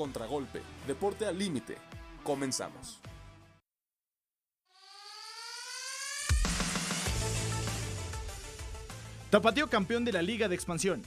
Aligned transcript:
Contragolpe, 0.00 0.62
deporte 0.86 1.26
al 1.26 1.38
límite. 1.38 1.76
Comenzamos. 2.24 3.00
Tapatío 9.28 9.68
campeón 9.68 10.06
de 10.06 10.12
la 10.12 10.22
Liga 10.22 10.48
de 10.48 10.54
Expansión. 10.54 11.02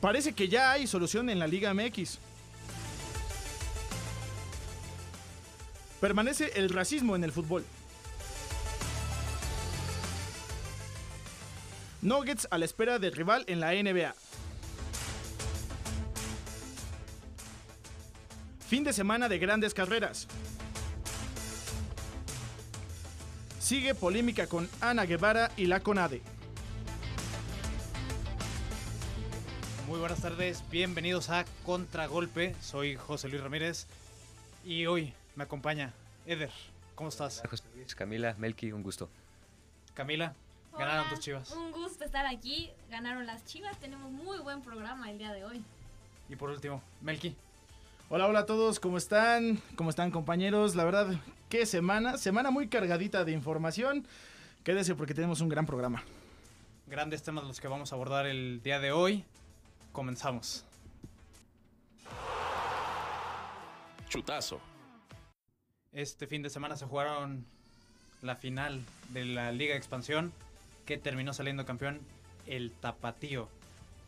Parece 0.00 0.32
que 0.32 0.48
ya 0.48 0.72
hay 0.72 0.88
solución 0.88 1.30
en 1.30 1.38
la 1.38 1.46
Liga 1.46 1.72
MX. 1.72 2.18
Permanece 6.00 6.50
el 6.56 6.68
racismo 6.68 7.14
en 7.14 7.22
el 7.22 7.30
fútbol. 7.30 7.64
Nuggets 12.00 12.48
a 12.50 12.58
la 12.58 12.64
espera 12.64 12.98
del 12.98 13.12
rival 13.12 13.44
en 13.46 13.60
la 13.60 13.70
NBA. 13.72 14.16
Fin 18.72 18.84
de 18.84 18.94
semana 18.94 19.28
de 19.28 19.38
grandes 19.38 19.74
carreras. 19.74 20.26
Sigue 23.58 23.94
polémica 23.94 24.46
con 24.46 24.66
Ana 24.80 25.04
Guevara 25.04 25.50
y 25.58 25.66
la 25.66 25.80
CONADE. 25.80 26.22
Muy 29.86 29.98
buenas 29.98 30.22
tardes, 30.22 30.64
bienvenidos 30.70 31.28
a 31.28 31.44
Contragolpe. 31.66 32.56
Soy 32.62 32.96
José 32.96 33.28
Luis 33.28 33.42
Ramírez 33.42 33.88
y 34.64 34.86
hoy 34.86 35.12
me 35.36 35.44
acompaña 35.44 35.92
Eder. 36.24 36.50
¿Cómo 36.94 37.10
estás? 37.10 37.40
Hola, 37.40 37.50
José 37.50 37.64
Luis, 37.74 37.94
Camila, 37.94 38.34
Melky, 38.38 38.72
un 38.72 38.82
gusto. 38.82 39.10
Camila, 39.92 40.34
ganaron 40.78 41.10
tus 41.10 41.20
chivas. 41.20 41.50
Un 41.50 41.72
gusto 41.72 42.06
estar 42.06 42.24
aquí. 42.24 42.70
Ganaron 42.90 43.26
las 43.26 43.44
chivas. 43.44 43.78
Tenemos 43.80 44.10
muy 44.10 44.38
buen 44.38 44.62
programa 44.62 45.10
el 45.10 45.18
día 45.18 45.30
de 45.30 45.44
hoy. 45.44 45.62
Y 46.30 46.36
por 46.36 46.48
último, 46.48 46.82
Melky. 47.02 47.36
Hola, 48.14 48.26
hola 48.26 48.40
a 48.40 48.44
todos, 48.44 48.78
¿cómo 48.78 48.98
están? 48.98 49.58
¿Cómo 49.74 49.88
están 49.88 50.10
compañeros? 50.10 50.74
La 50.74 50.84
verdad, 50.84 51.18
qué 51.48 51.64
semana, 51.64 52.18
semana 52.18 52.50
muy 52.50 52.68
cargadita 52.68 53.24
de 53.24 53.32
información. 53.32 54.06
Quédese 54.64 54.94
porque 54.94 55.14
tenemos 55.14 55.40
un 55.40 55.48
gran 55.48 55.64
programa. 55.64 56.04
Grandes 56.86 57.22
temas 57.22 57.44
los 57.44 57.58
que 57.58 57.68
vamos 57.68 57.90
a 57.90 57.94
abordar 57.94 58.26
el 58.26 58.60
día 58.62 58.80
de 58.80 58.92
hoy. 58.92 59.24
Comenzamos. 59.92 60.66
Chutazo. 64.10 64.60
Este 65.92 66.26
fin 66.26 66.42
de 66.42 66.50
semana 66.50 66.76
se 66.76 66.84
jugaron 66.84 67.46
la 68.20 68.36
final 68.36 68.82
de 69.08 69.24
la 69.24 69.52
Liga 69.52 69.72
de 69.72 69.78
Expansión 69.78 70.34
que 70.84 70.98
terminó 70.98 71.32
saliendo 71.32 71.64
campeón 71.64 72.02
el 72.46 72.72
Tapatío. 72.72 73.48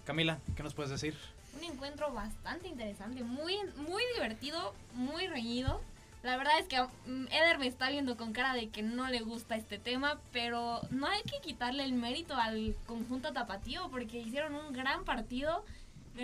Camila, 0.05 0.41
¿qué 0.57 0.63
nos 0.63 0.75
puedes 0.75 0.91
decir? 0.91 1.15
Un 1.57 1.65
encuentro 1.65 2.13
bastante 2.13 2.69
interesante, 2.69 3.23
muy, 3.23 3.57
muy 3.77 4.03
divertido, 4.15 4.75
muy 4.95 5.27
reñido. 5.27 5.81
La 6.23 6.37
verdad 6.39 6.59
es 6.59 6.67
que 6.67 6.81
mm, 6.81 7.27
Eder 7.27 7.59
me 7.59 7.67
está 7.67 7.91
viendo 7.91 8.17
con 8.17 8.33
cara 8.33 8.55
de 8.55 8.71
que 8.71 8.83
no 8.83 9.09
le 9.09 9.21
gusta 9.21 9.57
este 9.57 9.79
tema, 9.79 10.19
pero 10.33 10.81
no 10.91 11.07
hay 11.07 11.23
que 11.23 11.41
quitarle 11.41 11.85
el 11.85 11.93
mérito 11.93 12.35
al 12.35 12.75
conjunto 12.87 13.33
tapatío 13.33 13.89
porque 13.91 14.19
hicieron 14.19 14.55
un 14.55 14.73
gran 14.73 15.05
partido. 15.05 15.65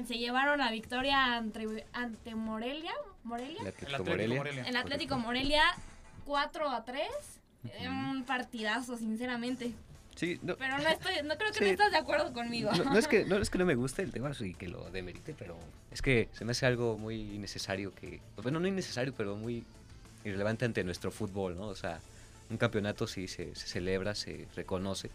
Se 0.06 0.19
llevaron 0.19 0.59
la 0.61 0.70
victoria 0.70 1.37
ante, 1.37 1.84
ante 1.92 2.34
Morelia. 2.34 2.92
¿Morelia? 3.25 3.61
El 3.61 3.67
El 3.67 3.94
Atlético 3.94 4.05
Morelia. 4.05 4.39
Morelia. 4.39 4.65
El 4.65 4.77
Atlético 4.77 5.19
Morelia 5.19 5.62
4 6.25 6.69
a 6.70 6.84
3. 6.84 7.09
Eh, 7.65 7.89
Un 7.89 8.25
partidazo, 8.25 8.97
sinceramente. 8.97 9.75
Sí, 10.20 10.38
no, 10.42 10.54
Pero 10.56 10.76
no 10.76 10.86
estoy, 10.86 11.14
no 11.24 11.34
creo 11.38 11.50
que 11.50 11.58
Sí. 11.60 11.64
no 11.64 11.70
estás 11.70 11.90
de 11.92 11.96
acuerdo 11.96 12.30
conmigo. 12.34 12.70
no, 12.72 12.84
no 12.84 12.98
es 12.98 13.08
que, 13.08 13.24
no 13.24 13.36
es 13.38 13.48
que 13.48 13.56
no 13.56 13.64
me 13.64 13.74
guste 13.74 14.02
el 14.02 14.12
tema 14.12 14.30
y 14.38 14.52
que 14.52 14.68
lo 14.68 14.90
demerite, 14.90 15.34
pero 15.38 15.56
es 15.90 16.02
que 16.02 16.28
se 16.34 16.44
me 16.44 16.50
hace 16.52 16.66
algo 16.66 16.98
muy 16.98 17.14
innecesario 17.34 17.94
que, 17.94 18.20
bueno, 18.42 18.60
no 18.60 18.68
innecesario, 18.68 19.14
pero 19.16 19.34
muy 19.34 19.64
irrelevante 20.22 20.66
ante 20.66 20.84
nuestro 20.84 21.10
fútbol, 21.10 21.56
¿no? 21.56 21.68
O 21.68 21.74
sea, 21.74 22.00
un 22.50 22.58
campeonato 22.58 23.06
sí 23.06 23.28
se, 23.28 23.54
se 23.54 23.66
celebra, 23.66 24.14
se 24.14 24.47
reconoce, 24.54 25.10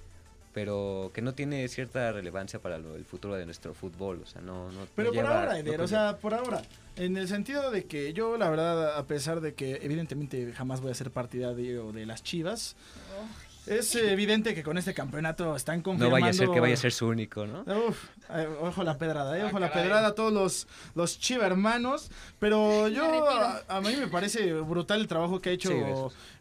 pero 0.56 1.12
que 1.14 1.22
no 1.22 1.36
tiene 1.36 1.68
cierta 1.68 2.12
relevancia 2.12 2.58
para 2.58 2.80
lo- 2.80 2.96
el 2.96 3.06
futuro 3.06 3.36
de 3.36 3.46
nuestro 3.46 3.76
fútbol, 3.76 4.22
o 4.24 4.26
sea, 4.26 4.42
no, 4.42 4.72
no 4.72 4.88
Pero 4.96 5.10
no 5.10 5.14
por 5.14 5.24
lleva- 5.24 5.40
ahora, 5.42 5.52
no 5.54 5.58
Eder, 5.60 5.82
o 5.82 5.84
conlleva- 5.84 5.88
sea, 6.14 6.18
por 6.18 6.34
ahora. 6.34 6.64
En 6.96 7.16
el 7.16 7.28
sentido 7.28 7.70
de 7.70 7.86
que 7.86 8.12
yo, 8.14 8.38
la 8.38 8.50
verdad, 8.50 8.98
a 8.98 9.06
pesar 9.06 9.40
de 9.42 9.54
que 9.54 9.82
evidentemente 9.84 10.52
jamás 10.54 10.82
voy 10.82 10.90
a 10.90 10.96
ser 10.96 11.12
partidario 11.12 11.92
de 11.92 12.08
las 12.08 12.24
chivas, 12.24 12.76
es 13.68 13.96
evidente 13.96 14.54
que 14.54 14.64
con 14.64 14.78
este 14.78 14.94
campeonato 14.94 15.56
están 15.56 15.78
no 15.78 15.84
confirmando... 15.84 16.14
vaya 16.14 16.28
a 16.30 16.34
ser 16.34 16.50
que 16.50 16.60
vaya 16.60 16.74
a 16.74 16.78
ser 16.78 16.92
su 16.92 17.08
único, 17.08 17.46
¿no? 17.46 17.62
Uf, 17.88 18.04
ojo 18.62 18.84
la 18.84 18.98
pedrada, 18.98 19.38
eh, 19.38 19.42
Ah, 19.44 19.48
ojo 19.48 19.60
la 19.60 19.70
caray. 19.70 19.84
pedrada 19.84 20.08
a 20.10 20.16
todos 20.16 20.32
los, 20.34 20.68
los 20.96 21.20
chiva 21.20 21.46
hermanos. 21.46 22.10
Pero 22.40 22.84
Me 22.86 22.92
yo, 22.96 23.28
a, 23.30 23.64
a 23.68 23.82
mí 23.82 23.96
me 24.00 24.08
parece 24.08 24.54
brutal 24.54 25.02
el 25.02 25.08
trabajo 25.08 25.40
que 25.42 25.50
ha 25.50 25.54
hecho 25.54 25.70
Sí, 25.70 25.76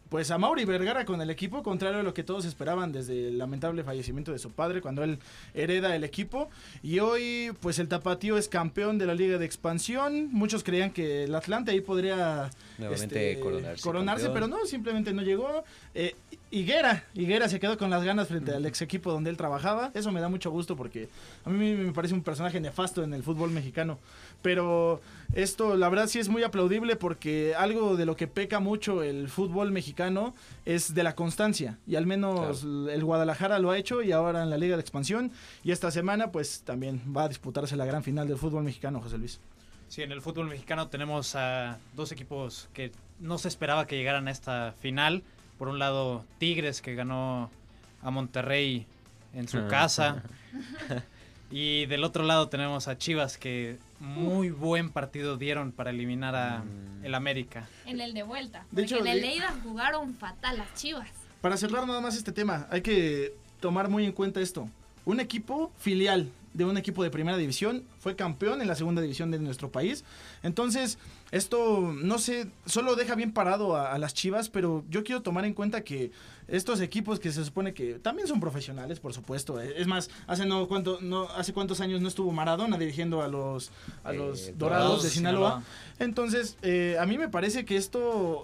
pues 0.09 0.29
a 0.29 0.37
Mauri 0.37 0.65
Vergara 0.65 1.03
con 1.03 1.19
el 1.19 1.31
equipo, 1.31 1.63
contrario 1.63 1.99
a 1.99 2.03
lo 2.03 2.13
que 2.13 2.23
todos 2.23 2.45
esperaban 2.45 2.91
desde 2.91 3.29
el 3.29 3.39
lamentable 3.39 3.83
fallecimiento 3.83 4.31
de 4.31 4.37
su 4.37 4.51
padre 4.51 4.79
cuando 4.79 5.03
él 5.03 5.17
hereda 5.55 5.95
el 5.95 6.03
equipo. 6.03 6.47
Y 6.83 6.99
hoy, 6.99 7.51
pues 7.59 7.79
el 7.79 7.87
Tapatío 7.87 8.37
es 8.37 8.47
campeón 8.47 8.99
de 8.99 9.07
la 9.07 9.15
Liga 9.15 9.39
de 9.39 9.45
Expansión. 9.45 10.29
Muchos 10.31 10.63
creían 10.63 10.91
que 10.91 11.23
el 11.23 11.33
Atlante 11.33 11.71
ahí 11.71 11.81
podría 11.81 12.51
Nuevamente 12.77 13.31
este, 13.31 13.43
coronarse. 13.43 13.81
coronarse, 13.83 14.29
pero 14.29 14.47
no, 14.47 14.63
simplemente 14.65 15.11
no 15.11 15.23
llegó. 15.23 15.63
Eh, 15.95 16.15
Higuera, 16.51 17.03
Higuera 17.13 17.49
se 17.49 17.59
quedó 17.59 17.77
con 17.77 17.89
las 17.89 18.03
ganas 18.03 18.27
frente 18.27 18.53
al 18.53 18.65
ex 18.65 18.81
equipo 18.81 19.11
donde 19.11 19.29
él 19.29 19.37
trabajaba. 19.37 19.91
Eso 19.93 20.11
me 20.11 20.21
da 20.21 20.29
mucho 20.29 20.51
gusto 20.51 20.75
porque 20.75 21.09
a 21.43 21.49
mí 21.49 21.73
me 21.73 21.91
parece 21.91 22.13
un 22.13 22.21
personaje 22.21 22.59
nefasto 22.59 23.03
en 23.03 23.13
el 23.13 23.23
fútbol 23.23 23.51
mexicano. 23.51 23.99
Pero 24.41 25.01
esto, 25.33 25.75
la 25.75 25.89
verdad, 25.89 26.07
sí 26.07 26.19
es 26.19 26.29
muy 26.29 26.43
aplaudible 26.43 26.95
porque 26.95 27.55
algo 27.57 27.97
de 27.97 28.05
lo 28.05 28.15
que 28.15 28.27
peca 28.27 28.59
mucho 28.59 29.03
el 29.03 29.27
fútbol 29.27 29.71
mexicano 29.71 30.35
es 30.65 30.93
de 30.93 31.03
la 31.03 31.15
constancia. 31.15 31.77
Y 31.87 31.95
al 31.95 32.05
menos 32.05 32.63
el 32.63 33.03
Guadalajara 33.03 33.59
lo 33.59 33.71
ha 33.71 33.77
hecho 33.77 34.01
y 34.01 34.11
ahora 34.11 34.43
en 34.43 34.49
la 34.49 34.57
Liga 34.57 34.77
de 34.77 34.81
Expansión. 34.81 35.31
Y 35.63 35.71
esta 35.71 35.91
semana, 35.91 36.31
pues 36.31 36.61
también 36.61 37.01
va 37.15 37.23
a 37.23 37.27
disputarse 37.27 37.75
la 37.75 37.85
gran 37.85 38.03
final 38.03 38.27
del 38.27 38.37
fútbol 38.37 38.63
mexicano, 38.63 39.01
José 39.01 39.17
Luis. 39.17 39.39
Sí, 39.87 40.03
en 40.03 40.11
el 40.11 40.21
fútbol 40.21 40.47
mexicano 40.47 40.87
tenemos 40.87 41.35
a 41.35 41.79
dos 41.95 42.11
equipos 42.11 42.69
que 42.73 42.91
no 43.19 43.37
se 43.37 43.47
esperaba 43.47 43.87
que 43.87 43.97
llegaran 43.97 44.27
a 44.27 44.31
esta 44.31 44.73
final. 44.79 45.23
Por 45.57 45.67
un 45.69 45.79
lado, 45.79 46.25
Tigres, 46.37 46.81
que 46.81 46.95
ganó 46.95 47.49
a 48.01 48.11
Monterrey 48.11 48.85
en 49.33 49.47
su 49.47 49.57
Ah. 49.59 49.67
casa. 49.69 50.23
y 51.51 51.85
del 51.85 52.03
otro 52.03 52.23
lado 52.23 52.49
tenemos 52.49 52.87
a 52.87 52.97
Chivas, 52.97 53.37
que 53.37 53.77
muy 53.99 54.49
buen 54.49 54.89
partido 54.89 55.37
dieron 55.37 55.71
para 55.71 55.91
eliminar 55.91 56.35
a 56.35 56.59
Mm. 56.59 57.05
el 57.05 57.15
América. 57.15 57.67
En 57.85 58.01
el 58.01 58.13
de 58.13 58.23
vuelta. 58.23 58.65
De 58.71 58.83
hecho, 58.83 58.97
en 58.97 59.07
el 59.07 59.21
de- 59.21 59.27
de 59.27 59.35
ida 59.35 59.55
jugaron 59.63 60.13
fatal 60.15 60.57
las 60.57 60.73
chivas. 60.75 61.07
Para 61.41 61.57
cerrar 61.57 61.85
nada 61.87 62.01
más 62.01 62.15
este 62.17 62.31
tema, 62.31 62.67
hay 62.71 62.81
que 62.81 63.33
tomar 63.59 63.87
muy 63.89 64.05
en 64.05 64.11
cuenta 64.11 64.41
esto. 64.41 64.67
Un 65.05 65.19
equipo 65.19 65.71
filial 65.77 66.29
de 66.55 66.65
un 66.65 66.77
equipo 66.77 67.03
de 67.03 67.09
primera 67.11 67.37
división 67.37 67.83
fue 67.99 68.15
campeón 68.15 68.61
en 68.61 68.67
la 68.67 68.75
segunda 68.75 69.01
división 69.01 69.29
de 69.31 69.39
nuestro 69.39 69.71
país. 69.71 70.03
Entonces, 70.41 70.97
esto 71.31 71.93
no 71.93 72.17
sé, 72.17 72.47
solo 72.65 72.95
deja 72.95 73.15
bien 73.15 73.31
parado 73.33 73.75
a, 73.75 73.91
a 73.93 73.97
las 73.97 74.13
Chivas, 74.13 74.49
pero 74.49 74.83
yo 74.89 75.03
quiero 75.03 75.21
tomar 75.21 75.45
en 75.45 75.53
cuenta 75.53 75.81
que 75.83 76.11
estos 76.47 76.79
equipos 76.79 77.19
que 77.19 77.31
se 77.31 77.43
supone 77.43 77.73
que 77.73 77.95
también 77.95 78.27
son 78.27 78.39
profesionales, 78.39 78.99
por 78.99 79.13
supuesto. 79.13 79.59
eh, 79.61 79.73
Es 79.77 79.87
más, 79.87 80.09
hace 80.27 80.45
no 80.45 80.67
cuánto 80.67 80.99
no 81.01 81.27
hace 81.29 81.53
cuántos 81.53 81.81
años 81.81 82.01
no 82.01 82.07
estuvo 82.07 82.31
Maradona 82.31 82.77
dirigiendo 82.77 83.21
a 83.21 83.27
los 83.27 83.71
a 84.03 84.13
Eh, 84.13 84.17
los 84.17 84.57
Dorados 84.57 84.59
Dorados 84.59 85.01
de 85.03 85.09
de 85.09 85.13
Sinaloa. 85.13 85.49
Sinaloa. 85.49 85.63
Entonces, 85.99 86.57
eh, 86.61 86.97
a 86.99 87.05
mí 87.05 87.17
me 87.17 87.29
parece 87.29 87.65
que 87.65 87.75
esto 87.77 88.43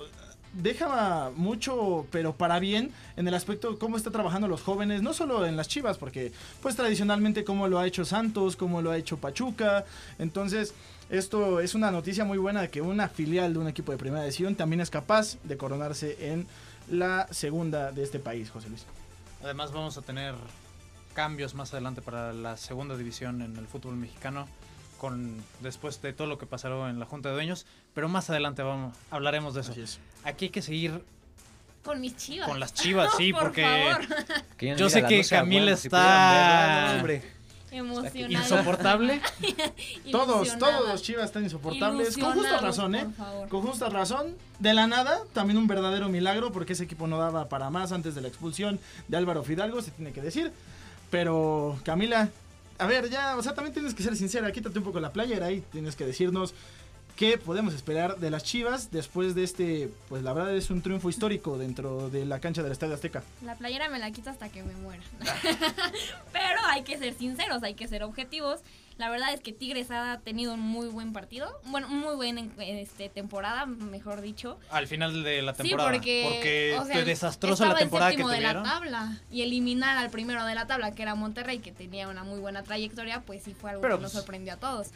deja 0.54 1.32
mucho, 1.36 2.06
pero 2.12 2.34
para 2.36 2.60
bien, 2.60 2.92
en 3.16 3.28
el 3.28 3.34
aspecto 3.34 3.72
de 3.72 3.78
cómo 3.78 3.98
está 3.98 4.12
trabajando 4.12 4.48
los 4.48 4.62
jóvenes, 4.62 5.02
no 5.02 5.14
solo 5.14 5.46
en 5.46 5.58
las 5.58 5.68
Chivas, 5.68 5.98
porque 5.98 6.32
pues 6.62 6.76
tradicionalmente 6.76 7.44
como 7.44 7.68
lo 7.68 7.80
ha 7.80 7.88
hecho 7.88 8.06
Santos, 8.06 8.56
como 8.56 8.82
lo 8.82 8.92
ha 8.92 8.98
hecho 8.98 9.18
Pachuca, 9.18 9.86
entonces 10.20 10.74
esto 11.10 11.60
es 11.60 11.76
una 11.76 11.92
noticia 11.92 12.26
muy 12.26 12.38
buena 12.38 12.62
de 12.62 12.70
que 12.70 12.82
una 12.82 13.10
filial 13.10 13.54
de 13.54 13.60
un 13.60 13.68
equipo 13.68 13.92
de 13.92 13.98
primera 13.98 14.24
división 14.24 14.56
también 14.56 14.82
es 14.82 14.90
capaz 14.90 15.38
de 15.44 15.58
coronarse 15.58 16.32
en 16.32 16.48
la 16.90 17.28
segunda 17.32 17.92
de 17.92 18.04
este 18.04 18.20
país, 18.20 18.50
José 18.50 18.70
Luis. 18.70 18.86
Además 19.44 19.72
vamos 19.72 19.98
a 19.98 20.02
tener 20.02 20.36
cambios 21.14 21.54
más 21.56 21.74
adelante 21.74 22.02
para 22.02 22.34
la 22.34 22.58
segunda 22.58 22.96
división 22.96 23.42
en 23.42 23.58
el 23.58 23.68
fútbol 23.68 23.96
mexicano. 23.96 24.48
Con, 25.02 25.44
después 25.62 26.00
de 26.04 26.14
todo 26.14 26.28
lo 26.28 26.38
que 26.38 26.46
pasó 26.46 26.88
en 26.88 27.00
la 27.00 27.08
Junta 27.08 27.30
de 27.30 27.34
Dueños, 27.34 27.66
pero 27.96 28.08
más 28.08 28.30
adelante 28.30 28.62
vamos, 28.62 28.96
hablaremos 29.10 29.56
de 29.56 29.62
eso. 29.62 29.74
Es. 29.74 29.98
Aquí 30.24 30.46
hay 30.46 30.52
que 30.52 30.62
seguir 30.62 31.04
Con 31.84 32.00
mis 32.00 32.16
chivas. 32.18 32.48
con 32.48 32.60
las 32.60 32.72
chivas, 32.76 33.10
sí, 33.18 33.34
Por 33.34 33.42
porque 33.46 33.64
favor. 33.64 34.78
Yo 34.78 34.92
sé 34.92 35.04
que 35.04 35.18
12 35.18 35.36
Camila 35.36 35.76
si 35.76 35.88
está- 35.88 36.94
hombre. 36.98 37.24
Emocionada. 37.72 38.44
insoportable. 38.44 39.22
Todos, 40.12 40.56
todos 40.60 40.88
los 40.90 41.02
Chivas 41.02 41.26
están 41.26 41.46
insoportables, 41.46 42.16
con 42.18 42.34
justa 42.34 42.60
razón, 42.60 42.94
¿eh? 42.96 43.08
Con 43.50 43.62
justa 43.64 43.90
razón, 43.90 44.36
de 44.60 44.74
la 44.76 44.86
nada, 44.86 45.22
también 45.34 45.58
un 45.58 45.66
verdadero 45.68 46.10
milagro, 46.10 46.52
porque 46.52 46.74
ese 46.74 46.84
equipo 46.84 47.08
no 47.08 47.18
daba 47.18 47.50
para 47.50 47.72
más 47.72 47.92
antes 47.92 48.14
de 48.14 48.22
la 48.22 48.28
expulsión 48.28 48.80
de 49.08 49.18
Álvaro 49.18 49.42
Fidalgo, 49.44 49.82
se 49.82 49.90
tiene 49.92 50.12
que 50.12 50.22
decir. 50.22 50.52
Pero, 51.10 51.80
Camila, 51.86 52.30
a 52.82 52.88
ver, 52.88 53.12
ya, 53.12 53.38
o 53.38 53.44
sea, 53.44 53.54
también 53.54 53.74
tienes 53.74 53.94
que 53.94 54.02
ser 54.02 54.16
sincera, 54.16 54.52
quítate 54.52 54.80
un 54.80 54.84
poco 54.84 55.00
la 55.00 55.14
playera 55.14 55.52
y 55.52 55.62
tienes 55.62 55.96
que 55.96 56.04
decirnos 56.04 56.56
qué 57.16 57.38
podemos 57.38 57.76
esperar 57.76 58.18
de 58.18 58.32
las 58.32 58.44
Chivas 58.44 58.90
después 58.90 59.36
de 59.36 59.44
este, 59.44 59.90
pues 60.10 60.24
la 60.24 60.34
verdad 60.34 60.56
es 60.56 60.72
un 60.72 60.82
triunfo 60.82 61.08
histórico 61.08 61.60
dentro 61.60 62.10
de 62.10 62.26
la 62.26 62.40
cancha 62.40 62.64
del 62.64 62.72
Estadio 62.72 62.96
Azteca. 62.96 63.22
La 63.46 63.54
playera 63.54 63.88
me 63.90 64.00
la 64.00 64.10
quito 64.10 64.32
hasta 64.32 64.50
que 64.50 64.64
me 64.64 64.74
muera. 64.74 65.04
Pero 66.34 66.60
hay 66.70 66.82
que 66.82 66.98
ser 66.98 67.14
sinceros, 67.14 67.62
hay 67.62 67.76
que 67.76 67.88
ser 67.88 68.02
objetivos. 68.02 68.62
La 69.02 69.10
verdad 69.10 69.34
es 69.34 69.40
que 69.40 69.52
Tigres 69.52 69.90
ha 69.90 70.20
tenido 70.20 70.54
un 70.54 70.60
muy 70.60 70.88
buen 70.88 71.12
partido, 71.12 71.60
bueno, 71.66 71.88
muy 71.88 72.14
buena 72.16 72.44
este, 72.60 73.10
temporada, 73.10 73.66
mejor 73.66 74.22
dicho. 74.22 74.60
Al 74.70 74.86
final 74.86 75.24
de 75.24 75.42
la 75.42 75.54
temporada. 75.54 75.90
Sí, 75.90 75.98
porque, 75.98 76.24
porque 76.24 76.76
o 76.80 76.86
sea, 76.86 76.94
fue 76.94 77.04
desastrosa 77.06 77.66
la 77.66 77.70
estaba 77.70 77.80
el 77.80 77.86
temporada 77.86 78.12
que 78.12 78.24
de 78.24 78.42
la 78.42 78.62
tabla 78.62 79.18
y 79.32 79.42
eliminar 79.42 79.98
al 79.98 80.12
primero 80.12 80.46
de 80.46 80.54
la 80.54 80.68
tabla, 80.68 80.92
que 80.92 81.02
era 81.02 81.16
Monterrey, 81.16 81.58
que 81.58 81.72
tenía 81.72 82.10
una 82.10 82.24
muy 82.24 82.40
buena 82.40 82.62
trayectoria, 82.62 83.22
pues 83.22 83.42
sí 83.42 83.56
fue 83.56 83.72
algo 83.72 83.82
Pero, 83.82 83.96
que 83.96 84.04
nos 84.04 84.12
pues- 84.12 84.22
sorprendió 84.22 84.54
a 84.54 84.58
todos. 84.58 84.90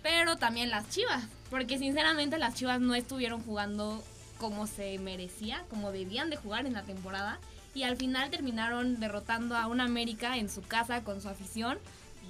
Pero 0.00 0.36
también 0.36 0.70
las 0.70 0.88
Chivas, 0.88 1.24
porque 1.50 1.76
sinceramente 1.76 2.38
las 2.38 2.54
Chivas 2.54 2.78
no 2.78 2.94
estuvieron 2.94 3.42
jugando 3.42 4.00
como 4.38 4.68
se 4.68 4.96
merecía, 5.00 5.64
como 5.70 5.90
debían 5.90 6.30
de 6.30 6.36
jugar 6.36 6.66
en 6.66 6.74
la 6.74 6.84
temporada. 6.84 7.40
Y 7.74 7.82
al 7.82 7.96
final 7.96 8.30
terminaron 8.30 9.00
derrotando 9.00 9.56
a 9.56 9.66
un 9.66 9.80
América 9.80 10.36
en 10.36 10.48
su 10.48 10.62
casa 10.62 11.02
con 11.02 11.20
su 11.20 11.28
afición 11.28 11.78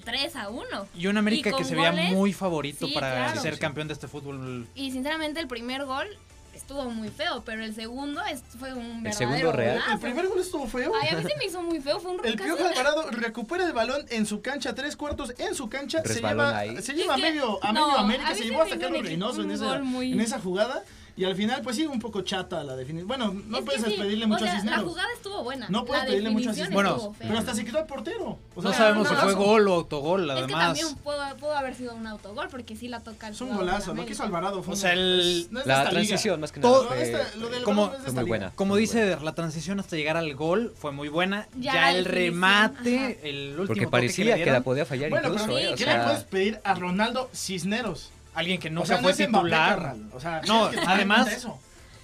3 0.05 0.37
a 0.37 0.49
1. 0.49 0.65
Y 0.97 1.07
un 1.07 1.17
América 1.19 1.51
Y 1.51 1.55
que 1.55 1.65
se 1.65 1.75
veía 1.75 1.93
muy 1.93 2.33
favorito 2.33 2.87
sí, 2.87 2.93
para 2.95 3.13
claro. 3.27 3.41
ser 3.43 3.59
campeón 3.59 3.89
de 3.89 3.95
este 3.95 4.09
fútbol. 4.09 4.67
Y 4.75 4.91
sinceramente 4.93 5.41
el 5.41 5.47
primer 5.49 5.85
gol 5.85 6.07
estuvo 6.55 6.85
muy 6.91 7.09
feo, 7.09 7.43
pero 7.45 7.65
el 7.65 7.75
segundo 7.75 8.23
es- 8.25 8.43
fue 8.59 8.73
un 8.75 9.03
verdadero 9.03 9.31
segundo 9.33 9.53
real. 9.53 9.75
golazo. 9.77 9.93
El 9.93 9.99
primer 10.01 10.29
gol 10.29 10.41
estuvo 10.41 10.67
feo. 10.67 10.93
Ay, 11.03 11.09
a 11.09 11.17
mí 11.19 11.23
se 11.29 11.37
me 11.37 11.45
hizo 11.47 11.63
muy 11.63 11.81
feo, 11.81 12.01
fue 12.01 12.13
un 12.13 12.25
El 12.25 12.37
Piojo 12.37 12.65
Alvarado 12.65 13.11
recupera 13.11 13.65
el 13.65 13.73
balón 13.73 14.05
en 14.11 14.27
su 14.27 14.41
cancha, 14.43 14.75
tres 14.75 14.97
cuartos 14.97 15.35
en 15.39 15.55
su 15.55 15.69
cancha, 15.69 16.03
se 16.05 16.21
lleva, 16.21 16.57
ahí. 16.59 16.81
se 16.83 16.93
lleva 16.95 17.15
a 17.15 17.19
medio, 17.19 17.63
a 17.65 17.73
medio 17.73 17.91
América, 17.99 18.35
se 18.35 18.45
llevó 18.45 18.63
a 18.63 18.65
me 18.65 18.71
hizo 18.71 18.81
sacar 18.81 18.93
un 18.97 19.05
Reynoso 19.05 19.43
en 19.43 19.51
esa, 19.51 19.77
en 19.77 20.21
esa 20.21 20.39
jugada 20.41 20.85
y 21.21 21.25
al 21.27 21.37
final 21.37 21.61
pues 21.63 21.77
sí, 21.77 21.85
un 21.87 21.99
poco 21.99 22.23
chata 22.23 22.65
la 22.65 22.75
definición. 22.77 23.07
Bueno, 23.07 23.35
no 23.47 23.59
Es 23.59 23.65
puedes 23.65 23.83
sí, 23.85 23.95
pedirle 23.99 24.25
o 24.25 24.29
mucho 24.29 24.45
sea, 24.45 24.53
a 24.53 24.55
La 24.55 24.61
Cisneros. 24.63 24.85
jugada 24.85 25.09
estuvo 25.15 25.43
buena. 25.45 25.67
No 25.69 25.85
puedes 25.85 26.05
la 26.05 26.09
pedirle 26.09 26.31
mucho 26.31 26.49
a 26.51 26.55
Cisneros. 26.55 27.03
fea. 27.19 27.27
Pero 27.29 27.39
hasta 27.39 27.55
se 27.55 27.65
quitó 27.67 27.79
al 27.79 27.87
portero. 27.87 28.39
O 28.55 28.63
No 28.63 28.73
sabemos 28.73 29.07
si 29.07 29.15
fue 29.17 29.35
gol 29.35 29.69
o 29.69 29.75
autogol, 29.75 30.31
Es 30.31 30.37
que 30.37 30.43
además. 30.45 30.65
también 30.79 30.97
pudo, 30.97 31.37
pudo 31.39 31.53
haber 31.57 31.75
sido 31.75 31.95
un 31.95 32.07
autogol 32.07 32.49
porque 32.51 32.75
sí 32.75 32.89
la 32.89 33.01
toca 33.01 33.29
el 33.29 33.35
Es 33.35 33.41
un 33.43 33.55
golazo, 33.55 33.93
lo 33.93 34.07
que 34.07 34.13
hizo 34.13 34.23
Alvarado 34.23 34.63
fue 34.63 34.73
O 34.73 34.77
sea, 34.77 34.95
el- 34.95 35.47
no 35.51 35.61
La 35.61 35.61
esta 35.61 35.79
liga. 35.81 35.91
transición, 35.91 36.41
más 36.41 36.53
que 36.53 36.61
Todo- 36.61 36.85
nada. 36.85 36.97
No, 36.97 37.03
esta- 37.03 37.19
fue- 37.27 37.41
lo 37.41 37.49
del 37.51 37.63
como- 37.65 37.89
fue 37.91 37.99
esta 37.99 38.13
muy 38.13 38.25
buena. 38.25 38.51
Como 38.55 38.75
Muy 38.75 38.81
dice, 38.81 39.07
buena. 39.07 39.23
la 39.23 39.35
transición 39.35 39.79
hasta 39.79 39.97
llegar 39.97 40.17
al 40.17 40.35
gol 40.35 40.73
fue 40.75 40.91
muy 40.93 41.09
buena. 41.11 41.47
Ya 41.59 41.75
Ya, 41.75 41.81
la 41.83 41.99
el 41.99 42.05
remate, 42.07 43.21
el 43.29 43.49
último 43.51 43.67
Porque 43.67 43.89
parecía 43.89 44.37
que, 44.37 44.47
la 44.47 44.63
podía 44.63 44.87
fallar 44.87 45.11
Bueno, 45.11 45.29
incluso, 45.29 45.47
pero 45.47 45.59
¿eh? 45.59 45.75
¿qué 45.77 45.85
le 45.87 45.99
puedes 45.99 46.25
pedir 46.25 46.61
a 46.65 46.75
Ronaldo 46.75 47.29
Cisneros? 47.35 48.11
Alguien 48.41 48.59
que 48.61 48.69
O 48.69 48.73
nunca 48.73 48.87
sea, 48.89 48.97
no 48.97 49.03
fue 49.03 49.13
es 49.13 49.17
titular. 49.19 49.95
O 50.13 50.21
sea, 50.21 50.41
No, 50.47 50.71
además. 50.87 51.29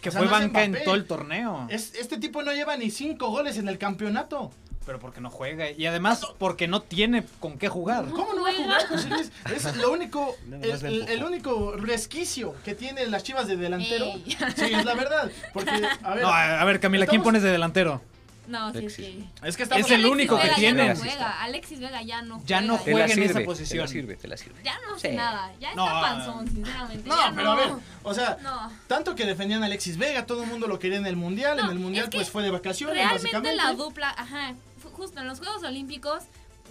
Que 0.00 0.09
O 0.11 0.12
sea, 0.12 0.21
fue 0.21 0.29
no 0.31 0.37
es 0.37 0.43
banca 0.43 0.62
en 0.62 0.85
todo 0.85 0.94
el 0.94 1.06
torneo. 1.06 1.67
Es- 1.69 1.94
este 1.94 2.19
tipo 2.19 2.43
no 2.43 2.53
lleva 2.53 2.77
ni 2.77 2.91
cinco 2.91 3.29
goles 3.31 3.59
en 3.59 3.69
el 3.69 3.79
campeonato. 3.79 4.53
Pero 4.85 5.00
porque 5.00 5.21
no 5.21 5.31
juega. 5.31 5.69
Y 5.73 5.85
además 5.87 6.25
porque 6.38 6.69
no 6.69 6.81
tiene 6.81 7.25
con 7.41 7.59
qué 7.59 7.69
jugar. 7.69 8.05
¿Cómo 8.11 8.35
no 8.35 8.43
va 8.44 8.50
a 8.50 8.55
jugar, 8.55 8.87
José 8.87 9.09
Luis? 9.09 9.33
Es 9.53 9.77
lo 9.79 9.91
único, 9.91 10.37
el, 10.62 11.25
único 11.25 11.73
resquicio 11.77 12.55
que 12.65 12.77
tienen 12.77 13.11
las 13.11 13.25
chivas 13.25 13.49
de 13.49 13.56
delantero. 13.56 14.06
Sí, 14.55 14.73
es 14.73 14.85
la 14.85 14.94
verdad. 14.94 15.29
Porque, 15.53 15.71
a 15.71 16.11
ver, 16.15 16.23
No, 16.23 16.29
a 16.29 16.61
a 16.61 16.65
ver, 16.65 16.79
Camila, 16.79 17.05
¿quién 17.06 17.17
estamos- 17.17 17.25
pones 17.25 17.43
de 17.43 17.50
delantero? 17.50 18.00
No, 18.46 18.70
sí, 18.72 18.78
Alexis. 18.78 19.06
sí. 19.06 19.28
es 19.43 19.56
que 19.56 19.62
estamos 19.64 19.84
es 19.87 19.90
el 19.90 19.94
Alexis 20.00 20.12
único 20.12 20.37
que 20.37 20.43
Vega 20.44 20.54
tiene. 20.56 20.78
Ya 20.78 20.84
no 20.84 20.90
Alexis. 20.90 21.10
juega. 21.12 21.43
Alexis 21.43 21.81
Vega 21.81 22.02
ya 22.02 22.22
no 22.22 22.43
Ya 22.46 22.60
no 22.60 22.76
juega. 22.78 22.84
Te 22.84 22.90
la 22.90 23.06
juega 23.14 23.22
en 23.25 23.31
esa 23.31 23.40
posición. 23.44 23.78
Te 23.78 23.82
la 23.84 23.88
sirve, 23.88 24.16
te 24.16 24.28
la 24.28 24.37
sirve. 24.37 24.62
Ya 24.62 24.78
no 24.87 24.94
hace 24.94 25.10
Sí. 25.10 25.16
nada. 25.16 25.52
Ya 25.60 25.75
No, 25.75 25.87
está 25.87 26.00
panzón, 26.00 26.48
sinceramente. 26.48 27.08
No, 27.08 27.16
ya 27.16 27.32
pero 27.34 27.50
a 27.50 27.54
ver, 27.56 27.69
o 28.02 28.14
sea, 28.14 28.38
No. 28.43 28.72
tanto 28.87 29.14
que 29.14 29.25
defendían 29.26 29.62
a 29.62 29.66
Alexis 29.66 29.96
Vega, 29.98 30.26
todo 30.26 30.43
el 30.44 30.48
mundo 30.48 30.66
lo 30.66 30.78
quería 30.78 30.98
en 30.98 31.06
el 31.06 31.16
mundial, 31.16 31.58
en 31.58 31.66
el 31.70 31.78
mundial 31.78 32.04
es 32.04 32.10
que 32.10 32.19
pues 32.19 32.31
fue 32.31 32.43
de 32.43 32.50
vacaciones 32.50 32.94
Realmente 32.96 33.22
básicamente. 33.25 33.56
la 33.56 33.72
dupla, 33.72 34.10
ajá, 34.16 34.54
justo 34.92 35.20
en 35.20 35.26
los 35.26 35.38
Juegos 35.38 35.62
Olímpicos, 35.64 36.22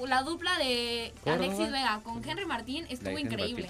la 0.05 0.23
dupla 0.23 0.57
de 0.57 1.13
Córdoba. 1.23 1.45
Alexis 1.45 1.71
Vega 1.71 1.99
con 2.03 2.27
Henry 2.27 2.45
Martín 2.45 2.85
estuvo 2.89 3.17
increíble. 3.19 3.67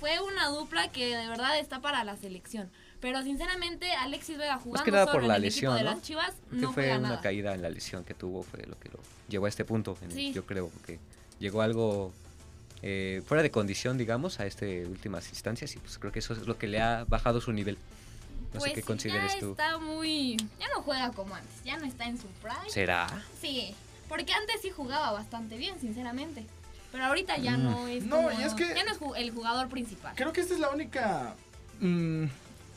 Fue 0.00 0.18
una 0.20 0.46
dupla 0.48 0.88
que 0.88 1.14
de 1.14 1.28
verdad 1.28 1.58
está 1.58 1.80
para 1.80 2.04
la 2.04 2.16
selección. 2.16 2.70
Pero 3.00 3.22
sinceramente, 3.22 3.90
Alexis 3.92 4.36
Vega 4.36 4.56
jugando 4.58 4.72
Más 4.78 4.82
que 4.84 4.90
nada 4.90 5.04
solo 5.06 5.14
por 5.14 5.22
en 5.22 5.28
la 5.28 5.36
el 5.36 5.42
lesión, 5.42 5.72
equipo 5.74 5.84
de 5.88 5.90
¿no? 5.90 5.96
las 5.96 6.06
Chivas 6.06 6.34
no 6.50 6.60
que 6.68 6.74
fue 6.74 6.82
juega 6.84 6.98
una 6.98 7.08
nada. 7.10 7.20
caída 7.22 7.54
en 7.54 7.62
la 7.62 7.70
lesión 7.70 8.04
que 8.04 8.12
tuvo, 8.14 8.42
fue 8.42 8.60
lo 8.66 8.78
que 8.78 8.88
lo 8.90 8.98
llevó 9.28 9.46
a 9.46 9.48
este 9.48 9.64
punto. 9.64 9.96
en 10.02 10.10
el- 10.10 10.16
Sí. 10.16 10.32
Yo 10.32 10.44
creo 10.44 10.70
que 10.86 10.98
llegó 11.38 11.62
algo 11.62 12.12
eh, 12.82 13.22
fuera 13.26 13.42
de 13.42 13.50
condición, 13.50 13.98
digamos, 13.98 14.40
a 14.40 14.46
este 14.46 14.86
últimas 14.86 15.28
instancias 15.30 15.74
y 15.76 15.78
pues 15.78 15.98
creo 15.98 16.12
que 16.12 16.18
eso 16.20 16.32
es 16.32 16.46
lo 16.46 16.56
que 16.58 16.66
le 16.66 16.80
ha 16.80 17.04
bajado 17.04 17.40
su 17.40 17.52
nivel. 17.52 17.76
No 18.54 18.58
pues 18.58 18.64
sé 18.64 18.72
qué 18.72 18.80
sí, 18.80 18.86
consideres 18.86 19.34
ya 19.34 19.40
tú. 19.40 19.50
está 19.52 19.78
muy... 19.78 20.36
Ya 20.58 20.66
no 20.74 20.82
juega 20.82 21.10
como 21.12 21.34
antes, 21.34 21.62
ya 21.64 21.76
no 21.78 21.84
está 21.84 22.06
en 22.06 22.16
su 22.18 22.26
prime. 22.42 22.68
¿Será? 22.68 23.06
Sí, 23.40 23.74
porque 24.08 24.32
antes 24.32 24.60
sí 24.62 24.70
jugaba 24.70 25.12
bastante 25.12 25.56
bien, 25.58 25.78
sinceramente. 25.78 26.44
Pero 26.90 27.04
ahorita 27.04 27.36
ya 27.36 27.56
Mm. 27.58 27.62
no 27.64 27.86
es 27.88 28.04
No, 28.04 28.16
como- 28.16 28.32
y 28.32 28.42
es 28.42 28.54
que- 28.54 28.74
ya 28.74 28.82
no 28.84 28.92
es 28.92 28.98
el 29.22 29.30
jugador 29.30 29.68
principal. 29.68 30.14
Creo 30.16 30.32
que 30.32 30.40
esta 30.40 30.54
es 30.54 30.60
la 30.60 30.70
única. 30.70 31.34
mm, 31.80 32.24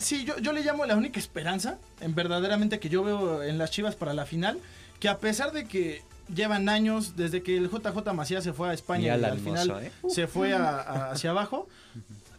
sí, 0.04 0.26
yo, 0.26 0.38
yo 0.40 0.52
le 0.54 0.62
llamo 0.64 0.86
la 0.86 0.96
única 0.96 1.20
esperanza, 1.20 1.78
en 2.02 2.14
verdaderamente 2.16 2.80
que 2.80 2.90
yo 2.90 3.04
veo 3.04 3.42
en 3.44 3.58
las 3.58 3.72
Chivas 3.72 3.96
para 3.96 4.14
la 4.14 4.26
final, 4.26 4.60
que 5.00 5.10
a 5.10 5.18
pesar 5.20 5.52
de 5.52 5.66
que 5.66 6.02
llevan 6.34 6.70
años 6.70 7.16
desde 7.18 7.44
que 7.44 7.58
el 7.58 7.70
JJ 7.70 8.14
Macías 8.14 8.44
se 8.44 8.54
fue 8.54 8.70
a 8.70 8.74
España 8.74 9.02
y 9.08 9.10
al 9.32 9.40
final 9.40 9.70
hermoso, 9.70 10.08
¿eh? 10.08 10.10
se 10.10 10.28
fue 10.28 10.54
a- 10.54 10.80
a- 10.80 11.12
hacia 11.12 11.32
abajo. 11.32 11.68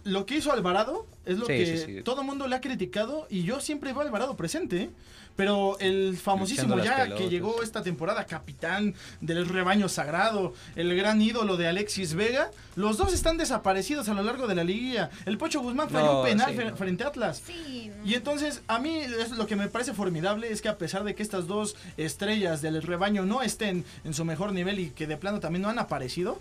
Lo 0.04 0.26
que 0.26 0.36
hizo 0.36 0.52
Alvarado 0.52 1.06
es 1.24 1.38
lo 1.38 1.46
Sí, 1.46 1.52
que 1.52 1.66
sí, 1.78 1.84
sí. 1.96 2.02
todo 2.02 2.20
el 2.20 2.26
mundo 2.26 2.46
le 2.46 2.56
ha 2.56 2.60
criticado 2.60 3.26
y 3.30 3.42
yo 3.44 3.60
siempre 3.60 3.92
veo 3.92 4.02
a 4.02 4.04
Alvarado 4.04 4.36
presente. 4.36 4.82
¿eh? 4.82 4.90
Pero 5.36 5.76
el 5.80 6.16
famosísimo 6.16 6.76
Luchando 6.76 6.84
ya 6.98 7.02
pelotas. 7.04 7.18
que 7.24 7.28
llegó 7.30 7.60
esta 7.62 7.82
temporada 7.82 8.24
capitán 8.24 8.94
del 9.20 9.48
rebaño 9.48 9.88
sagrado, 9.88 10.52
el 10.76 10.94
gran 10.94 11.20
ídolo 11.20 11.56
de 11.56 11.66
Alexis 11.66 12.14
Vega, 12.14 12.50
los 12.76 12.98
dos 12.98 13.12
están 13.12 13.36
desaparecidos 13.36 14.08
a 14.08 14.14
lo 14.14 14.22
largo 14.22 14.46
de 14.46 14.54
la 14.54 14.62
liguilla. 14.62 15.10
El 15.26 15.36
Pocho 15.36 15.60
Guzmán 15.60 15.88
falló 15.90 16.06
No, 16.06 16.20
un 16.20 16.26
penal 16.26 16.52
sí, 16.52 16.58
fre- 16.58 16.70
no. 16.70 16.76
frente 16.76 17.02
a 17.02 17.08
Atlas. 17.08 17.42
Sí, 17.44 17.90
no. 17.96 18.06
Y 18.08 18.14
entonces, 18.14 18.62
a 18.68 18.78
mí 18.78 18.96
es 18.98 19.30
lo 19.32 19.48
que 19.48 19.56
me 19.56 19.66
parece 19.66 19.92
formidable 19.92 20.52
es 20.52 20.62
que 20.62 20.68
a 20.68 20.78
pesar 20.78 21.02
de 21.02 21.16
que 21.16 21.22
estas 21.24 21.48
dos 21.48 21.74
estrellas 21.96 22.62
del 22.62 22.80
rebaño 22.80 23.24
no 23.26 23.42
estén 23.42 23.84
en 24.04 24.14
su 24.14 24.24
mejor 24.24 24.52
nivel 24.52 24.78
y 24.78 24.90
que 24.90 25.08
de 25.08 25.16
plano 25.16 25.40
también 25.40 25.62
no 25.62 25.68
han 25.68 25.80
aparecido, 25.80 26.38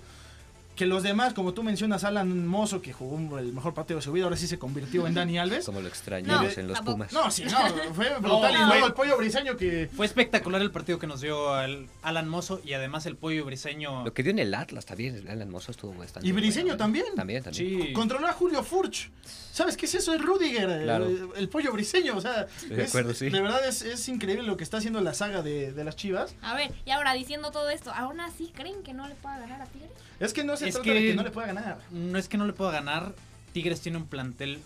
que 0.75 0.85
los 0.85 1.03
demás, 1.03 1.33
como 1.33 1.53
tú 1.53 1.61
mencionas, 1.63 2.03
Alan 2.03 2.47
Mozo, 2.47 2.81
que 2.81 2.93
jugó 2.93 3.37
el 3.37 3.53
mejor 3.53 3.73
partido 3.73 3.99
de 3.99 4.01
su 4.03 4.11
vida, 4.11 4.23
ahora 4.25 4.37
sí 4.37 4.47
se 4.47 4.57
convirtió 4.57 5.05
en 5.07 5.13
Dani 5.13 5.37
Alves. 5.37 5.65
Como 5.65 5.81
lo 5.81 5.87
extrañamos 5.87 6.55
No, 6.55 6.61
en 6.61 6.67
los 6.67 6.75
tampoco. 6.77 6.97
Pumas. 6.97 7.13
No, 7.13 7.29
sí, 7.31 7.43
no, 7.45 7.93
fue 7.93 8.09
brutal. 8.19 8.51
y 8.55 8.57
no. 8.59 8.67
luego 8.67 8.87
el 8.87 8.93
pollo 8.93 9.17
briseño 9.17 9.55
que... 9.55 9.89
Fue 9.95 10.05
espectacular 10.05 10.61
el 10.61 10.71
partido 10.71 10.97
que 10.97 11.05
nos 11.07 11.21
dio 11.21 11.59
el 11.61 11.87
Alan 12.01 12.27
Mozo 12.27 12.59
y 12.65 12.73
además 12.73 13.05
el 13.05 13.15
pollo 13.17 13.45
briseño. 13.45 14.03
Lo 14.03 14.13
que 14.13 14.23
dio 14.23 14.31
en 14.31 14.39
el 14.39 14.53
Atlas 14.53 14.85
también, 14.85 15.27
Alan 15.29 15.49
Mozo 15.49 15.71
estuvo 15.71 15.93
bastante 15.93 16.27
Y 16.27 16.31
Briseño 16.31 16.65
bueno, 16.65 16.73
¿eh? 16.75 16.77
también. 16.77 17.05
También, 17.15 17.43
también. 17.43 17.81
Sí. 17.83 17.93
Controló 17.93 18.27
a 18.27 18.33
Julio 18.33 18.63
Furch. 18.63 19.11
¿Sabes 19.51 19.77
qué 19.77 19.85
es 19.85 19.93
eso? 19.93 20.13
Es 20.15 20.21
Rudiger, 20.21 20.67
el- 20.67 20.83
Claro. 20.83 21.07
el, 21.35 21.49
pollo 21.49 21.71
briseño. 21.71 22.17
O 22.17 22.21
sea, 22.21 22.47
de 22.67 22.81
es- 22.83 22.89
acuerdo, 22.89 23.13
sí. 23.13 23.29
de 23.29 23.39
verdad 23.41 23.63
es, 23.67 23.83
es 23.83 24.07
increíble 24.09 24.43
lo 24.43 24.57
que 24.57 24.63
está 24.63 24.77
haciendo 24.77 24.99
la 25.01 25.13
saga 25.13 25.43
de, 25.43 25.71
de 25.71 25.83
las 25.83 25.95
chivas. 25.95 26.33
A 26.41 26.55
ver, 26.55 26.71
y 26.85 26.89
ahora 26.89 27.13
diciendo 27.13 27.51
todo 27.51 27.69
esto, 27.69 27.91
¿aún 27.93 28.19
así 28.19 28.51
creen 28.55 28.81
que 28.81 28.93
no 28.93 29.07
le 29.07 29.13
pueda 29.13 29.37
ganar 29.37 29.61
a 29.61 29.65
Tigres? 29.65 29.91
Es 30.25 30.33
que 30.33 30.43
no 30.43 30.55
se 30.57 30.67
Es 30.69 30.75
trata 30.75 30.83
que- 30.85 30.93
de 30.93 31.01
que 31.07 31.13
no 31.15 31.23
le 31.23 31.31
pueda 31.31 31.47
ganar. 31.47 31.79
No 31.91 32.17
es 32.17 32.27
que 32.27 32.37
no 32.37 32.45
le 32.45 32.53
pueda 32.53 32.71
ganar. 32.71 33.13
Tigres 33.53 33.81
tiene 33.81 33.97
un 33.97 34.05
plantel 34.07 34.59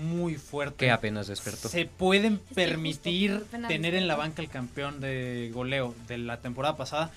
muy 0.00 0.36
fuerte. 0.36 0.76
Que 0.86 0.90
apenas 0.90 1.26
despertó. 1.26 1.68
Se 1.68 1.84
pueden 1.84 2.38
permitir 2.54 3.44
tener 3.68 3.94
en 3.94 4.06
la 4.08 4.16
banca 4.16 4.40
el 4.42 4.48
campeón 4.48 5.00
de 5.00 5.50
goleo 5.52 5.94
de 6.06 6.18
la 6.18 6.40
temporada 6.40 6.76
pasada. 6.76 7.10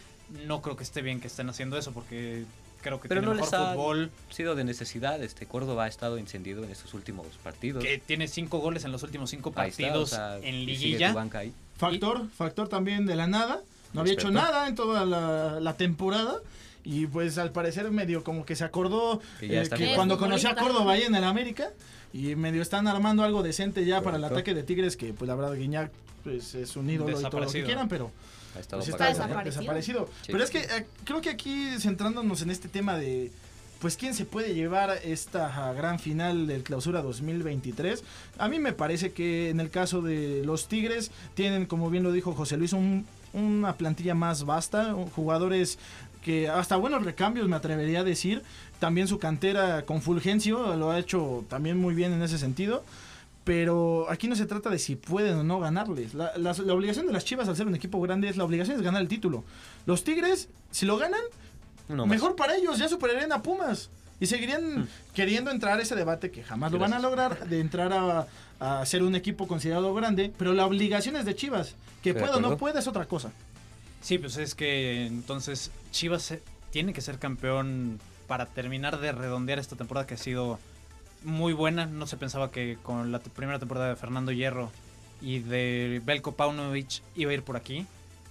No 0.47 0.61
creo 0.61 0.75
que 0.75 0.83
esté 0.83 1.01
bien 1.01 1.19
que 1.21 1.27
estén 1.27 1.49
haciendo 1.49 1.77
eso 1.77 1.91
porque 1.93 2.43
creo 2.81 2.99
que 2.99 3.07
Pero 3.07 3.21
tiene 3.21 3.35
no 3.35 3.41
mejor 3.41 3.51
les 3.51 3.59
ha 3.61 3.73
fútbol. 3.73 4.11
sido 4.31 4.55
de 4.55 4.63
necesidad. 4.63 5.21
Este 5.23 5.45
Córdoba 5.45 5.85
ha 5.85 5.87
estado 5.87 6.17
encendido 6.17 6.63
en 6.63 6.71
estos 6.71 6.93
últimos 6.93 7.25
partidos. 7.43 7.83
Que 7.83 7.99
tiene 7.99 8.27
cinco 8.27 8.59
goles 8.59 8.83
en 8.85 8.91
los 8.91 9.03
últimos 9.03 9.29
cinco 9.29 9.49
está, 9.49 9.61
partidos 9.63 10.13
o 10.13 10.15
sea, 10.15 10.37
en 10.39 10.65
liguilla. 10.65 11.09
tu 11.09 11.15
banca 11.15 11.39
ahí. 11.39 11.53
Factor, 11.77 12.27
factor 12.31 12.67
también 12.67 13.05
de 13.05 13.15
la 13.15 13.27
nada. 13.27 13.61
No 13.93 14.01
había 14.01 14.13
hecho 14.13 14.31
nada 14.31 14.67
en 14.67 14.75
toda 14.75 15.05
la, 15.05 15.59
la 15.59 15.77
temporada. 15.77 16.37
Y 16.83 17.05
pues 17.07 17.37
al 17.37 17.51
parecer 17.51 17.89
medio 17.91 18.23
como 18.23 18.43
que 18.45 18.55
se 18.55 18.63
acordó 18.63 19.21
Que 19.39 19.61
eh, 19.61 19.69
que 19.69 19.93
cuando 19.95 20.17
conoció 20.17 20.49
a. 20.49 20.55
Córdoba 20.55 20.93
ahí 20.93 21.03
en 21.03 21.15
el 21.15 21.23
América. 21.23 21.69
Y 22.13 22.35
medio 22.35 22.61
están 22.61 22.87
armando 22.87 23.23
algo 23.23 23.41
decente 23.43 23.85
ya 23.85 24.01
para 24.01 24.17
el 24.17 24.23
ataque 24.23 24.53
de 24.53 24.63
Tigres. 24.63 24.97
Que 24.97 25.13
pues 25.13 25.27
la 25.27 25.35
verdad 25.35 25.53
Guiñac 25.55 25.91
pues, 26.23 26.55
es 26.55 26.75
un 26.75 26.89
ídolo 26.89 27.19
y 27.19 27.23
todo 27.23 27.39
lo 27.41 27.51
que 27.51 27.63
quieran. 27.63 27.87
Pero 27.87 28.11
pues, 28.53 28.65
Está 28.89 29.07
desaparecido. 29.07 29.43
desaparecido. 29.43 30.09
Sí. 30.23 30.31
Pero 30.31 30.43
es 30.43 30.49
que 30.49 30.59
eh, 30.59 30.85
creo 31.05 31.21
que 31.21 31.29
aquí 31.29 31.67
centrándonos 31.79 32.41
en 32.41 32.49
este 32.51 32.67
tema 32.67 32.97
de 32.97 33.31
pues 33.79 33.97
quién 33.97 34.13
se 34.13 34.25
puede 34.25 34.53
llevar 34.53 34.99
esta 35.03 35.73
gran 35.73 35.97
final 35.99 36.45
del 36.45 36.61
clausura 36.63 37.01
2023. 37.01 38.03
A 38.37 38.47
mí 38.47 38.59
me 38.59 38.73
parece 38.73 39.11
que 39.11 39.49
en 39.49 39.59
el 39.59 39.71
caso 39.71 40.01
de 40.03 40.43
los 40.45 40.67
Tigres 40.67 41.09
tienen, 41.33 41.65
como 41.65 41.89
bien 41.89 42.03
lo 42.03 42.11
dijo 42.11 42.33
José 42.33 42.57
Luis, 42.57 42.73
un- 42.73 43.07
una 43.33 43.77
plantilla 43.77 44.13
más 44.13 44.43
vasta, 44.43 44.93
jugadores 45.15 45.79
que 46.21 46.49
hasta 46.49 46.75
buenos 46.75 47.03
recambios 47.03 47.47
me 47.47 47.55
atrevería 47.55 48.01
a 48.01 48.03
decir. 48.03 48.43
También 48.79 49.07
su 49.07 49.19
cantera 49.19 49.83
con 49.83 50.01
Fulgencio 50.01 50.75
lo 50.75 50.91
ha 50.91 50.99
hecho 50.99 51.45
también 51.49 51.77
muy 51.77 51.93
bien 51.93 52.13
en 52.13 52.21
ese 52.21 52.37
sentido. 52.37 52.83
Pero 53.43 54.05
aquí 54.09 54.27
no 54.27 54.35
se 54.35 54.45
trata 54.45 54.69
de 54.69 54.77
si 54.77 54.95
pueden 54.95 55.35
o 55.35 55.43
no 55.43 55.59
ganarles. 55.59 56.13
La, 56.13 56.31
la 56.37 56.51
obligación 56.73 57.07
de 57.07 57.13
las 57.13 57.25
Chivas 57.25 57.47
al 57.47 57.55
ser 57.55 57.65
un 57.65 57.73
equipo 57.73 57.99
grande 57.99 58.29
es 58.29 58.37
la 58.37 58.43
obligación 58.43 58.77
es 58.77 58.83
ganar 58.83 59.01
el 59.01 59.07
título. 59.07 59.43
Los 59.87 60.03
Tigres, 60.03 60.47
si 60.69 60.85
lo 60.85 60.97
ganan, 60.97 61.21
mejor 62.07 62.35
para 62.35 62.55
ellos, 62.55 62.77
ya 62.77 62.87
superarían 62.87 63.31
a 63.31 63.41
Pumas. 63.41 63.89
Y 64.19 64.27
seguirían 64.27 64.87
queriendo 65.15 65.49
entrar 65.49 65.79
a 65.79 65.81
ese 65.81 65.95
debate 65.95 66.29
que 66.29 66.43
jamás 66.43 66.71
lo 66.71 66.77
van 66.77 66.93
a 66.93 66.99
lograr, 66.99 67.49
de 67.49 67.59
entrar 67.59 67.91
a, 67.91 68.27
a 68.59 68.85
ser 68.85 69.01
un 69.01 69.15
equipo 69.15 69.47
considerado 69.47 69.91
grande. 69.95 70.31
Pero 70.37 70.53
la 70.53 70.67
obligación 70.67 71.15
es 71.15 71.25
de 71.25 71.33
Chivas. 71.33 71.73
Que 72.03 72.13
pueda 72.13 72.37
o 72.37 72.41
no 72.41 72.57
pueda 72.57 72.79
es 72.79 72.87
otra 72.87 73.05
cosa. 73.05 73.31
Sí, 74.01 74.17
pues 74.17 74.37
es 74.37 74.55
que 74.55 75.05
entonces 75.05 75.71
Chivas 75.91 76.33
tiene 76.71 76.91
que 76.93 77.01
ser 77.01 77.19
campeón 77.19 77.99
para 78.27 78.47
terminar 78.47 78.99
de 78.99 79.11
redondear 79.11 79.59
esta 79.59 79.75
temporada 79.75 80.07
que 80.07 80.15
ha 80.15 80.17
sido 80.17 80.59
muy 81.23 81.53
buena. 81.53 81.85
No 81.85 82.07
se 82.07 82.17
pensaba 82.17 82.51
que 82.51 82.77
con 82.81 83.11
la 83.11 83.19
primera 83.19 83.59
temporada 83.59 83.89
de 83.89 83.95
Fernando 83.95 84.31
Hierro 84.31 84.71
y 85.21 85.39
de 85.39 86.01
Belko 86.03 86.33
Paunovic 86.33 87.03
iba 87.15 87.31
a 87.31 87.33
ir 87.33 87.43
por 87.43 87.57
aquí. 87.57 87.85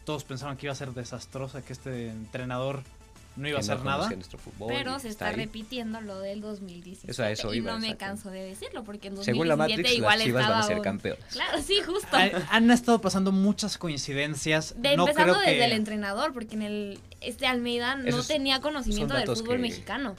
Todos 0.05 0.25
pensaban 0.25 0.57
que 0.57 0.67
iba 0.67 0.73
a 0.73 0.77
ser 0.77 0.93
desastrosa, 0.93 1.63
que 1.63 1.73
este 1.73 2.09
entrenador 2.09 2.83
no 3.37 3.49
iba 3.49 3.59
a 3.59 3.61
que 3.61 3.67
no 3.69 3.73
hacer 3.73 3.85
nada. 3.85 4.11
fútbol 4.39 4.69
Pero 4.69 4.99
se 4.99 5.09
está 5.09 5.29
ahí. 5.29 5.37
repitiendo 5.37 6.01
lo 6.01 6.19
del 6.21 6.41
2017. 6.41 7.11
Eso 7.11 7.25
eso 7.25 7.55
y 7.55 7.59
iba, 7.59 7.73
no 7.73 7.79
me 7.79 7.97
canso 7.97 8.31
de 8.31 8.43
decirlo 8.45 8.85
porque 8.85 9.09
en 9.09 9.15
2017 9.17 9.33
Según 9.33 9.49
la 9.49 9.57
Matrix, 9.57 9.93
igual 9.97 10.19
las 10.19 10.27
Chivas 10.27 10.49
van 10.49 10.59
a 10.59 10.63
ser 10.63 10.81
campeones. 10.81 11.25
Claro, 11.31 11.63
sí, 11.63 11.81
justo. 11.83 12.17
Han, 12.17 12.31
han 12.51 12.71
estado 12.71 13.01
pasando 13.01 13.33
muchas 13.33 13.79
coincidencias. 13.79 14.75
De, 14.77 14.97
no 14.97 15.05
empezando 15.09 15.35
creo 15.35 15.45
que... 15.45 15.51
desde 15.53 15.65
el 15.67 15.73
entrenador, 15.73 16.33
porque 16.33 16.55
en 16.55 16.63
el 16.63 16.99
este 17.21 17.47
Almeida 17.47 17.97
no 17.97 18.09
Esos 18.09 18.29
tenía 18.29 18.61
conocimiento 18.61 19.15
del 19.15 19.27
fútbol 19.27 19.57
que- 19.57 19.63
mexicano. 19.63 20.17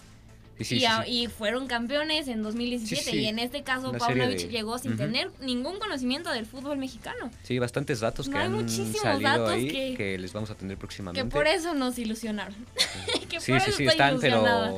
Sí, 0.64 0.76
y, 0.76 0.80
sí, 0.80 0.86
a- 0.86 1.04
sí. 1.04 1.12
y 1.24 1.28
fueron 1.28 1.68
campeones 1.68 2.28
en 2.28 2.44
2017 2.44 3.04
Sí, 3.04 3.12
sí. 3.12 3.18
y 3.20 3.28
en 3.28 3.40
este 3.40 3.64
caso 3.64 3.92
Paunovic 3.94 4.38
de- 4.40 4.48
llegó 4.50 4.78
sin 4.78 4.92
Ujú. 4.94 5.02
tener 5.02 5.32
ningún 5.42 5.80
conocimiento 5.80 6.30
del 6.32 6.46
fútbol 6.46 6.78
mexicano. 6.78 7.30
Sí, 7.44 7.60
bastantes 7.60 8.00
datos 8.00 8.28
No 8.28 8.34
que 8.34 8.40
hay 8.40 8.46
han 8.46 8.54
muchísimos 8.54 9.02
salido 9.02 9.30
datos 9.30 9.50
ahí 9.52 9.68
que- 9.68 9.94
que... 9.98 10.18
les 10.18 10.34
vamos 10.34 10.50
a 10.52 10.56
tener 10.56 10.78
próximamente. 10.78 11.28
Que 11.28 11.32
por 11.34 11.48
eso 11.48 11.74
nos 11.74 11.98
ilusionaron. 11.98 12.56
que 13.30 13.40
sí, 13.40 13.52
por 13.52 13.62
sí, 13.62 13.70
eso 13.70 13.78
sí, 13.78 13.86
están, 13.86 14.20
pero 14.20 14.46
a- 14.46 14.72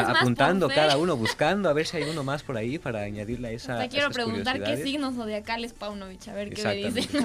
apuntando 0.00 0.68
cada 0.68 0.96
uno, 0.96 1.16
buscando 1.18 1.68
a 1.68 1.72
ver 1.72 1.86
si 1.86 1.98
hay 1.98 2.04
uno 2.04 2.24
más 2.24 2.42
por 2.42 2.56
ahí 2.56 2.78
para 2.78 3.02
añadirle 3.02 3.48
a 3.48 3.50
esa. 3.52 3.74
Hasta 3.74 3.88
quiero 3.88 4.10
preguntar 4.10 4.54
qué 4.54 4.60
curiosidades. 4.60 4.84
signo 4.84 5.12
zodiacal 5.12 5.64
es 5.64 5.72
Paunovic, 5.72 6.26
a 6.28 6.32
ver 6.34 6.50
qué 6.52 6.64
me 6.64 6.74
dice. 6.76 7.08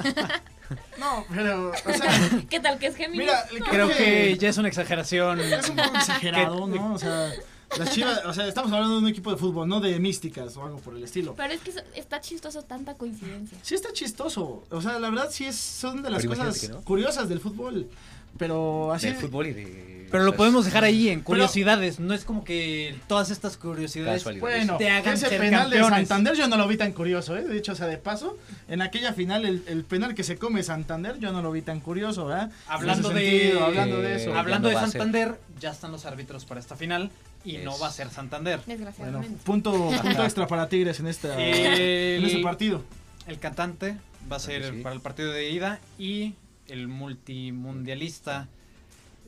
No, 1.00 1.26
pero, 1.34 1.70
o 1.72 1.94
sea, 1.94 2.42
¿Qué 2.50 2.60
tal 2.60 2.80
que 2.80 2.88
es 2.88 2.96
Géminis? 2.96 3.28
mira, 3.52 3.70
Creo 3.70 3.90
que 3.90 4.38
ya 4.38 4.50
es 4.50 4.58
una 4.58 4.68
exageración. 4.68 5.40
es 5.40 5.70
un 5.70 5.76
poco 5.76 5.96
exagerado, 5.98 6.68
¿no? 6.68 6.94
O 6.94 6.98
sea, 6.98 7.32
las 7.78 7.92
Chivas, 7.92 8.24
o 8.26 8.34
sea, 8.34 8.48
estamos 8.48 8.72
hablando 8.72 8.96
de 8.96 9.02
un 9.02 9.08
equipo 9.10 9.32
de 9.32 9.38
fútbol, 9.38 9.68
no 9.68 9.80
de 9.82 10.00
místicas 10.00 10.56
o 10.58 10.64
algo 10.64 10.78
por 10.78 10.96
el 10.96 11.04
estilo. 11.04 11.36
Pero 11.36 11.54
es 11.54 11.62
que 11.62 11.74
está 11.96 12.22
chistoso 12.22 12.62
tanta 12.64 12.96
coincidencia. 12.96 13.58
Sí 13.62 13.76
está 13.76 13.92
chistoso, 13.92 14.64
o 14.70 14.82
sea, 14.82 15.00
la 15.00 15.10
verdad 15.10 15.30
sí 15.32 15.46
es, 15.46 15.56
son 15.56 16.02
de 16.02 16.10
las 16.10 16.22
Pero 16.26 16.36
cosas 16.36 16.70
no. 16.70 16.82
curiosas 16.82 17.28
del 17.28 17.40
fútbol, 17.40 17.90
pero 18.38 18.92
así... 18.94 19.08
Del 19.08 19.16
fútbol 19.16 19.48
y 19.48 19.54
de. 19.54 19.96
Pero 20.12 20.24
lo 20.24 20.36
podemos 20.36 20.64
dejar 20.66 20.84
ahí 20.84 21.10
en 21.10 21.22
curiosidades. 21.22 22.00
No 22.00 22.14
es 22.14 22.24
como 22.24 22.44
que 22.46 22.96
todas 23.08 23.32
estas 23.32 23.58
curiosidades. 23.58 24.24
Bueno, 24.40 24.78
te 24.78 24.90
hagan 24.90 25.16
ese 25.16 25.28
ser 25.28 25.42
penal 25.42 25.70
de. 25.70 25.84
Santander 25.84 26.36
yo 26.36 26.48
no 26.48 26.58
lo 26.58 26.68
vi 26.68 26.78
tan 26.78 26.94
curioso, 26.94 27.36
¿eh? 27.36 27.42
De 27.44 27.58
hecho, 27.58 27.74
o 27.74 27.76
sea, 27.76 27.88
de 27.88 27.98
paso, 27.98 28.38
en 28.70 28.82
aquella 28.82 29.12
final, 29.14 29.46
el, 29.46 29.64
el 29.68 29.84
penal 29.84 30.14
que 30.16 30.24
se 30.24 30.38
come 30.38 30.62
Santander 30.64 31.18
yo 31.20 31.32
no 31.34 31.42
lo 31.42 31.52
vi 31.52 31.64
tan 31.64 31.80
curioso, 31.82 32.28
¿verdad? 32.28 32.52
Hablando 32.68 33.10
de- 33.10 33.30
sentido, 33.30 33.66
hablando 33.66 34.00
de 34.02 34.14
Eh, 34.14 34.16
eso. 34.18 34.36
Hablando 34.38 34.72
no 34.72 34.80
de. 34.80 34.86
Santander, 34.86 35.36
ya 35.60 35.72
están 35.72 35.92
los 35.92 36.06
árbitros 36.06 36.46
para 36.46 36.60
esta 36.62 36.76
final 36.78 37.10
y 37.44 37.58
no 37.58 37.78
va 37.80 37.88
a 37.88 37.92
ser 37.92 38.10
Santander. 38.10 38.60
Bueno, 38.66 38.86
Desgraciadamente. 38.86 39.38
punto, 39.44 39.72
punto 40.02 40.24
extra 40.24 40.48
para 40.48 40.70
Tigres 40.70 41.00
en, 41.00 41.08
esta, 41.08 41.36
El- 41.44 42.20
en 42.20 42.26
este 42.26 42.40
partido. 42.42 42.84
El 43.28 43.40
cantante 43.40 43.98
va 44.32 44.36
a 44.38 44.40
ser 44.40 44.72
sí. 44.72 44.82
para 44.82 44.94
el 44.96 45.02
partido 45.02 45.32
de 45.32 45.50
ida 45.50 45.80
y 45.98 46.36
el 46.68 46.88
multimundialista. 46.88 48.48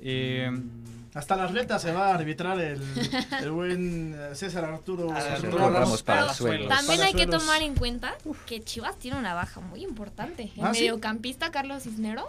eh, 0.01 0.51
Hasta 1.13 1.35
las 1.35 1.51
retas 1.51 1.81
se 1.81 1.91
va 1.91 2.09
a 2.09 2.15
arbitrar 2.15 2.59
el, 2.59 2.81
el 3.41 3.51
buen 3.51 4.15
eh, 4.17 4.35
César 4.35 4.65
Arturo, 4.65 5.11
Arturo 5.11 5.57
Ramos 5.57 5.73
Ramos. 5.73 6.03
Palazuelos. 6.03 6.67
También 6.69 7.01
hay 7.01 7.13
que 7.13 7.25
tomar 7.27 7.61
en 7.61 7.75
cuenta 7.75 8.15
que 8.45 8.61
Chivas 8.63 8.97
tiene 8.99 9.17
una 9.17 9.33
baja 9.33 9.59
muy 9.61 9.83
importante. 9.83 10.51
El 10.55 10.63
¿Ah, 10.63 10.73
sí? 10.73 10.81
mediocampista 10.81 11.51
Carlos 11.51 11.83
Cisneros. 11.83 12.25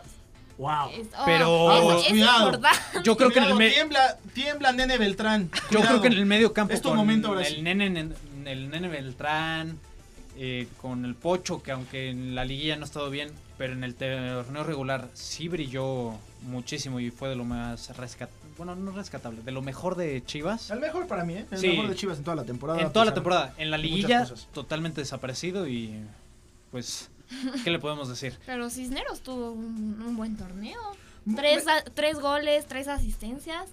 Wow. 0.56 0.90
es- 0.92 1.06
oh, 1.16 1.22
Pero- 1.24 1.98
es, 1.98 2.04
es 2.06 2.10
Cuidado. 2.10 2.44
importante. 2.46 2.78
yo 3.04 3.16
creo 3.16 3.30
que 3.30 3.38
en 3.38 3.44
el 3.62 3.72
tiembla, 3.72 4.18
tiembla 4.34 4.72
Nene 4.72 4.98
Beltrán. 4.98 5.50
yo 5.70 5.80
creo 5.80 6.00
que 6.00 6.08
en 6.08 6.14
el 6.14 6.26
medio 6.26 6.52
campo 6.52 6.72
Es 6.74 6.82
tu 6.82 6.88
con 6.88 6.96
momento, 6.98 7.38
el 7.38 7.62
nene 7.62 7.86
en- 7.86 8.14
el 8.46 8.70
nene 8.70 8.88
Beltrán 8.88 9.78
eh, 10.36 10.66
con 10.80 11.04
el 11.04 11.14
Pocho 11.14 11.62
que 11.62 11.70
aunque 11.72 12.08
en 12.10 12.34
la 12.34 12.44
liguilla 12.44 12.74
no 12.76 12.82
ha 12.82 12.86
estado 12.86 13.08
bien, 13.10 13.30
pero 13.58 13.72
en 13.74 13.84
el 13.84 13.94
torneo 13.94 14.64
regular 14.64 15.08
sí 15.14 15.48
brilló 15.48 16.14
muchísimo 16.42 17.00
y 17.00 17.10
fue 17.10 17.28
de 17.28 17.36
lo 17.36 17.44
más 17.44 17.96
rescat 17.96 18.30
bueno, 18.56 18.74
no 18.74 18.90
rescatable, 18.90 19.40
de 19.42 19.52
lo 19.52 19.62
mejor 19.62 19.94
de 19.94 20.20
Chivas. 20.24 20.70
El 20.70 20.80
mejor 20.80 21.06
para 21.06 21.22
mí, 21.24 21.34
¿eh? 21.34 21.46
El 21.52 21.58
Sí. 21.58 21.68
mejor 21.68 21.88
de 21.88 21.94
Chivas 21.94 22.18
en 22.18 22.24
toda 22.24 22.34
la 22.34 22.44
temporada. 22.44 22.80
En 22.80 22.86
a 22.86 22.92
toda 22.92 23.04
la 23.04 23.14
temporada, 23.14 23.54
en 23.56 23.70
la 23.70 23.78
liguilla 23.78 24.26
totalmente 24.52 25.00
desaparecido 25.00 25.68
y 25.68 25.94
pues 26.72 27.08
¿qué 27.62 27.70
le 27.70 27.78
podemos 27.78 28.08
decir? 28.08 28.36
Pero 28.46 28.68
Cisneros 28.68 29.20
tuvo 29.20 29.52
un, 29.52 30.02
un 30.04 30.16
buen 30.16 30.36
torneo. 30.36 30.80
Me- 31.24 31.36
Tres, 31.36 31.68
a- 31.68 31.84
tres 31.84 32.18
goles, 32.18 32.66
tres 32.66 32.88
asistencias. 32.88 33.66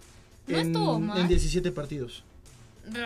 No 0.48 0.58
en, 0.60 0.68
estuvo 0.68 1.00
mal. 1.00 1.18
en 1.20 1.28
17 1.30 1.72
partidos. 1.72 2.24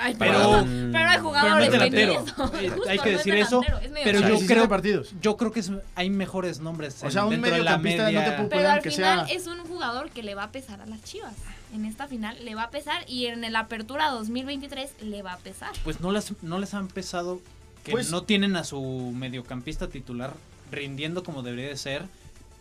Ay, 0.02 0.16
Pero- 0.18 0.32
pero, 0.34 0.42
pero 0.42 0.60
hay 0.60 0.92
Pero 0.92 1.14
no 1.14 1.24
jugadores 1.24 1.72
delantero. 1.72 2.14
eso. 2.26 2.52
Hay 2.90 3.00
que 3.00 3.12
no 3.12 3.12
es 3.12 3.18
decir 3.18 3.34
eso, 3.36 3.62
es 3.64 3.92
medio 3.92 4.04
pero 4.04 4.20
yo 4.20 4.28
17 4.28 4.54
creo- 4.54 4.70
partidos. 4.70 5.14
Yo 5.22 5.38
creo 5.38 5.52
que 5.52 5.60
es- 5.62 5.72
hay 5.96 6.10
mejores 6.10 6.60
nombres 6.60 7.02
O 7.04 7.10
sea, 7.12 7.26
un 7.26 7.32
dentro 7.32 7.52
de 7.54 7.64
la 7.64 7.78
mediocampista 7.78 8.12
no 8.34 8.48
te 8.48 8.56
Pero 8.56 8.70
al 8.70 8.82
que 8.82 8.92
final 8.92 9.28
sea- 9.28 9.36
es 9.36 9.48
un 9.48 9.60
jugador 9.60 10.10
que 10.12 10.24
le 10.24 10.36
va 10.36 10.44
a 10.44 10.52
pesar 10.52 10.82
a 10.82 10.86
las 10.86 11.04
Chivas. 11.04 11.34
En 11.74 11.86
esta 11.86 12.08
final 12.08 12.38
le 12.44 12.56
va 12.56 12.64
a 12.64 12.70
pesar 12.72 13.04
y 13.08 13.28
en 13.28 13.44
el 13.44 13.56
Apertura 13.56 14.10
2023 14.10 14.92
le 15.02 15.22
va 15.22 15.34
a 15.34 15.38
pesar. 15.38 15.72
Pues 15.84 16.02
no 16.02 16.12
les, 16.12 16.34
no 16.42 16.60
les 16.60 16.74
han 16.74 16.88
pesado 16.88 17.40
que 17.84 17.92
Pues- 17.92 18.10
no 18.12 18.24
tienen 18.24 18.56
a 18.56 18.64
su 18.64 18.82
mediocampista 19.16 19.88
titular 19.88 20.34
rindiendo 20.72 21.24
como 21.24 21.42
debería 21.44 21.70
de 21.70 21.78
ser, 21.78 22.04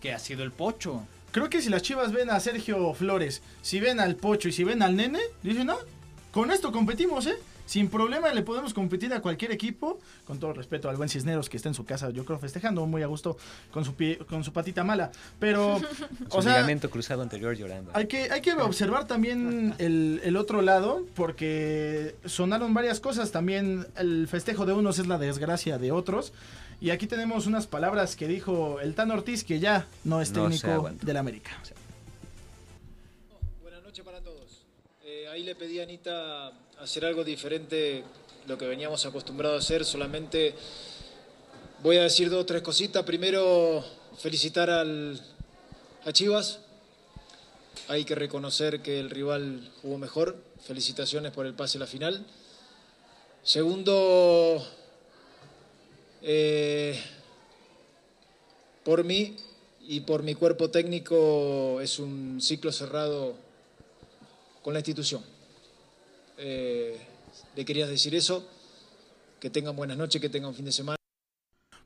que 0.00 0.12
ha 0.12 0.18
sido 0.18 0.44
el 0.44 0.52
Pocho. 0.52 1.02
Creo 1.32 1.50
que 1.50 1.60
si 1.60 1.68
las 1.68 1.82
Chivas 1.82 2.12
ven 2.12 2.30
a 2.30 2.40
Sergio 2.40 2.94
Flores, 2.94 3.42
si 3.60 3.80
ven 3.80 4.00
al 4.00 4.14
Pocho 4.16 4.48
y 4.48 4.52
si 4.52 4.64
ven 4.64 4.82
al 4.82 4.96
Nene, 4.96 5.18
dicen, 5.42 5.66
no, 5.66 5.76
con 6.32 6.50
esto 6.50 6.72
competimos, 6.72 7.26
¿eh? 7.26 7.36
Sin 7.66 7.88
problema 7.90 8.32
le 8.32 8.40
podemos 8.42 8.72
competir 8.72 9.12
a 9.12 9.20
cualquier 9.20 9.52
equipo, 9.52 9.98
con 10.26 10.38
todo 10.38 10.54
respeto 10.54 10.88
al 10.88 10.96
buen 10.96 11.10
Cisneros 11.10 11.50
que 11.50 11.58
está 11.58 11.68
en 11.68 11.74
su 11.74 11.84
casa, 11.84 12.08
yo 12.08 12.24
creo 12.24 12.38
festejando 12.38 12.86
muy 12.86 13.02
a 13.02 13.06
gusto 13.06 13.36
con 13.70 13.84
su 13.84 13.92
pie, 13.94 14.16
con 14.16 14.42
su 14.42 14.54
patita 14.54 14.84
mala, 14.84 15.10
pero 15.38 15.78
o 16.30 16.40
sea, 16.42 16.52
ligamento 16.54 16.88
cruzado 16.88 17.20
anterior 17.20 17.54
llorando. 17.54 17.90
hay 17.92 18.06
que, 18.06 18.30
hay 18.30 18.40
que 18.40 18.54
observar 18.54 19.06
también 19.06 19.74
el, 19.76 20.22
el 20.24 20.38
otro 20.38 20.62
lado, 20.62 21.04
porque 21.14 22.16
sonaron 22.24 22.72
varias 22.72 23.00
cosas. 23.00 23.32
También 23.32 23.86
el 23.96 24.28
festejo 24.28 24.64
de 24.64 24.72
unos 24.72 24.98
es 24.98 25.06
la 25.06 25.18
desgracia 25.18 25.76
de 25.76 25.92
otros. 25.92 26.32
Y 26.80 26.88
aquí 26.90 27.06
tenemos 27.06 27.46
unas 27.46 27.66
palabras 27.66 28.16
que 28.16 28.28
dijo 28.28 28.80
el 28.80 28.94
Tan 28.94 29.10
Ortiz, 29.10 29.44
que 29.44 29.58
ya 29.60 29.86
no 30.04 30.22
es 30.22 30.32
No 30.32 30.44
técnico 30.44 30.70
aguanta. 30.70 31.04
del 31.04 31.16
América. 31.18 31.50
Ahí 35.30 35.42
le 35.42 35.54
pedí 35.54 35.80
a 35.80 35.82
Anita 35.82 36.52
hacer 36.80 37.04
algo 37.04 37.24
diferente 37.24 38.02
lo 38.46 38.56
que 38.56 38.66
veníamos 38.66 39.04
acostumbrados 39.04 39.62
a 39.62 39.64
hacer. 39.64 39.84
Solamente 39.84 40.54
voy 41.82 41.98
a 41.98 42.04
decir 42.04 42.30
dos 42.30 42.42
o 42.42 42.46
tres 42.46 42.62
cositas. 42.62 43.04
Primero, 43.04 43.84
felicitar 44.18 44.70
al, 44.70 45.20
a 46.04 46.12
Chivas. 46.12 46.60
Hay 47.88 48.04
que 48.04 48.14
reconocer 48.14 48.80
que 48.80 49.00
el 49.00 49.10
rival 49.10 49.70
jugó 49.82 49.98
mejor. 49.98 50.36
Felicitaciones 50.64 51.32
por 51.32 51.46
el 51.46 51.54
pase 51.54 51.78
a 51.78 51.80
la 51.80 51.86
final. 51.86 52.24
Segundo, 53.42 54.66
eh, 56.22 56.98
por 58.84 59.04
mí 59.04 59.36
y 59.86 60.00
por 60.00 60.22
mi 60.22 60.34
cuerpo 60.34 60.70
técnico 60.70 61.80
es 61.80 61.98
un 61.98 62.40
ciclo 62.40 62.72
cerrado 62.72 63.47
con 64.68 64.74
la 64.74 64.80
institución. 64.80 65.22
Eh, 66.36 66.94
le 67.56 67.64
quería 67.64 67.86
decir 67.86 68.14
eso, 68.14 68.46
que 69.40 69.48
tengan 69.48 69.74
buenas 69.74 69.96
noches, 69.96 70.20
que 70.20 70.28
tengan 70.28 70.52
fin 70.54 70.66
de 70.66 70.72
semana. 70.72 70.98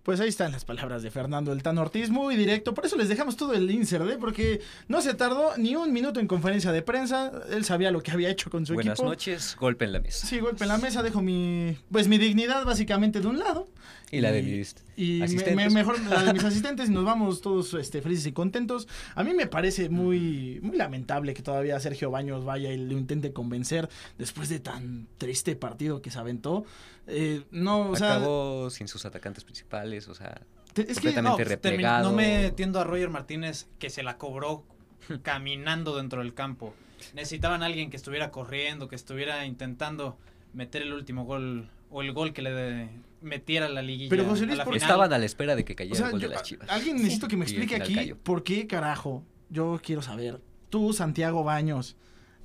Pues 0.03 0.19
ahí 0.19 0.29
están 0.29 0.51
las 0.51 0.65
palabras 0.65 1.05
de 1.05 1.12
Fernando 1.12 1.53
El 1.53 1.62
Tan 1.62 1.79
Ortiz, 1.79 2.11
muy 2.11 2.35
directo. 2.35 2.75
Por 2.75 2.85
eso 2.85 2.97
les 2.97 3.09
dejamos 3.09 3.37
todo 3.37 3.53
el 3.53 3.71
insert, 3.71 4.11
¿eh? 4.11 4.17
porque 4.19 4.61
no 4.89 5.01
se 5.01 5.15
tardó 5.15 5.57
ni 5.59 5.77
un 5.77 5.93
minuto 5.93 6.19
en 6.19 6.27
conferencia 6.27 6.73
de 6.73 6.83
prensa. 6.83 7.31
Él 7.51 7.65
sabía 7.65 7.93
lo 7.93 8.03
que 8.03 8.11
había 8.11 8.31
hecho 8.31 8.51
con 8.51 8.67
su 8.67 8.75
Buenas 8.75 8.99
equipo. 8.99 9.09
noches, 9.09 9.55
golpe 9.61 9.85
en 9.85 9.93
la 9.93 10.01
mesa. 10.01 10.27
Sí, 10.27 10.41
golpe 10.41 10.65
en 10.65 10.69
la 10.69 10.79
mesa, 10.79 11.05
dejo 11.05 11.23
mi, 11.23 11.79
pues 11.93 12.09
mi 12.09 12.19
dignidad 12.19 12.65
básicamente 12.65 13.21
de 13.21 13.29
un 13.29 13.39
lado. 13.39 13.69
Y 14.12 14.21
la 14.21 14.31
de 14.31 14.42
mis 14.42 14.76
y 14.95 15.23
asistentes. 15.23 15.57
me- 15.57 15.71
mejor 15.71 15.99
la 16.02 16.23
de 16.23 16.33
mis 16.35 16.45
asistentes 16.45 16.88
y 16.90 16.92
nos 16.92 17.04
vamos 17.04 17.40
todos 17.40 17.73
este, 17.75 18.02
felices 18.02 18.26
y 18.26 18.33
contentos. 18.33 18.87
A 19.14 19.25
mí 19.25 19.33
me 19.35 19.47
parece 19.47 19.88
muy, 19.88 20.61
muy 20.62 20.76
lamentable 20.76 21.33
que 21.35 21.42
todavía 21.42 21.81
Sergio 21.81 22.11
Baños 22.11 22.45
vaya 22.45 22.71
y 22.71 22.76
lo 22.76 22.92
intente 22.92 23.33
convencer 23.33 23.88
después 24.19 24.49
de 24.50 24.61
tan 24.61 25.09
triste 25.19 25.57
partido 25.57 26.02
que 26.02 26.11
se 26.11 26.19
aventó. 26.19 26.64
Eh, 27.07 27.42
no, 27.50 27.90
o 27.90 27.97
sea, 27.97 28.16
Acabó 28.16 28.69
sin 28.71 28.87
sus 28.87 29.04
atacantes 29.07 29.45
principales, 29.45 30.07
o 30.09 30.14
sea, 30.14 30.42
te- 30.75 30.83
es 30.83 31.00
que 31.00 31.14
completamente 31.14 31.23
No, 31.23 31.37
termi- 31.38 31.49
replegado. 31.49 32.11
no 32.11 32.16
me 32.16 32.50
tiendo 32.52 32.78
a 32.81 32.85
Roger 32.85 33.09
Martínez 33.09 33.66
que 33.78 33.88
se 33.90 34.02
la 34.02 34.19
cobró 34.19 34.64
caminando 35.23 35.97
dentro 35.97 36.21
del 36.23 36.35
campo. 36.35 36.75
Necesitaban 37.14 37.62
a 37.62 37.66
alguien 37.66 37.90
que 37.90 37.97
estuviera 37.97 38.31
corriendo, 38.31 38.88
que 38.88 38.95
estuviera 38.95 39.47
intentando 39.47 40.19
meter 40.52 40.83
el 40.83 40.92
último 40.92 41.25
gol 41.25 41.71
o 41.90 42.02
el 42.02 42.12
gol 42.12 42.33
que 42.35 42.42
le 42.42 42.52
de- 42.52 42.88
metiera 43.23 43.69
la 43.69 43.83
liguilla. 43.83 44.11
Pero, 44.11 44.25
José 44.26 44.43
Luis, 44.47 44.55
a 44.55 44.59
la 44.59 44.64
¿por- 44.64 44.75
final. 44.75 44.88
Estaban 44.88 45.12
a 45.12 45.19
la 45.19 45.25
espera 45.25 45.57
de 45.57 45.64
que 45.64 45.75
cayera 45.75 45.95
o 45.95 45.97
sea, 45.97 46.07
el 46.07 46.12
gol 46.12 46.21
yo- 46.23 46.29
de 46.29 46.35
las 46.35 46.43
chivas. 46.43 46.69
alguien 46.71 46.97
necesito 46.97 47.29
que 47.29 47.37
me 47.37 47.45
explique 47.45 47.75
aquí 47.76 47.95
cayó. 47.95 48.17
por 48.19 48.43
qué 48.43 48.67
carajo. 48.67 49.25
Yo 49.50 49.81
quiero 49.83 50.02
saber. 50.02 50.41
Tú, 50.71 50.93
Santiago 50.93 51.45
Baños, 51.45 51.97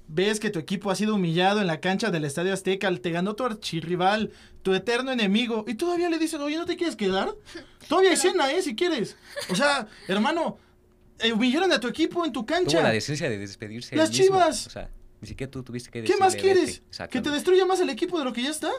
ves 0.10 0.40
que 0.40 0.50
tu 0.50 0.60
equipo 0.60 0.92
ha 0.92 0.96
sido 0.96 1.16
humillado 1.16 1.60
en 1.62 1.68
la 1.68 1.80
cancha 1.80 2.12
del 2.12 2.26
Estadio 2.26 2.54
Azteca, 2.54 2.94
te 2.98 3.12
ganó 3.12 3.36
tu 3.36 3.44
archirrival, 3.46 4.32
tu 4.62 4.74
eterno 4.74 5.12
enemigo, 5.12 5.66
y 5.68 5.76
todavía 5.76 6.10
le 6.10 6.18
dices, 6.20 6.40
oye, 6.40 6.58
¿no 6.58 6.66
te 6.66 6.76
quieres 6.78 6.96
quedar? 6.96 7.34
Todavía 7.88 8.12
hay 8.12 8.18
cena, 8.18 8.52
¿eh? 8.52 8.62
Si 8.62 8.76
quieres. 8.76 9.16
O 9.50 9.56
sea, 9.56 9.88
hermano, 10.08 10.58
eh, 11.20 11.32
humillaron 11.34 11.72
a 11.72 11.80
tu 11.80 11.88
equipo 11.88 12.26
en 12.26 12.32
tu 12.32 12.44
Tuvo 12.44 12.56
la 12.56 12.66
cancha. 12.66 12.92
decencia 12.92 13.30
de 13.30 13.38
despedirse. 13.38 13.96
Las 13.96 14.10
mismo. 14.10 14.26
Chivas. 14.26 14.68
O 14.68 14.70
sea, 14.70 14.90
ni 15.22 15.28
siquiera 15.28 15.50
tú 15.50 15.64
tuviste 15.64 15.90
que 15.90 16.04
¿Qué 16.04 16.16
más 16.18 16.36
quieres? 16.36 16.82
¿Que 17.10 17.22
te 17.22 17.30
destruya 17.32 17.66
más 17.66 17.80
el 17.80 17.90
equipo 17.90 18.20
de 18.20 18.26
lo 18.26 18.34
que 18.34 18.44
ya 18.44 18.50
está? 18.52 18.70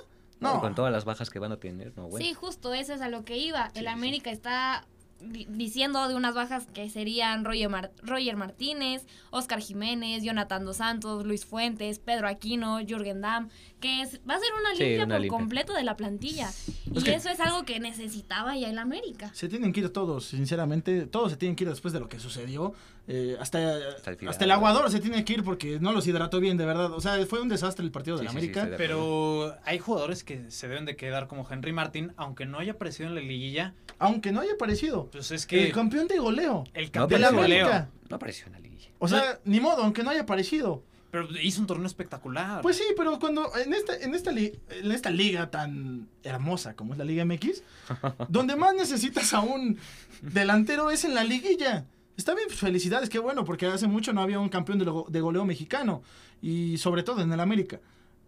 No. 0.40 0.61
Con 0.61 0.75
todas 0.75 0.92
las 0.92 1.04
bajas 1.04 1.30
que 1.30 1.38
van 1.38 1.52
a 1.52 1.57
tener, 1.59 1.92
no, 1.97 2.09
bueno. 2.09 2.25
Sí, 2.25 2.33
justo 2.35 2.73
eso 2.75 2.95
es 2.95 3.00
a 3.00 3.09
lo 3.09 3.25
que 3.25 3.37
iba. 3.38 3.71
Sí, 3.71 3.78
el 3.80 3.85
sí. 3.85 3.88
América 3.88 4.30
está 4.30 4.87
di- 5.21 5.47
diciendo 5.50 6.07
de 6.07 6.14
unas 6.14 6.33
bajas 6.37 6.66
que 6.73 6.88
serían 6.90 7.45
Roger, 7.45 7.68
Mar- 7.68 7.90
Roger 8.02 8.37
Martínez, 8.37 9.04
Oscar 9.30 9.59
Jiménez, 9.61 10.23
Jonathan 10.23 10.64
Dos 10.64 10.76
Santos, 10.76 11.26
Luis 11.26 11.45
Fuentes, 11.45 11.99
Pedro 11.99 12.28
Aquino, 12.28 12.78
Jürgen 12.87 13.21
Damm, 13.21 13.49
que 13.80 14.02
es- 14.02 14.21
va 14.30 14.37
a 14.37 14.38
ser 14.38 14.49
una 14.61 14.75
Sí, 14.76 14.85
limpia 14.85 15.04
una 15.07 15.14
por 15.16 15.23
limpia. 15.23 15.38
completo 15.38 15.73
de 15.73 15.83
la 15.83 15.97
plantilla. 15.97 16.49
Es 16.49 17.04
y 17.04 17.11
eso 17.11 17.30
es 17.30 17.40
algo 17.40 17.64
que 17.64 17.80
necesitaba 17.80 18.57
ya 18.57 18.71
el 18.71 18.78
América. 18.78 19.30
Se 19.35 19.49
tienen 19.49 19.73
que 19.73 19.80
ir 19.80 19.92
todos, 19.92 20.26
sinceramente. 20.26 21.07
Todos 21.07 21.33
se 21.33 21.37
tienen 21.37 21.57
que 21.57 21.64
ir 21.64 21.71
después 21.71 21.92
de 21.92 21.99
lo 21.99 22.09
que 22.09 22.21
sucedió. 22.21 22.75
Eh, 23.11 23.37
hasta, 23.41 23.59
Hasta 23.59 23.79
el 23.88 23.95
hasta, 23.97 24.17
final. 24.17 24.35
el 24.38 24.50
aguador 24.50 24.91
se 24.91 25.00
tiene 25.00 25.25
que 25.25 25.33
ir 25.33 25.43
porque 25.43 25.81
no 25.81 25.93
los 25.93 26.07
hidrató 26.07 26.41
bien, 26.41 26.59
de 26.59 26.67
verdad. 26.67 26.93
O 26.93 27.00
sea, 27.00 27.25
fue 27.27 27.41
un 27.41 27.49
desastre 27.49 27.83
el 27.85 27.91
partido 27.91 28.19
de 28.19 28.21
Sí, 28.21 28.25
la 28.27 28.31
sí, 28.33 28.37
sí, 28.37 28.45
América. 28.45 28.67
de. 28.67 28.77
Pero 28.77 29.57
hay 29.65 29.79
jugadores 29.79 30.25
que 30.25 30.50
se 30.50 30.69
deben 30.69 30.85
de 30.85 30.95
quedar 30.95 31.27
como 31.27 31.47
Henry 31.50 31.73
Martín, 31.73 32.12
aunque 32.19 32.45
no 32.45 32.59
haya 32.59 32.73
aparecido 32.73 33.09
en 33.09 33.15
la 33.15 33.23
liguilla, 33.23 33.75
Aunque 33.99 34.31
no 34.31 34.41
haya 34.43 34.53
aparecido. 34.53 35.09
pues 35.11 35.31
es 35.31 35.47
que 35.47 35.67
El 35.69 35.73
campeón 35.73 36.07
de 36.07 36.19
goleo. 36.19 36.65
el 36.75 36.87
No 36.87 36.93
campeón 36.93 37.09
de 37.09 37.19
la 37.27 37.31
de 37.31 37.37
goleo. 37.38 37.87
No 38.11 38.17
apareció 38.17 38.47
en 38.47 38.53
la 38.53 38.59
liguilla. 38.61 38.91
O 38.99 39.09
sea, 39.09 39.41
ni 39.45 39.59
modo, 39.61 39.83
aunque 39.85 40.03
no 40.03 40.11
haya 40.11 40.21
aparecido. 40.23 40.83
pero 41.11 41.27
hizo 41.41 41.62
un 41.62 41.67
torneo 41.67 41.87
espectacular. 41.87 42.61
Pues 42.61 42.77
sí, 42.77 42.85
pero 42.95 43.19
cuando 43.19 43.50
en 43.57 43.73
esta, 43.73 43.97
en 43.97 44.15
esta, 44.15 44.31
li- 44.33 44.53
en 44.69 44.93
esta 44.93 45.09
liga 45.09 45.50
tan 45.50 46.07
hermosa 46.23 46.75
como 46.75 46.93
es 46.93 46.99
la 46.99 47.05
Liga 47.07 47.25
MX, 47.25 47.62
donde 48.29 48.55
más 48.57 48.75
necesitas 48.75 49.33
a 49.33 49.41
un 49.41 49.79
delantero 50.21 50.91
es 50.91 51.05
en 51.07 51.15
la 51.15 51.25
liguilla. 51.25 51.87
Está 52.19 52.35
bien, 52.35 52.49
pues, 52.49 52.59
felicidades, 52.59 53.09
qué 53.09 53.21
bueno, 53.21 53.45
porque 53.45 53.67
hace 53.67 53.87
mucho 53.87 54.13
no 54.13 54.21
había 54.21 54.41
un 54.41 54.49
campeón 54.49 54.81
de, 54.81 54.93
de 55.09 55.21
goleo 55.21 55.45
mexicano. 55.45 56.03
Y 56.43 56.77
sobre 56.79 57.05
todo 57.05 57.23
en 57.23 57.33
el 57.33 57.39
América. 57.39 57.81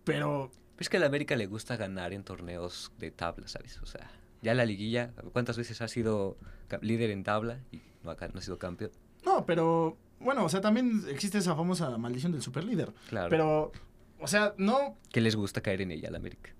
Pero 0.04 0.50
Es 0.78 0.88
que 0.88 0.96
a 0.96 1.00
la 1.00 1.06
América 1.06 1.34
le 1.34 1.46
gusta 1.46 1.76
ganar 1.76 2.12
en 2.12 2.22
torneos 2.22 2.92
de 2.98 3.10
tabla, 3.10 3.48
¿sabes? 3.48 3.80
O 3.82 3.86
sea, 3.86 4.08
ya 4.42 4.54
la 4.54 4.64
liguilla, 4.64 5.12
¿cuántas 5.32 5.58
veces 5.58 5.82
ha 5.82 5.88
sido 5.88 6.38
líder 6.80 7.10
en 7.10 7.24
tabla 7.24 7.58
y 7.72 7.82
no 8.04 8.12
ha, 8.12 8.14
no 8.14 8.38
ha 8.38 8.42
sido 8.42 8.58
campeón? 8.58 8.92
No, 9.24 9.44
pero 9.44 9.96
bueno, 10.20 10.44
o 10.44 10.48
sea, 10.48 10.60
también 10.60 11.02
existe 11.08 11.38
esa 11.38 11.56
famosa 11.56 11.98
maldición 11.98 12.30
del 12.30 12.42
superlíder. 12.42 12.92
Claro. 13.08 13.28
Pero, 13.28 13.72
o 14.20 14.28
sea, 14.28 14.54
no, 14.56 14.96
Que 15.10 15.20
les 15.20 15.34
gusta 15.34 15.60
caer 15.62 15.82
en 15.82 15.90
ella 15.90 16.08
a 16.08 16.12
la 16.12 16.18
América. 16.18 16.54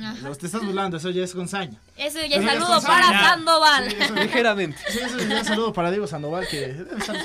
Ajá. 0.00 0.28
los 0.28 0.38
te 0.38 0.46
estás 0.46 0.64
burlando, 0.64 0.96
eso 0.96 1.10
ya 1.10 1.22
es 1.24 1.34
con 1.34 1.48
saña. 1.48 1.78
Eso 1.96 2.18
ya 2.24 2.36
es 2.38 2.44
saludo 2.44 2.80
para. 2.82 3.10
Sandoval. 3.28 3.90
Sí, 3.90 3.96
eso, 4.00 4.14
Ligeramente. 4.16 4.78
sí, 4.88 4.98
eso 5.00 5.18
ya 5.18 5.40
es 5.40 5.46
saludo 5.46 5.72
para 5.72 5.90
Diego 5.90 6.06
Sandoval, 6.06 6.46
que 6.48 6.68
debe 6.68 6.96
estar 6.98 7.16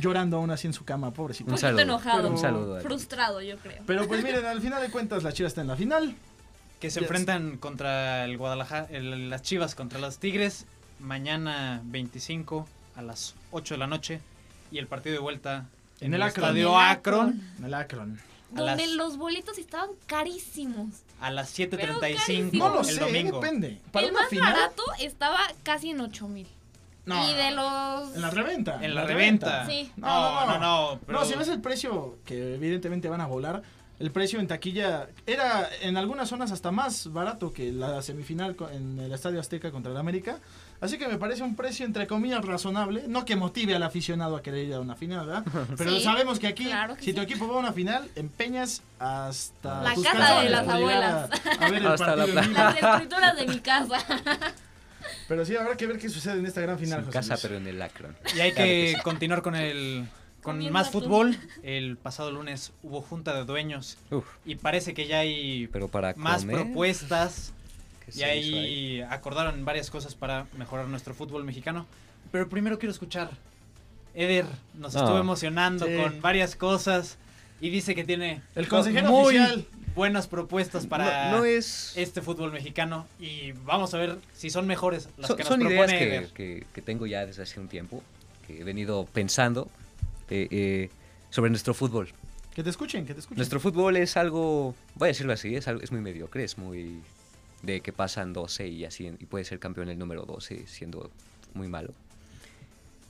llorando 0.00 0.36
aún 0.38 0.50
así 0.50 0.66
en 0.66 0.72
su 0.72 0.84
cama, 0.84 1.12
pobrecito. 1.12 1.48
Un 1.48 1.54
Un 1.54 1.58
saludo. 1.58 1.80
enojado. 1.82 2.28
Un 2.30 2.38
saludo. 2.38 2.80
Frustrado, 2.80 3.40
yo 3.42 3.56
creo. 3.58 3.82
Pero 3.86 4.06
pues 4.08 4.22
miren, 4.24 4.44
al 4.44 4.60
final 4.60 4.82
de 4.82 4.90
cuentas 4.90 5.22
la 5.22 5.32
Chivas 5.32 5.50
está 5.50 5.60
en 5.60 5.68
la 5.68 5.76
final. 5.76 6.14
que 6.80 6.90
se 6.90 7.00
Yes. 7.00 7.08
enfrentan 7.08 7.56
contra 7.56 8.24
el 8.26 8.36
Guadalajara, 8.36 8.86
el- 8.90 9.30
las 9.30 9.40
Chivas 9.40 9.74
contra 9.74 9.98
los 9.98 10.18
Tigres, 10.18 10.66
mañana 11.00 11.80
25 11.84 12.68
a 12.96 13.02
las 13.02 13.34
8 13.50 13.74
de 13.74 13.78
la 13.78 13.86
noche 13.86 14.20
y 14.70 14.76
el 14.76 14.86
partido 14.86 15.14
de 15.14 15.20
vuelta 15.20 15.64
En 16.00 16.12
el 16.12 16.20
estadio 16.22 16.78
Akron. 16.78 17.40
En 17.58 17.64
el 17.64 17.72
Akron. 17.72 18.20
Donde 18.50 18.86
las- 18.86 18.94
los 18.94 19.16
boletos 19.16 19.56
estaban 19.56 19.88
carísimos. 20.06 20.88
A 21.20 21.30
las 21.30 21.52
Pero 21.56 21.70
7:35 22.00 22.52
No 22.52 22.68
lo 22.68 22.80
el 22.80 22.86
sé, 22.86 23.00
domingo. 23.00 23.40
depende. 23.40 23.80
Para 23.92 24.06
el 24.06 24.12
una 24.12 24.20
más 24.22 24.30
final. 24.30 24.52
barato 24.52 24.82
estaba 25.00 25.38
casi 25.62 25.90
en 25.90 26.00
8 26.00 26.28
mil. 26.28 26.46
No, 27.06 27.30
y 27.30 27.34
de 27.34 27.52
los... 27.52 28.14
En 28.16 28.20
la 28.22 28.30
reventa. 28.30 28.84
En 28.84 28.94
la 28.94 29.04
reventa. 29.04 29.64
Sí. 29.66 29.92
No, 29.96 30.44
no, 30.46 30.58
no. 30.58 31.00
pero- 31.06 31.20
No, 31.20 31.24
si 31.24 31.34
ves 31.36 31.46
el 31.48 31.60
precio, 31.60 32.18
que 32.24 32.56
evidentemente 32.56 33.08
van 33.08 33.20
a 33.20 33.26
volar, 33.26 33.62
el 34.00 34.10
precio 34.10 34.40
en 34.40 34.48
taquilla 34.48 35.08
era 35.24 35.68
en 35.82 35.96
algunas 35.96 36.28
zonas 36.28 36.50
hasta 36.50 36.72
más 36.72 37.12
barato 37.12 37.52
que 37.52 37.70
la 37.72 38.02
semifinal 38.02 38.56
en 38.72 38.98
el 38.98 39.12
Estadio 39.12 39.38
Azteca 39.38 39.70
contra 39.70 39.92
el 39.92 39.98
América. 39.98 40.38
Así 40.80 40.98
que 40.98 41.08
me 41.08 41.16
parece 41.16 41.42
un 41.42 41.56
precio 41.56 41.86
entre 41.86 42.06
comillas 42.06 42.44
razonable. 42.44 43.04
No 43.08 43.24
que 43.24 43.34
motive 43.36 43.74
al 43.74 43.82
aficionado 43.82 44.36
a 44.36 44.42
querer 44.42 44.66
ir 44.66 44.74
a 44.74 44.80
una 44.80 44.94
final, 44.96 45.26
¿verdad? 45.26 45.44
Pero 45.76 45.90
Sí, 45.96 46.00
sabemos 46.02 46.38
que 46.38 46.46
aquí, 46.48 46.64
claro 46.66 46.96
que 46.96 47.02
si 47.02 47.12
tu 47.12 47.20
equipo 47.22 47.48
va 47.48 47.54
a 47.54 47.58
una 47.58 47.72
final, 47.72 48.08
empeñas 48.14 48.82
hasta 48.98 49.82
La 49.82 49.94
tus 49.94 50.04
casa 50.04 50.40
de 50.42 50.50
las 50.50 50.62
llegar 50.62 50.68
a- 50.68 50.74
abuelas. 50.76 51.30
a 51.60 51.70
ver 51.70 51.74
el 51.82 51.86
Hasta 51.86 52.16
la 52.16 52.24
en. 52.24 52.52
Las 52.52 52.76
escrituras 52.76 53.36
de 53.36 53.46
mi 53.46 53.60
casa. 53.60 53.98
Pero 55.28 55.44
sí, 55.44 55.56
habrá 55.56 55.76
que 55.76 55.86
ver 55.86 55.98
qué 55.98 56.08
sucede 56.08 56.38
en 56.38 56.46
esta 56.46 56.60
gran 56.60 56.78
final. 56.78 57.00
José 57.00 57.12
casa, 57.12 57.34
Luis. 57.34 57.42
pero 57.42 57.56
en 57.56 57.66
el 57.66 57.80
Akron. 57.82 58.16
Y 58.36 58.40
hay 58.40 58.52
Claro 58.52 58.66
que 58.68 58.94
sí. 58.96 59.02
continuar 59.02 59.42
con 59.42 59.54
el 59.56 60.06
con 60.42 60.54
Comiendo 60.54 60.72
más 60.74 60.90
fútbol. 60.90 61.36
El 61.64 61.96
pasado 61.96 62.30
lunes 62.30 62.72
hubo 62.84 63.02
junta 63.02 63.34
de 63.34 63.44
dueños 63.44 63.98
Uf, 64.12 64.24
y 64.44 64.54
parece 64.54 64.94
que 64.94 65.08
ya 65.08 65.18
hay 65.20 65.66
pero 65.72 65.88
para 65.88 66.14
más 66.16 66.42
comer, 66.42 66.56
propuestas 66.62 67.52
¿qué 67.55 67.55
y 68.08 68.12
se 68.12 68.36
hizo 68.38 68.56
ahí 68.56 69.00
acordaron 69.02 69.64
varias 69.64 69.90
cosas 69.90 70.14
para 70.14 70.46
mejorar 70.56 70.86
nuestro 70.88 71.14
fútbol 71.14 71.44
mexicano. 71.44 71.86
Pero 72.32 72.48
primero 72.48 72.78
quiero 72.78 72.92
escuchar. 72.92 73.30
Eder 74.14 74.46
nos 74.74 74.94
No. 74.94 75.00
estuvo 75.00 75.18
emocionando 75.18 75.86
Sí. 75.86 75.96
con 75.96 76.20
varias 76.22 76.56
cosas 76.56 77.18
y 77.60 77.70
dice 77.70 77.94
que 77.94 78.04
tiene 78.04 78.42
El 78.54 78.66
consejero 78.68 79.08
muy 79.10 79.36
oficial. 79.38 79.66
buenas 79.94 80.26
propuestas 80.26 80.86
para 80.86 81.30
No, 81.30 81.38
no 81.38 81.44
es... 81.44 81.92
este 81.96 82.22
fútbol 82.22 82.52
mexicano 82.52 83.06
y 83.20 83.52
vamos 83.52 83.92
a 83.94 83.98
ver 83.98 84.18
si 84.34 84.48
son 84.50 84.66
mejores 84.66 85.08
las 85.18 85.28
son, 85.28 85.36
que 85.36 85.42
nos 85.42 85.48
son 85.48 85.60
propone 85.60 85.76
ideas 85.76 85.92
que, 85.92 86.04
Eder. 86.16 86.26
que- 86.32 86.66
que 86.72 86.82
tengo 86.82 87.06
ya 87.06 87.26
desde 87.26 87.42
hace 87.42 87.60
un 87.60 87.68
tiempo, 87.68 88.02
que 88.46 88.60
he 88.60 88.64
venido 88.64 89.04
pensando 89.12 89.68
eh, 90.30 90.48
eh, 90.50 90.90
sobre 91.30 91.50
nuestro 91.50 91.72
fútbol. 91.74 92.08
Que 92.54 92.62
te 92.62 92.70
escuchen, 92.70 93.04
que 93.06 93.12
te 93.12 93.20
escuchen. 93.20 93.36
Nuestro 93.36 93.60
fútbol 93.60 93.96
es 93.98 94.16
algo, 94.16 94.74
voy 94.94 95.06
a 95.06 95.10
decirlo 95.10 95.34
así, 95.34 95.54
es, 95.54 95.68
algo, 95.68 95.82
es 95.82 95.92
muy 95.92 96.00
mediocre, 96.00 96.42
es 96.42 96.56
muy 96.56 97.00
de 97.66 97.80
que 97.80 97.92
pasan 97.92 98.32
12 98.32 98.68
y 98.68 98.84
así, 98.84 99.06
y 99.18 99.26
puede 99.26 99.44
ser 99.44 99.58
campeón 99.58 99.88
el 99.88 99.98
número 99.98 100.24
12 100.24 100.66
siendo 100.66 101.10
muy 101.54 101.68
malo. 101.68 101.92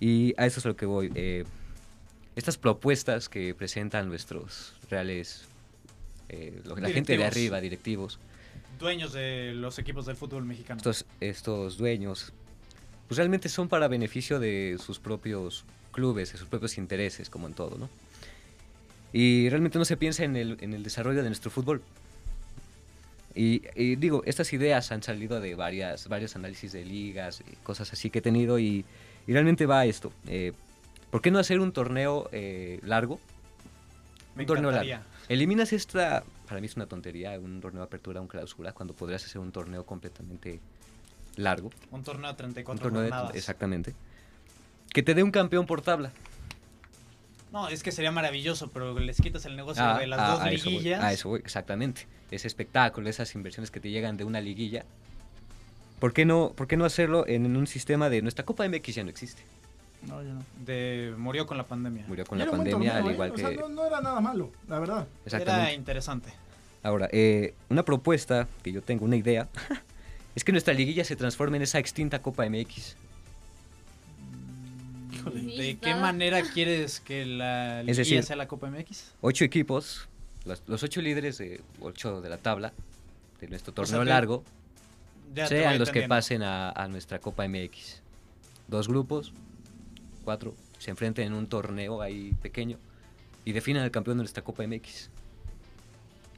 Y 0.00 0.34
a 0.36 0.46
eso 0.46 0.60
es 0.60 0.66
a 0.66 0.68
lo 0.68 0.76
que 0.76 0.86
voy. 0.86 1.12
eh, 1.14 1.44
estas 2.34 2.58
propuestas 2.58 3.28
que 3.30 3.54
presentan 3.54 4.08
nuestros 4.08 4.74
reales, 4.90 5.46
eh, 6.28 6.60
la 6.64 6.90
gente 6.90 7.16
de 7.16 7.24
arriba, 7.24 7.60
directivos, 7.60 8.18
dueños 8.78 9.12
de 9.12 9.52
los 9.54 9.78
equipos 9.78 10.04
del 10.04 10.16
fútbol 10.16 10.44
mexicano. 10.44 10.78
estos, 10.78 11.06
estos 11.20 11.78
dueños, 11.78 12.32
pues 13.08 13.16
realmente 13.16 13.48
son 13.48 13.68
para 13.68 13.88
beneficio 13.88 14.38
de 14.38 14.76
sus 14.84 14.98
propios 14.98 15.64
clubes, 15.92 16.32
de 16.32 16.38
sus 16.38 16.46
propios 16.46 16.76
intereses, 16.76 17.30
como 17.30 17.46
en 17.46 17.54
todo, 17.54 17.78
¿no? 17.78 17.88
Y 19.12 19.48
realmente 19.48 19.78
no 19.78 19.86
se 19.86 19.96
piensa 19.96 20.24
en 20.24 20.36
el, 20.36 20.58
en 20.60 20.74
el 20.74 20.82
desarrollo 20.82 21.22
de 21.22 21.28
nuestro 21.30 21.50
fútbol. 21.50 21.80
Y, 23.38 23.62
y 23.74 23.96
digo, 23.96 24.22
estas 24.24 24.50
ideas 24.54 24.90
han 24.92 25.02
salido 25.02 25.38
de 25.40 25.54
varias, 25.54 26.08
varios 26.08 26.34
análisis 26.36 26.72
de 26.72 26.84
ligas, 26.86 27.42
y 27.46 27.56
cosas 27.56 27.92
así 27.92 28.08
que 28.08 28.20
he 28.20 28.22
tenido 28.22 28.58
y, 28.58 28.84
y 29.26 29.32
realmente 29.32 29.66
va 29.66 29.80
a 29.80 29.84
esto. 29.84 30.10
eh, 30.26 30.52
¿Por 31.10 31.20
qué 31.20 31.30
no 31.30 31.38
hacer 31.38 31.60
un 31.60 31.70
torneo 31.72 32.28
eh, 32.32 32.80
largo? 32.82 33.20
Me 34.34 34.42
un 34.42 34.46
torneo 34.46 34.70
largo. 34.70 35.04
Eliminas 35.28 35.72
esta, 35.72 36.24
para 36.48 36.60
mí 36.60 36.66
es 36.66 36.76
una 36.76 36.86
tontería, 36.86 37.38
un 37.38 37.60
torneo 37.60 37.82
de 37.82 37.86
apertura, 37.86 38.20
un 38.20 38.26
clausura, 38.28 38.72
cuando 38.72 38.94
podrías 38.94 39.24
hacer 39.24 39.40
un 39.40 39.52
torneo 39.52 39.84
completamente 39.84 40.60
largo. 41.36 41.70
Un 41.90 42.02
torneo 42.02 42.26
de 42.26 42.30
Un 42.32 42.36
34 42.36 42.82
torneo 42.82 43.02
de- 43.02 43.10
jornadas. 43.10 43.36
exactamente. 43.36 43.94
Que 44.92 45.02
te 45.02 45.14
dé 45.14 45.22
un 45.22 45.30
campeón 45.30 45.66
por 45.66 45.82
tabla. 45.82 46.10
No, 47.56 47.68
es 47.68 47.82
que 47.82 47.90
sería 47.90 48.12
maravilloso, 48.12 48.68
pero 48.68 48.98
les 48.98 49.18
quitas 49.18 49.46
el 49.46 49.56
negocio 49.56 49.82
Ah, 49.82 49.98
de 49.98 50.06
las 50.06 50.20
ah, 50.20 50.32
dos 50.32 50.40
a 50.42 50.50
eso 50.50 50.64
voy, 50.64 50.72
liguillas. 50.74 51.02
a 51.02 51.10
eso 51.14 51.30
voy, 51.30 51.40
exactamente. 51.40 52.06
Ese 52.30 52.46
espectáculo, 52.48 53.08
esas 53.08 53.34
inversiones 53.34 53.70
que 53.70 53.80
te 53.80 53.88
llegan 53.88 54.18
de 54.18 54.24
una 54.24 54.42
liguilla. 54.42 54.84
¿Por 55.98 56.12
qué 56.12 56.26
no, 56.26 56.52
por 56.54 56.66
qué 56.66 56.76
no 56.76 56.84
hacerlo 56.84 57.26
en 57.26 57.56
un 57.56 57.66
sistema 57.66 58.10
de 58.10 58.20
nuestra 58.20 58.44
Copa 58.44 58.68
MX 58.68 58.96
ya 58.96 59.04
no 59.04 59.08
existe? 59.08 59.40
No, 60.02 60.22
ya 60.22 60.34
no. 60.34 60.42
De, 60.66 61.14
murió 61.16 61.46
con 61.46 61.56
la 61.56 61.64
pandemia. 61.64 62.04
Murió 62.06 62.26
con 62.26 62.38
Y 62.38 62.44
la 62.44 62.50
pandemia, 62.50 62.92
torneo, 62.92 62.92
al 62.94 63.08
¿eh? 63.08 63.12
igual 63.14 63.30
O 63.30 63.34
que... 63.34 63.40
sea, 63.40 63.50
no, 63.52 63.68
no 63.70 63.86
era 63.86 64.02
nada 64.02 64.20
malo, 64.20 64.52
la 64.68 64.78
verdad. 64.78 65.06
Era 65.24 65.72
interesante. 65.72 66.28
Ahora, 66.82 67.08
eh, 67.10 67.54
una 67.70 67.84
propuesta 67.84 68.46
que 68.62 68.70
yo 68.70 68.82
tengo, 68.82 69.06
una 69.06 69.16
idea, 69.16 69.48
es 70.34 70.44
que 70.44 70.52
nuestra 70.52 70.74
liguilla 70.74 71.04
se 71.04 71.16
transforme 71.16 71.56
en 71.56 71.62
esa 71.62 71.78
extinta 71.78 72.20
Copa 72.20 72.44
MX. 72.50 72.96
Híjole. 75.26 75.62
¿De 75.62 75.76
qué 75.78 75.94
manera 75.94 76.42
quieres 76.42 77.00
que 77.00 77.24
la 77.26 77.80
Es 77.80 77.86
liguilla 77.86 78.02
decir- 78.02 78.22
sea 78.24 78.36
la 78.36 78.48
Copa 78.48 78.70
MX? 78.70 79.14
Ocho 79.20 79.44
equipos, 79.44 80.08
los, 80.44 80.62
los 80.66 80.82
ocho 80.82 81.00
líderes 81.02 81.38
de 81.38 81.60
ocho 81.80 82.20
de 82.20 82.28
la 82.28 82.38
tabla, 82.38 82.72
de 83.40 83.48
nuestro 83.48 83.72
torneo 83.72 84.00
que 84.00 84.04
largo, 84.06 84.44
sean 85.48 85.78
los 85.78 85.90
que 85.90 86.08
pasen 86.08 86.42
a, 86.42 86.70
a 86.70 86.88
nuestra 86.88 87.18
Copa 87.18 87.46
MX. 87.48 88.02
Dos 88.68 88.88
grupos, 88.88 89.32
cuatro, 90.24 90.54
se 90.78 90.90
enfrenten 90.90 91.28
en 91.28 91.32
un 91.34 91.46
torneo 91.46 92.02
ahí 92.02 92.34
pequeño 92.42 92.78
y 93.44 93.52
definan 93.52 93.82
al 93.84 93.90
campeón 93.90 94.18
de 94.18 94.22
nuestra 94.24 94.42
Copa 94.42 94.66
MX. 94.66 95.10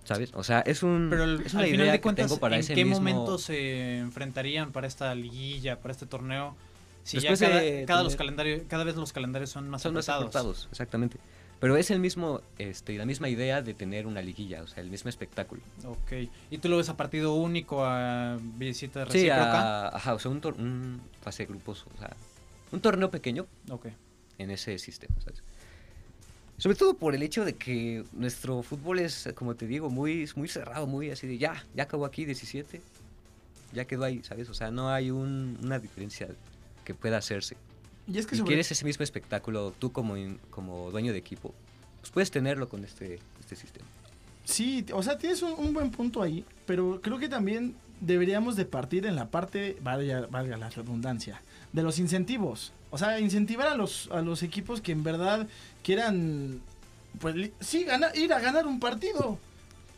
¿Sabes? 0.05 0.31
O 0.35 0.43
sea, 0.43 0.61
es, 0.61 0.83
un, 0.83 1.09
Pero 1.11 1.25
el- 1.25 1.43
es 1.43 1.53
una 1.53 1.63
al 1.65 1.69
idea 1.69 1.75
final 1.77 1.87
de 1.89 1.93
que 1.99 2.01
cuentas, 2.01 2.27
tengo 2.29 2.41
para 2.41 2.55
¿en 2.57 2.61
ese 2.61 2.75
qué 2.75 2.85
mismo... 2.85 3.01
momento 3.01 3.37
se 3.39 3.99
enfrentarían 3.99 4.73
para 4.73 4.87
esta 4.87 5.15
liguilla, 5.15 5.81
para 5.81 5.93
este 5.93 6.07
torneo? 6.07 6.57
Si 7.09 7.17
Después 7.17 7.41
ya 7.41 7.49
cada, 7.49 7.61
de 7.61 7.85
cada 7.87 8.03
los 8.03 8.13
tener- 8.13 8.19
calendarios, 8.19 8.63
cada 8.69 8.85
vez 8.85 8.97
los 8.97 9.13
calendarios 9.15 9.49
son 9.49 9.71
más 9.71 9.81
Son 9.81 9.95
más 9.95 10.09
apretados. 10.11 10.69
exactamente. 10.71 11.17
Pero 11.59 11.77
es 11.79 11.91
el 11.91 12.01
mismo, 12.01 12.43
este, 12.59 12.99
la 12.99 13.07
misma 13.07 13.31
idea 13.31 13.63
de 13.63 13.73
tener 13.73 14.07
una 14.07 14.21
liguilla, 14.21 14.63
o 14.63 14.67
sea, 14.67 14.83
el 14.83 14.91
mismo 14.91 15.09
espectáculo. 15.09 15.63
Ok. 15.87 16.29
¿Y 16.51 16.59
tú 16.59 16.69
lo 16.69 16.77
ves 16.77 16.91
a 16.91 16.99
partido 16.99 17.35
único, 17.35 17.83
a 17.83 18.37
visita 18.59 19.05
Sí, 19.07 19.13
recíproca? 19.27 19.87
a- 19.89 19.97
ajá, 19.97 20.15
o 20.15 20.19
sea, 20.19 20.31
un 20.31 21.01
fase 21.23 21.45
de 21.45 21.47
grupos, 21.49 21.87
o 21.97 21.99
sea, 21.99 22.15
un 22.73 22.81
torneo 22.81 23.11
pequeño 23.11 23.47
Ok. 23.71 23.87
en 24.37 24.51
ese 24.51 24.79
sistema, 24.79 25.15
¿sabes? 25.25 25.43
Sobre 26.59 26.77
todo 26.77 26.93
por 26.95 27.15
el 27.15 27.23
hecho 27.23 27.45
de 27.47 27.55
que 27.55 28.05
nuestro 28.13 28.63
fútbol 28.63 28.99
es, 28.99 29.31
como 29.35 29.55
te 29.55 29.67
digo, 29.67 29.89
muy, 29.89 30.29
muy 30.37 30.49
cerrado, 30.49 30.87
muy 30.87 31.11
así 31.11 31.27
de 31.27 31.39
ya, 31.39 31.65
ya 31.75 31.85
acabó 31.85 32.05
aquí 32.05 32.25
17, 32.27 32.83
ya 33.73 33.85
quedó 33.87 34.05
ahí, 34.05 34.23
¿sabes? 34.25 34.49
O 34.51 34.55
sea, 34.55 34.71
no 34.71 34.91
hay 34.91 35.11
un- 35.11 35.57
una 35.63 35.79
diferencia 35.79 36.29
que 36.89 36.95
pueda 36.95 37.19
hacerse. 37.19 37.55
Y 38.11 38.17
es 38.19 38.25
que 38.27 38.31
Si 38.35 38.39
sobre- 38.39 38.49
quieres 38.49 38.73
ese 38.73 38.83
mismo 38.87 39.03
espectáculo, 39.05 39.75
tú 39.79 39.93
como, 39.93 40.17
in- 40.17 40.41
como 40.49 40.91
dueño 40.91 41.13
de 41.13 41.19
equipo, 41.19 41.55
pues 42.01 42.11
puedes 42.11 42.31
tenerlo 42.31 42.71
con 42.71 42.83
este, 42.83 43.19
este 43.39 43.55
sistema. 43.57 43.87
Sí, 44.45 44.87
o 44.95 45.03
sea, 45.03 45.19
tienes 45.19 45.43
un, 45.43 45.53
un 45.59 45.75
buen 45.75 45.91
punto 45.91 46.23
ahí, 46.23 46.47
pero 46.65 47.01
creo 47.03 47.19
que 47.19 47.29
también 47.29 47.75
deberíamos 48.01 48.57
de 48.57 48.65
partir 48.65 49.05
en 49.05 49.17
la 49.17 49.27
parte, 49.31 49.77
valga, 49.83 50.27
valga 50.31 50.57
la 50.57 50.71
redundancia, 50.71 51.43
de 51.75 51.83
los 51.83 51.99
incentivos. 51.99 52.73
O 52.91 52.97
sea, 52.97 53.21
incentivar 53.21 53.67
a 53.69 53.77
los, 53.77 54.09
a 54.11 54.23
los 54.23 54.43
equipos 54.43 54.81
que 54.81 54.93
en 54.93 55.03
verdad 55.05 55.47
quieran, 55.83 56.63
pues 57.21 57.51
sí, 57.61 57.85
gana- 57.85 58.13
ir 58.15 58.33
a 58.33 58.41
ganar 58.41 58.67
un 58.67 58.81
partido. 58.81 59.39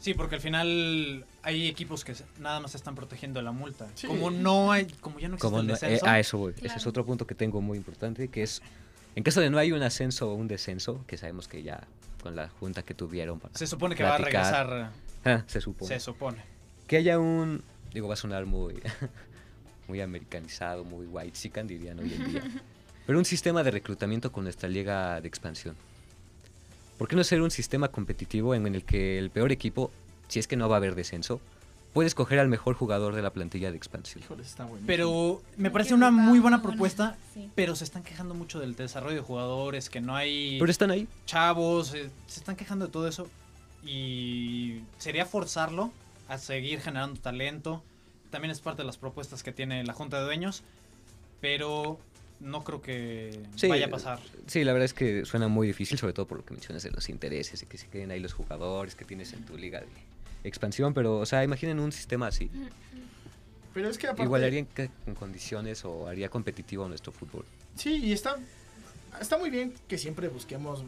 Sí, 0.01 0.15
porque 0.15 0.35
al 0.35 0.41
final 0.41 1.25
hay 1.43 1.69
equipos 1.69 2.05
que 2.05 2.15
nada 2.39 2.61
más 2.61 2.75
están 2.75 2.95
protegiendo 2.95 3.41
la 3.43 3.53
multa. 3.53 3.89
Sí. 3.95 4.07
Como 4.07 4.31
no 4.31 4.73
hay, 4.73 4.87
como 5.01 5.19
ya 5.19 5.29
no 5.29 5.35
existe 5.35 5.49
Como 5.49 5.61
el 5.61 5.67
no- 5.67 5.75
eh, 5.83 6.01
a 6.03 6.19
eso 6.19 6.39
voy. 6.39 6.55
Ese 6.63 6.77
es 6.77 6.87
otro 6.87 7.05
punto 7.05 7.27
que 7.27 7.35
tengo 7.35 7.61
muy 7.61 7.79
importante, 7.79 8.29
que 8.29 8.43
es, 8.43 8.63
en 9.15 9.23
caso 9.23 9.41
de 9.41 9.51
no 9.51 9.59
hay 9.59 9.73
un 9.73 9.83
ascenso 9.83 10.31
o 10.31 10.35
un 10.35 10.49
descenso, 10.49 11.05
que 11.07 11.17
sabemos 11.17 11.49
que 11.49 11.63
ya 11.63 11.87
con 12.23 12.37
la 12.37 12.49
junta 12.49 12.83
que 12.83 12.93
tuvieron 12.95 13.41
para 13.41 13.57
se 13.57 13.67
supone 13.67 13.95
que 13.95 14.03
va 14.03 14.17
a 14.17 14.19
regresar, 14.19 14.93
ah, 15.25 15.43
se 15.47 15.61
supone. 15.61 15.89
se 15.89 16.01
supone. 16.01 16.43
Que 16.87 16.99
haya 16.99 17.19
un, 17.19 17.63
digo, 17.95 18.09
va 18.09 18.15
a 18.15 18.17
sonar 18.17 18.45
muy, 18.47 18.75
muy 19.89 20.01
americanizado, 20.01 20.85
muy 20.85 21.07
white 21.07 21.33
chican, 21.33 21.67
dirían 21.67 21.99
hoy 21.99 22.13
en 22.13 22.33
día. 22.33 22.43
Pero 23.07 23.19
un 23.19 23.25
sistema 23.25 23.63
de 23.63 23.71
reclutamiento 23.71 24.31
con 24.31 24.45
nuestra 24.45 24.69
liga 24.69 25.21
de 25.21 25.27
expansión. 25.27 25.75
¿Por 26.99 27.09
qué 27.09 27.17
no 27.17 27.23
hacer 27.23 27.41
un 27.41 27.51
sistema 27.51 27.89
competitivo 27.89 28.55
en 28.55 28.67
el 28.67 28.85
que 28.85 29.19
el 29.19 29.31
peor 29.31 29.51
equipo, 29.53 29.91
si 30.31 30.39
es 30.39 30.47
que 30.47 30.57
no 30.57 30.69
va 30.69 30.77
a 30.77 30.79
haber 30.79 30.95
descenso, 30.95 31.41
puede 31.93 32.07
escoger 32.07 32.39
al 32.39 32.49
mejor 32.49 32.75
jugador 32.75 33.15
de 33.15 33.23
la 33.23 33.31
plantilla 33.33 33.71
de 33.71 33.77
expansión? 33.77 34.23
Híjole, 34.25 34.43
está 34.45 34.65
bueno. 34.65 34.85
Pero 34.87 35.43
me 35.57 35.71
parece 35.71 35.93
una 35.95 36.11
muy 36.11 36.21
buena 36.21 36.31
muy 36.31 36.39
buena, 36.41 36.63
propuesta, 36.63 37.17
sí. 37.35 37.51
pero 37.55 37.75
se 37.77 37.85
están 37.85 38.03
quejando 38.05 38.33
mucho 38.35 38.61
del 38.61 38.77
desarrollo 38.77 39.17
de 39.17 39.23
jugadores, 39.23 39.91
que 39.91 40.01
no 40.01 40.15
hay 40.17 40.59
Pero 40.59 40.71
están 40.71 40.91
ahí. 40.91 41.07
chavos, 41.27 41.95
eh, 41.95 42.09
se 42.27 42.41
están 42.41 42.57
quejando 42.57 42.87
de 42.87 42.93
todo 42.93 43.09
eso 43.09 43.29
y 43.85 44.83
sería 44.99 45.27
forzarlo 45.27 45.91
a 46.29 46.39
seguir 46.39 46.81
generando 46.81 47.21
talento. 47.21 47.83
También 48.31 48.53
es 48.53 48.61
parte 48.61 48.83
de 48.83 48.87
las 48.87 48.97
propuestas 48.97 49.43
que 49.43 49.53
tiene 49.53 49.83
la 49.85 49.93
Junta 49.93 50.19
de 50.19 50.25
Dueños, 50.25 50.63
pero 51.41 51.99
no 52.39 52.63
creo 52.63 52.81
que 52.81 53.41
Sí, 53.57 53.67
vaya 53.67 53.87
a 53.87 53.91
pasar. 53.91 54.21
Sí, 54.47 54.63
la 54.65 54.73
verdad 54.73 54.85
es 54.85 54.95
que 54.95 55.25
suena 55.25 55.49
muy 55.49 55.67
difícil, 55.67 55.99
sobre 55.99 56.13
todo 56.13 56.27
por 56.27 56.39
lo 56.39 56.45
que 56.45 56.55
mencionas 56.55 56.83
de 56.85 56.91
los 56.91 57.09
intereses, 57.09 57.61
de 57.61 57.67
que 57.67 57.79
se 57.79 57.89
queden 57.89 58.11
ahí 58.13 58.21
los 58.21 58.33
jugadores 58.33 58.95
que 58.95 59.05
tienes 59.05 59.33
en 59.33 59.45
tu 59.45 59.57
liga 59.59 59.81
de 59.81 59.87
expansión, 60.45 60.95
pero, 60.95 61.19
o 61.19 61.27
sea, 61.27 61.45
imaginen 61.45 61.81
un 61.81 61.93
sistema 61.93 62.29
así. 62.29 62.51
Pero 63.75 63.89
es 63.89 63.99
que 63.99 64.07
aparte... 64.07 64.25
Igualaría 64.25 64.67
en, 65.07 65.15
condiciones 65.15 65.85
o 65.85 66.09
haría 66.09 66.29
competitivo 66.29 66.89
nuestro 66.89 67.13
fútbol. 67.13 67.45
Sí, 67.77 67.97
y 67.97 68.13
está, 68.13 68.37
está 69.21 69.39
muy 69.39 69.51
bien 69.51 69.75
que 69.89 69.99
siempre 69.99 70.29
busquemos 70.29 70.83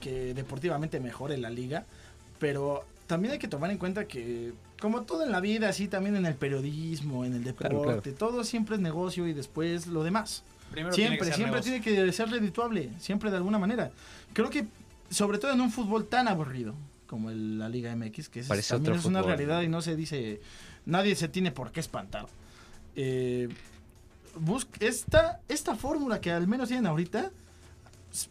que 0.00 0.34
deportivamente 0.34 0.98
mejore 0.98 1.36
la 1.38 1.50
liga, 1.50 1.84
pero 2.38 2.84
también 3.06 3.32
hay 3.32 3.38
que 3.38 3.48
tomar 3.48 3.70
en 3.70 3.78
cuenta 3.78 4.06
que, 4.06 4.52
como 4.80 5.02
todo 5.02 5.24
en 5.24 5.30
la 5.30 5.40
vida, 5.40 5.68
así 5.68 5.88
también 5.88 6.16
en 6.16 6.26
el 6.26 6.34
periodismo, 6.34 7.24
en 7.24 7.34
el 7.34 7.44
deporte, 7.44 7.68
Claro, 7.76 8.02
claro. 8.02 8.18
todo 8.18 8.44
siempre 8.44 8.76
es 8.76 8.80
negocio 8.80 9.28
y 9.28 9.32
después 9.32 9.86
lo 9.86 10.02
demás. 10.02 10.42
Primero 10.70 10.94
tiene 10.94 11.18
que 11.18 11.24
Siempre, 11.24 11.26
ser 11.26 11.34
siempre 11.34 11.60
negocio. 11.60 11.82
tiene 11.82 12.06
que 12.06 12.12
ser 12.12 12.30
redituable, 12.30 12.90
siempre 12.98 13.30
de 13.30 13.36
alguna 13.36 13.58
manera. 13.58 13.90
Creo 14.32 14.48
que, 14.48 14.64
sobre 15.10 15.36
todo 15.38 15.52
en 15.52 15.60
un 15.60 15.70
fútbol 15.70 16.06
tan 16.06 16.26
aburrido 16.28 16.74
como 17.12 17.28
el- 17.28 17.58
la 17.58 17.68
Liga 17.68 17.94
MX, 17.94 18.30
que 18.30 18.40
es, 18.40 18.46
Parece 18.46 18.70
también 18.72 18.92
otro 18.94 19.00
es 19.00 19.04
una 19.06 19.20
realidad 19.20 19.60
y 19.60 19.68
no 19.68 19.82
se 19.82 19.96
dice, 19.96 20.40
nadie 20.86 21.14
se 21.14 21.28
tiene 21.28 21.52
por 21.52 21.70
qué 21.70 21.80
espantar. 21.80 22.24
Eh, 22.96 23.50
esta, 24.80 25.40
esta 25.48 25.76
fórmula 25.76 26.22
que 26.22 26.30
al 26.30 26.48
menos 26.48 26.68
tienen 26.68 26.86
ahorita, 26.86 27.30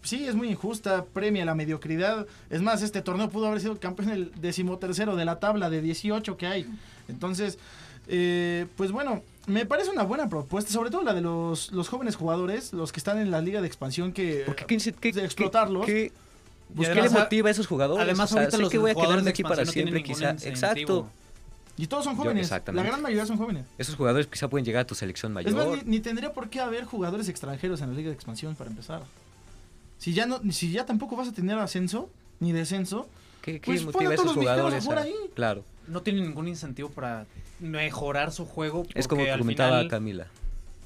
sí 0.01 0.25
es 0.25 0.33
muy 0.33 0.49
injusta, 0.49 1.05
premia 1.05 1.45
la 1.45 1.53
mediocridad. 1.53 2.25
Es 2.49 2.63
más, 2.63 2.81
este 2.81 3.03
torneo 3.03 3.29
pudo 3.29 3.45
haber 3.45 3.61
sido 3.61 3.79
campeón 3.79 4.09
el 4.09 4.31
decimotercero 4.41 5.15
de 5.15 5.25
la 5.25 5.39
tabla 5.39 5.69
de 5.69 5.81
18 5.83 6.37
que 6.37 6.47
hay. 6.47 6.65
Entonces, 7.07 7.59
eh, 8.07 8.65
pues 8.77 8.91
bueno, 8.91 9.21
me 9.45 9.67
parece 9.67 9.91
una 9.91 10.01
buena 10.03 10.27
propuesta, 10.27 10.71
sobre 10.71 10.89
todo 10.89 11.03
la 11.03 11.13
de 11.13 11.21
los, 11.21 11.71
los 11.71 11.87
jóvenes 11.87 12.15
jugadores, 12.15 12.73
los 12.73 12.91
que 12.91 12.99
están 12.99 13.19
en 13.19 13.29
la 13.29 13.41
liga 13.41 13.61
de 13.61 13.67
expansión, 13.67 14.11
que 14.11 14.41
Porque 14.47 14.65
¿qué, 14.65 14.77
qué- 14.99 15.11
de 15.11 15.23
explotarlos. 15.25 15.85
qué- 15.85 16.11
pues, 16.75 16.87
¿qué 16.89 16.93
además, 16.99 17.13
le 17.13 17.19
motiva 17.19 17.47
a 17.49 17.51
esos 17.51 17.67
jugadores? 17.67 18.03
Además, 18.03 18.31
O 18.31 18.33
sea, 18.33 18.41
ahorita 18.41 18.57
sé 18.57 18.61
los 18.63 18.71
que 18.71 18.77
voy 18.77 18.91
a 18.91 18.95
quedarme 18.95 19.23
de 19.23 19.29
aquí 19.29 19.43
para 19.43 19.63
no 19.65 19.71
siempre, 19.71 20.03
quizá. 20.03 20.31
Exacto. 20.31 21.09
y 21.77 21.87
todos 21.87 22.03
son 22.03 22.13
Yo- 22.15 22.23
jóvenes, 22.23 22.49
la 22.49 22.57
exactamente. 22.57 22.87
gran 22.89 23.01
mayoría 23.01 23.25
son 23.25 23.37
jóvenes. 23.37 23.65
Esos 23.77 23.95
jugadores 23.95 24.27
quizá 24.27 24.49
pueden 24.49 24.65
llegar 24.65 24.81
a 24.83 24.87
tu 24.87 24.93
selección 24.95 25.35
Es 25.39 25.45
más, 25.53 25.65
mayor. 25.65 25.83
ni, 25.85 25.91
ni 25.91 25.99
tendría 25.99 26.31
por 26.33 26.49
qué 26.49 26.59
haber 26.59 26.85
jugadores 26.85 27.27
extranjeros 27.29 27.81
en 27.81 27.89
la 27.91 27.95
liga 27.95 28.09
de 28.09 28.15
expansión 28.15 28.55
para 28.55 28.69
empezar. 28.69 29.01
Si 29.97 30.13
ya 30.13 30.25
no, 30.25 30.41
si 30.51 30.71
ya 30.71 30.85
tampoco 30.85 31.15
vas 31.15 31.27
a 31.27 31.31
tener 31.31 31.57
ascenso 31.59 32.09
ni 32.39 32.51
descenso, 32.51 33.07
¿Qué, 33.41 33.59
qué 33.59 33.65
pues, 33.71 33.85
motiva 33.85 34.11
a 34.11 34.13
esos 34.15 34.31
a 34.31 34.33
jugadores? 34.33 34.83
jugar 34.83 34.99
a- 34.99 35.01
ahí. 35.03 35.15
Claro. 35.33 35.63
No 35.87 36.01
tienen 36.01 36.23
ningún 36.23 36.47
incentivo 36.47 36.89
para 36.89 37.25
mejorar 37.59 38.31
su 38.31 38.45
juego. 38.45 38.85
Es 38.93 39.07
como 39.07 39.21
al 39.23 39.39
comentaba 39.39 39.71
final- 39.77 39.87
Camila. 39.89 40.27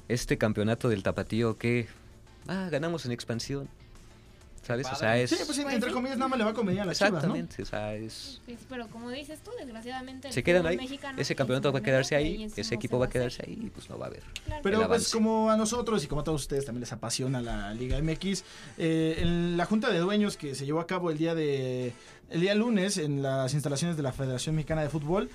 Este 0.08 0.38
campeonato 0.38 0.88
del 0.88 1.02
tapatío 1.02 1.58
que... 1.58 1.88
Ah, 2.48 2.68
ganamos 2.70 3.04
en 3.06 3.12
expansión. 3.12 3.68
¿Sabes? 4.66 4.86
O 4.90 4.96
sea, 4.96 5.16
es... 5.16 5.30
sí, 5.30 5.36
pues 5.46 5.58
Pues 5.60 5.74
entre 5.74 5.90
sí. 5.90 5.94
comillas 5.94 6.18
nada 6.18 6.28
más 6.28 6.38
le 6.38 6.44
va 6.44 6.50
a 6.50 6.54
convenir 6.54 6.80
a 6.80 6.84
las 6.84 6.98
chivas, 6.98 7.12
¿no? 7.12 7.18
Exactamente, 7.18 7.62
o 7.62 7.66
sea, 7.66 7.94
es... 7.94 8.40
Pues, 8.44 8.58
pero 8.68 8.88
como 8.88 9.10
dices 9.10 9.38
tú, 9.40 9.52
desgraciadamente. 9.58 10.32
Se 10.32 10.42
quedan 10.42 10.66
ahí. 10.66 10.76
mexicano 10.76 11.20
Ese 11.20 11.34
es 11.34 11.36
campeonato 11.36 11.72
va 11.72 11.78
a 11.78 11.82
quedarse 11.82 12.16
ahí, 12.16 12.44
ese 12.44 12.62
no 12.62 12.76
equipo 12.76 12.98
va 12.98 13.06
a 13.06 13.08
quedarse 13.08 13.44
ahí 13.46 13.58
y 13.62 13.70
pues 13.70 13.88
no 13.88 13.98
va 13.98 14.06
a 14.06 14.08
haber. 14.08 14.22
Claro. 14.44 14.60
Pero 14.62 14.88
pues 14.88 15.12
como 15.12 15.50
a 15.50 15.56
nosotros 15.56 16.02
y 16.02 16.08
como 16.08 16.22
a 16.22 16.24
todos 16.24 16.42
ustedes 16.42 16.64
también 16.64 16.80
les 16.80 16.92
apasiona 16.92 17.40
la 17.40 17.72
Liga 17.74 18.00
MX, 18.02 18.42
eh, 18.78 19.18
en 19.18 19.56
la 19.56 19.66
Junta 19.66 19.90
de 19.90 19.98
Dueños 20.00 20.36
que 20.36 20.54
se 20.54 20.66
llevó 20.66 20.80
a 20.80 20.86
cabo 20.86 21.10
el 21.10 21.18
día 21.18 21.34
de 21.34 21.92
el 22.30 22.40
día 22.40 22.54
lunes 22.54 22.98
en 22.98 23.22
las 23.22 23.54
instalaciones 23.54 23.96
de 23.96 24.02
la 24.02 24.12
Federación 24.12 24.56
Mexicana 24.56 24.82
de 24.82 24.88
Fútbol, 24.88 25.30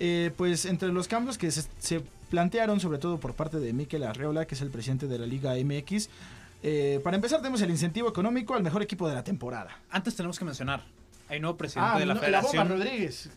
eh, 0.00 0.32
pues 0.36 0.64
entre 0.64 0.88
los 0.88 1.06
cambios 1.06 1.38
que 1.38 1.50
se, 1.52 1.62
se 1.78 2.02
plantearon, 2.30 2.80
sobre 2.80 2.98
todo 2.98 3.18
por 3.18 3.34
parte 3.34 3.60
de 3.60 3.72
Miquel 3.72 4.02
Arreola, 4.02 4.46
que 4.46 4.54
es 4.54 4.60
el 4.62 4.70
presidente 4.70 5.06
de 5.06 5.18
la 5.18 5.26
Liga 5.26 5.54
MX, 5.54 6.08
eh, 6.62 7.00
para 7.02 7.16
empezar 7.16 7.38
tenemos 7.40 7.60
el 7.62 7.70
incentivo 7.70 8.08
económico 8.08 8.54
al 8.54 8.62
mejor 8.62 8.82
equipo 8.82 9.08
de 9.08 9.14
la 9.14 9.24
temporada. 9.24 9.78
Antes 9.90 10.14
tenemos 10.14 10.38
que 10.38 10.44
mencionar, 10.44 10.82
hay 11.28 11.40
nuevo 11.40 11.56
presidente 11.56 11.90
Ah, 11.94 11.98
de 11.98 12.06
la 12.06 12.14
no, 12.14 12.20
la 12.20 12.40
Bomba 12.40 12.48
federación. 12.50 12.68
Rodríguez. 12.68 13.30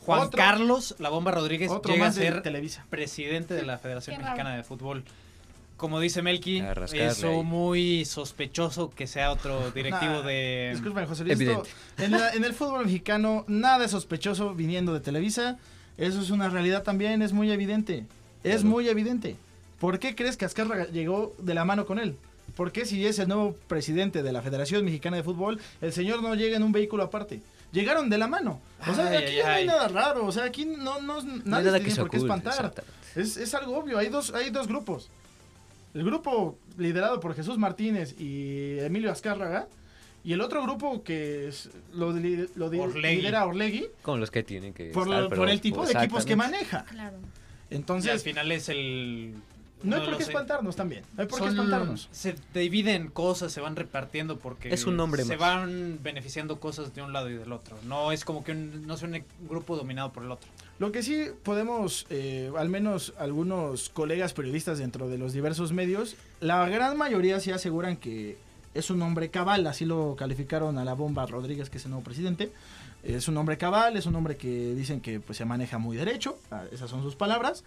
Juan 0.00 0.20
Otro- 0.20 0.38
Carlos 0.38 0.94
La 0.98 1.10
Bomba 1.10 1.32
Rodríguez 1.32 1.70
llega 1.84 2.06
a 2.06 2.12
ser 2.12 2.42
Televisa. 2.42 2.86
presidente 2.88 3.52
de 3.54 3.64
la 3.66 3.78
Federación 3.78 4.16
Qué 4.16 4.22
Mexicana 4.22 4.50
raro. 4.50 4.56
de 4.62 4.64
Fútbol. 4.64 5.04
Como 5.76 6.00
dice 6.00 6.22
eso 7.06 7.28
ahí. 7.28 7.42
muy 7.44 8.04
sospechoso 8.04 8.90
que 8.90 9.06
sea 9.06 9.30
otro 9.30 9.70
directivo 9.74 10.12
Nah, 10.14 10.22
de... 10.22 10.70
Disculpen, 10.72 11.06
José 11.06 11.24
Luis. 11.24 11.38
esto- 11.40 11.62
en, 11.98 12.10
la- 12.12 12.30
en 12.32 12.42
el 12.44 12.52
fútbol 12.54 12.84
mexicano, 12.86 13.44
nada 13.48 13.84
es 13.84 13.90
sospechoso 13.92 14.54
viniendo 14.54 14.92
de 14.94 15.00
Televisa. 15.00 15.58
Eso 15.98 16.20
es 16.20 16.30
una 16.30 16.48
realidad 16.48 16.82
también, 16.84 17.22
es 17.22 17.32
muy 17.32 17.50
evidente. 17.52 18.06
Es 18.44 18.56
Claro. 18.62 18.68
muy 18.70 18.88
evidente. 18.88 19.36
¿Por 19.78 19.98
qué 19.98 20.14
crees 20.16 20.36
que 20.36 20.44
Azcárraga 20.44 20.86
llegó 20.86 21.34
de 21.38 21.54
la 21.54 21.64
mano 21.64 21.86
con 21.86 21.98
él? 21.98 22.16
¿Por 22.58 22.72
qué 22.72 22.84
si 22.84 23.06
es 23.06 23.20
el 23.20 23.28
nuevo 23.28 23.54
presidente 23.68 24.24
de 24.24 24.32
la 24.32 24.42
Federación 24.42 24.84
Mexicana 24.84 25.16
de 25.16 25.22
Fútbol, 25.22 25.60
el 25.80 25.92
señor 25.92 26.20
no 26.24 26.34
llega 26.34 26.56
en 26.56 26.64
un 26.64 26.72
vehículo 26.72 27.04
aparte? 27.04 27.40
Llegaron 27.70 28.10
de 28.10 28.18
la 28.18 28.26
mano. 28.26 28.60
O 28.84 28.92
sea, 28.94 29.10
Ay, 29.10 29.16
aquí 29.18 29.36
ay, 29.36 29.38
no 29.44 29.46
hay 29.48 29.60
ay. 29.60 29.66
nada 29.68 29.86
raro. 29.86 30.26
O 30.26 30.32
sea, 30.32 30.42
aquí 30.42 30.64
no, 30.64 31.00
no, 31.00 31.22
No 31.22 31.34
hay 31.34 31.40
nadie 31.44 31.66
nada 31.66 31.78
se 31.78 31.78
que 31.78 31.78
tiene 31.84 31.94
se 31.94 32.00
por 32.00 32.10
qué 32.10 32.16
oculte, 32.16 32.34
espantar. 32.48 32.74
Es, 33.14 33.36
es 33.36 33.54
algo 33.54 33.78
obvio, 33.78 33.96
hay 33.96 34.08
dos, 34.08 34.34
hay 34.34 34.50
dos 34.50 34.66
grupos. 34.66 35.08
El 35.94 36.04
grupo 36.04 36.58
liderado 36.76 37.20
por 37.20 37.36
Jesús 37.36 37.58
Martínez 37.58 38.16
y 38.18 38.80
Emilio 38.80 39.12
Azcárraga. 39.12 39.68
Y 40.24 40.32
el 40.32 40.40
otro 40.40 40.60
grupo 40.64 41.04
que 41.04 41.46
es- 41.46 41.70
lo, 41.94 42.10
lo 42.10 42.66
Orlegui. 42.82 43.16
lidera 43.22 43.46
Orlegui 43.46 43.86
Con 44.02 44.18
los 44.18 44.32
que 44.32 44.42
tienen 44.42 44.74
que 44.74 44.86
por, 44.90 45.04
estar, 45.04 45.22
lo- 45.22 45.28
pero- 45.28 45.42
por 45.42 45.48
el 45.48 45.60
tipo 45.60 45.86
de 45.86 45.92
equipos 45.92 46.26
que 46.26 46.34
maneja. 46.34 46.84
Claro. 46.90 47.18
Y 47.70 47.74
al 47.74 47.78
Entonces, 47.80 48.24
final 48.24 48.50
es 48.50 48.68
el... 48.68 49.34
no 49.82 49.96
hay 49.96 50.02
uno 50.02 50.10
de 50.10 50.16
por 50.16 50.16
qué 50.18 50.22
espantarnos 50.24 50.76
también. 50.76 51.04
No 51.16 51.22
hay 51.22 51.28
por 51.28 51.40
qué 51.40 51.48
espantarnos. 51.48 52.08
Se 52.12 52.34
dividen 52.54 53.08
cosas, 53.08 53.52
se 53.52 53.60
van 53.60 53.76
repartiendo 53.76 54.38
porque 54.38 54.72
Es 54.72 54.84
un 54.86 54.96
nombre 54.96 55.22
se 55.24 55.36
más. 55.36 55.38
van 55.38 55.98
beneficiando 56.02 56.60
cosas 56.60 56.94
de 56.94 57.02
un 57.02 57.12
lado 57.12 57.30
y 57.30 57.34
del 57.34 57.52
otro. 57.52 57.76
No 57.84 58.12
es 58.12 58.24
como 58.24 58.44
que 58.44 58.52
un- 58.52 58.86
no 58.86 58.96
sea 58.96 59.08
un 59.08 59.22
grupo 59.48 59.76
dominado 59.76 60.12
por 60.12 60.24
el 60.24 60.30
otro. 60.30 60.48
Lo 60.78 60.92
que 60.92 61.02
sí 61.02 61.26
podemos, 61.42 62.06
eh, 62.10 62.50
al 62.56 62.68
menos 62.68 63.12
algunos 63.18 63.88
colegas 63.88 64.32
periodistas 64.32 64.78
dentro 64.78 65.08
de 65.08 65.18
los 65.18 65.32
diversos 65.32 65.72
medios, 65.72 66.16
la 66.40 66.68
gran 66.68 66.96
mayoría 66.96 67.40
sí 67.40 67.50
aseguran 67.50 67.96
que 67.96 68.36
es 68.74 68.90
un 68.90 69.02
hombre 69.02 69.28
cabal, 69.30 69.66
así 69.66 69.84
lo 69.84 70.14
calificaron 70.16 70.78
a 70.78 70.84
la 70.84 70.92
bomba 70.94 71.26
Rodríguez, 71.26 71.68
que 71.70 71.78
es 71.78 71.84
el 71.84 71.90
nuevo 71.90 72.04
presidente. 72.04 72.52
Es 73.02 73.26
un 73.28 73.36
hombre 73.36 73.58
cabal, 73.58 73.96
es 73.96 74.06
un 74.06 74.14
hombre 74.16 74.36
que 74.36 74.74
dicen 74.74 75.00
que 75.00 75.20
pues, 75.20 75.38
se 75.38 75.44
maneja 75.44 75.78
muy 75.78 75.96
derecho, 75.96 76.36
ah, 76.50 76.64
esas 76.72 76.90
son 76.90 77.02
sus 77.02 77.14
palabras. 77.16 77.64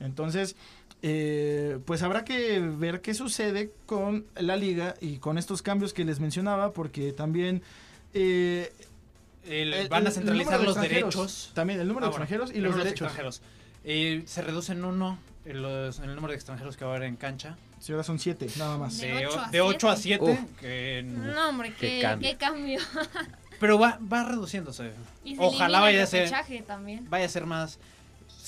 Entonces, 0.00 0.56
eh, 1.02 1.78
pues 1.84 2.02
habrá 2.02 2.24
que 2.24 2.60
ver 2.60 3.00
qué 3.00 3.14
sucede 3.14 3.70
con 3.86 4.26
la 4.36 4.56
liga 4.56 4.94
y 5.00 5.16
con 5.18 5.38
estos 5.38 5.62
cambios 5.62 5.92
que 5.94 6.04
les 6.04 6.20
mencionaba, 6.20 6.72
porque 6.72 7.12
también... 7.12 7.62
eh, 8.14 8.72
El- 9.46 9.72
el- 9.72 9.88
van 9.88 10.06
a 10.06 10.10
centralizar 10.10 10.58
de 10.60 10.66
los 10.66 10.80
derechos. 10.80 11.50
También 11.54 11.80
el 11.80 11.88
número 11.88 12.06
Ah, 12.06 12.08
de 12.08 12.10
bueno, 12.10 12.24
extranjeros 12.24 12.54
y 12.54 12.60
los 12.60 12.76
derechos. 12.76 13.06
extranjeros. 13.08 13.42
Eh, 13.84 14.22
se 14.26 14.42
reducen 14.42 14.84
uno 14.84 15.18
el, 15.46 15.62
los- 15.62 15.98
el 16.00 16.14
número 16.14 16.28
de 16.32 16.34
extranjeros 16.36 16.76
que 16.76 16.84
va 16.84 16.92
a 16.92 16.96
haber 16.96 17.08
en 17.08 17.16
cancha. 17.16 17.56
Sí, 17.80 17.92
ahora 17.92 18.04
son 18.04 18.18
siete, 18.18 18.46
nada 18.58 18.76
más. 18.76 18.98
De 19.00 19.06
De, 19.08 19.26
ocho 19.26 19.38
o- 19.38 19.40
a 19.40 19.50
de 19.50 19.60
8 19.62 19.88
a 19.88 19.96
siete. 19.96 20.24
7. 20.26 20.42
Uf. 20.42 20.60
que- 20.60 21.02
No, 21.06 21.48
hombre, 21.48 21.70
Qué 21.80 21.96
qué, 21.96 22.00
cambio. 22.02 22.30
qué 22.30 22.36
cambio. 22.36 22.80
pero 23.58 23.78
va, 23.78 23.98
va 24.12 24.24
reduciéndose. 24.24 24.92
Y 25.24 25.36
se 25.36 25.42
Ojalá 25.42 25.80
vaya 25.80 26.02
a 26.02 26.06
ser, 26.06 26.30
también. 26.66 27.06
vaya 27.08 27.24
a 27.24 27.28
ser 27.30 27.46
más. 27.46 27.78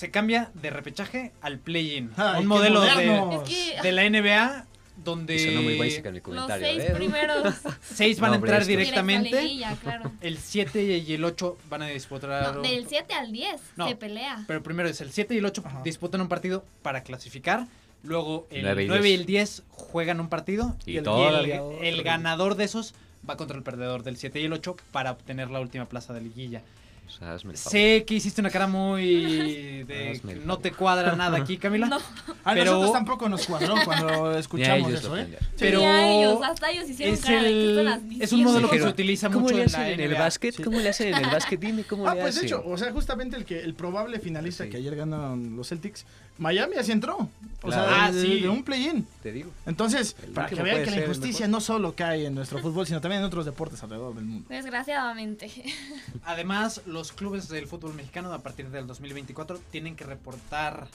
Se 0.02 0.10
cambia 0.10 0.50
de 0.54 0.68
repechaje 0.70 1.30
al 1.42 1.60
play-in. 1.60 2.10
Ay, 2.16 2.40
un 2.40 2.46
modelo 2.48 2.80
moderno. 2.80 3.42
Es 3.44 3.48
que 3.48 3.76
de, 3.76 3.82
de 3.82 3.92
la 3.92 4.10
NBA 4.10 4.66
donde 4.96 5.36
Y 5.36 5.38
sonó 5.38 5.62
muy 5.62 5.78
básica 5.78 6.08
en 6.08 6.14
mi 6.14 6.18
los 6.18 6.24
comentario. 6.24 6.66
seis 6.66 6.82
¿eh? 6.82 6.92
primeros 6.96 7.54
seis 7.84 8.18
van 8.18 8.30
No, 8.30 8.34
a 8.34 8.38
entrar 8.38 8.64
directamente. 8.66 9.40
liguilla, 9.42 9.76
claro. 9.80 10.10
El 10.20 10.38
7 10.38 10.82
y 11.06 11.12
el 11.14 11.24
8 11.24 11.56
van 11.70 11.82
a 11.82 11.86
disputar. 11.86 12.52
No, 12.56 12.62
del 12.62 12.88
7 12.88 13.14
al 13.14 13.30
10 13.30 13.60
No. 13.76 13.86
se 13.88 13.94
pelea. 13.94 14.42
Pero 14.48 14.60
primero 14.64 14.88
es 14.88 15.00
el 15.00 15.12
7 15.12 15.34
y 15.34 15.38
el 15.38 15.44
8 15.44 15.62
Ajá. 15.64 15.82
disputan 15.84 16.20
un 16.20 16.26
partido 16.28 16.64
para 16.82 17.04
clasificar. 17.04 17.68
Luego 18.02 18.48
el 18.50 18.62
Nueve 18.62 18.86
9 18.88 19.08
y 19.08 19.12
y, 19.12 19.16
diez. 19.18 19.20
el 19.20 19.26
10 19.26 19.62
juegan 19.68 20.18
un 20.18 20.28
partido. 20.28 20.76
Y 20.84 20.94
Y, 20.94 20.96
el, 20.96 21.04
todavía 21.04 21.58
el- 21.80 21.84
el 21.94 22.02
ganador 22.02 22.56
de 22.56 22.64
esos 22.64 22.96
va 23.30 23.36
contra 23.36 23.56
el 23.56 23.62
perdedor 23.62 24.02
del 24.02 24.16
7 24.16 24.40
y 24.40 24.46
el 24.46 24.52
8 24.52 24.74
para 24.90 25.12
obtener 25.12 25.48
la 25.50 25.60
última 25.60 25.84
plaza 25.88 26.12
de 26.12 26.22
liguilla. 26.22 26.60
O 27.06 27.10
sea, 27.14 27.34
hazme 27.34 27.52
el 27.52 27.58
favor. 27.58 27.72
Sé 27.72 28.04
que 28.06 28.14
hiciste 28.14 28.40
una 28.40 28.48
cara 28.50 28.66
muy 28.66 29.84
de 29.86 30.10
Hazme 30.12 30.32
el 30.32 30.46
no 30.46 30.58
te 30.58 30.72
cuadra 30.72 31.14
nada 31.16 31.36
aquí, 31.38 31.58
Camila. 31.58 31.86
No. 31.86 31.98
A 32.44 32.54
Pero- 32.54 32.64
nosotros 32.72 32.92
tampoco 32.94 33.28
nos 33.28 33.46
cuadró 33.46 33.74
cuando 33.84 34.06
Ni 34.30 34.36
a 34.36 34.38
escuchamos 34.38 34.88
ellos 34.88 35.00
eso, 35.00 35.08
lo 35.10 35.16
¿eh? 35.16 35.20
aprendieron. 35.20 35.48
Pero 35.58 35.78
Ni 35.80 35.84
a 35.84 36.12
ellos, 36.12 36.40
hasta 36.42 36.70
ellos 36.70 36.88
hicieron 36.88 37.14
es, 37.14 37.20
cara 37.20 37.36
de 37.42 37.42
que 37.42 37.48
el- 37.50 37.78
están 37.88 38.12
es 38.22 38.32
un 38.32 38.42
modelo 38.44 38.60
que 38.68 38.68
se 38.68 38.74
Dijeron, 38.76 38.92
utiliza 38.92 39.26
¿Cómo 39.28 39.40
mucho 39.40 39.54
le 39.56 39.60
en 39.62 39.66
hacen 39.68 39.80
la 39.82 39.90
en 39.90 40.00
el 40.00 40.10
NBA. 40.10 40.18
básquet? 40.20 40.54
Sí. 40.56 40.62
¿Cómo 40.62 40.80
le 40.80 40.88
hacen 40.88 41.08
en 41.08 41.24
el 41.24 41.30
básquet? 41.30 41.60
Dime 41.60 41.84
cómo 41.84 42.08
Ah, 42.08 42.14
le 42.14 42.20
pues 42.22 42.34
de 42.34 42.38
hacen. 42.40 42.46
hecho, 42.58 42.62
o 42.66 42.76
sea, 42.78 42.92
justamente 42.92 43.36
el 43.36 43.44
que 43.44 43.60
el 43.60 43.74
probable 43.74 44.18
finalista 44.18 44.64
Sí. 44.64 44.70
que 44.70 44.78
ayer 44.78 44.96
ganaron 44.96 45.54
los 45.56 45.68
Celtics, 45.68 46.06
Miami 46.38 46.76
así 46.76 46.92
entró. 46.92 47.16
O 47.64 47.68
Claro. 47.68 47.88
sea, 47.88 48.04
Ah, 48.06 48.10
de, 48.12 48.20
sí. 48.22 48.40
de 48.40 48.48
un 48.48 48.64
play-in. 48.64 49.06
Te 49.22 49.30
digo. 49.30 49.50
Entonces, 49.66 50.16
El 50.22 50.30
para 50.30 50.48
que 50.48 50.60
vean 50.60 50.82
que 50.84 50.90
la 50.90 51.02
injusticia 51.02 51.46
no 51.46 51.60
solo 51.60 51.94
cae 51.94 52.26
en 52.26 52.34
nuestro 52.34 52.58
fútbol, 52.58 52.86
sino 52.86 53.00
también 53.00 53.20
en 53.20 53.26
otros 53.26 53.44
deportes 53.44 53.80
alrededor 53.84 54.14
del 54.16 54.24
mundo. 54.24 54.46
Desgraciadamente. 54.48 55.48
Además, 56.24 56.82
los 56.86 57.12
clubes 57.12 57.48
del 57.48 57.66
fútbol 57.68 57.94
mexicano 57.94 58.32
a 58.32 58.38
partir 58.40 58.68
del 58.70 58.86
2024 58.88 59.60
tienen 59.70 59.94
que 59.94 60.02
reportar, 60.04 60.88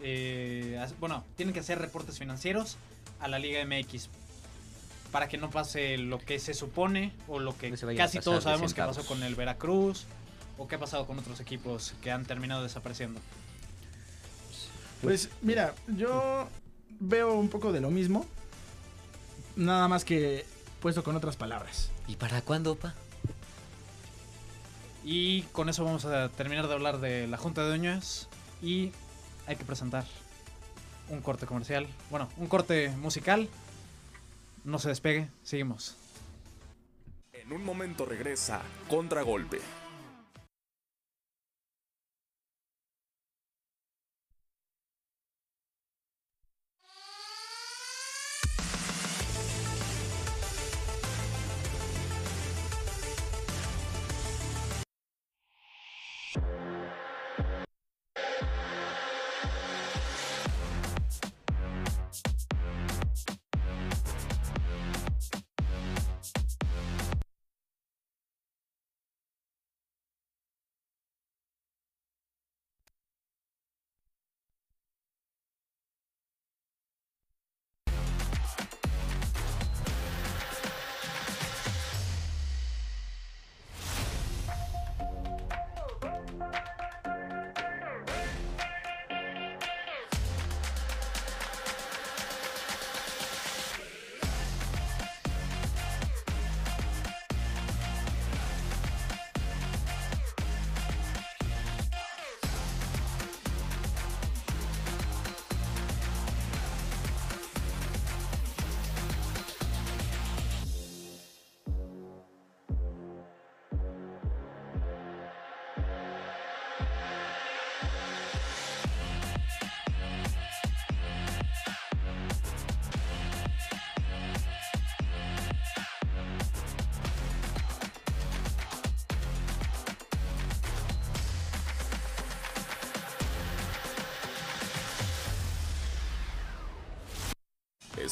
eh, 0.00 0.82
bueno, 0.98 1.24
tienen 1.36 1.52
que 1.52 1.60
hacer 1.60 1.78
reportes 1.78 2.18
financieros 2.18 2.76
a 3.20 3.28
la 3.28 3.38
Liga 3.38 3.62
MX 3.66 4.08
para 5.12 5.28
que 5.28 5.36
no 5.38 5.50
pase 5.50 5.98
lo 5.98 6.18
que 6.18 6.38
se 6.38 6.54
supone 6.54 7.12
o 7.28 7.38
lo 7.38 7.56
que 7.56 7.70
No 7.70 7.76
casi 7.96 8.18
todos 8.20 8.44
sabemos 8.44 8.72
que 8.74 8.80
pasó 8.82 9.04
con 9.06 9.22
el 9.22 9.34
Veracruz 9.34 10.06
o 10.58 10.66
qué 10.66 10.76
ha 10.76 10.78
pasado 10.78 11.06
con 11.06 11.18
otros 11.18 11.38
equipos 11.40 11.94
que 12.02 12.10
han 12.10 12.24
terminado 12.24 12.62
desapareciendo. 12.62 13.20
Pues 15.04 15.28
mira, 15.42 15.74
yo 15.86 16.48
veo 16.98 17.34
un 17.34 17.50
poco 17.50 17.72
de 17.72 17.82
lo 17.82 17.90
mismo, 17.90 18.24
nada 19.54 19.86
más 19.86 20.02
que 20.02 20.46
puesto 20.80 21.04
con 21.04 21.14
otras 21.14 21.36
palabras. 21.36 21.90
¿Y 22.08 22.16
para 22.16 22.40
cuándo, 22.40 22.74
pa? 22.74 22.94
Y 25.04 25.42
con 25.52 25.68
eso 25.68 25.84
vamos 25.84 26.06
a 26.06 26.30
terminar 26.30 26.68
de 26.68 26.72
hablar 26.72 27.00
de 27.00 27.26
la 27.26 27.36
Junta 27.36 27.60
de 27.62 27.68
Dueños 27.68 28.30
y 28.62 28.92
hay 29.46 29.56
que 29.56 29.66
presentar 29.66 30.06
un 31.10 31.20
corte 31.20 31.44
comercial, 31.44 31.86
bueno, 32.10 32.30
un 32.38 32.46
corte 32.46 32.88
musical. 32.96 33.50
No 34.64 34.78
se 34.78 34.88
despegue, 34.88 35.28
seguimos. 35.42 35.96
En 37.34 37.52
un 37.52 37.62
momento 37.62 38.06
regresa 38.06 38.62
Contragolpe. 38.88 39.60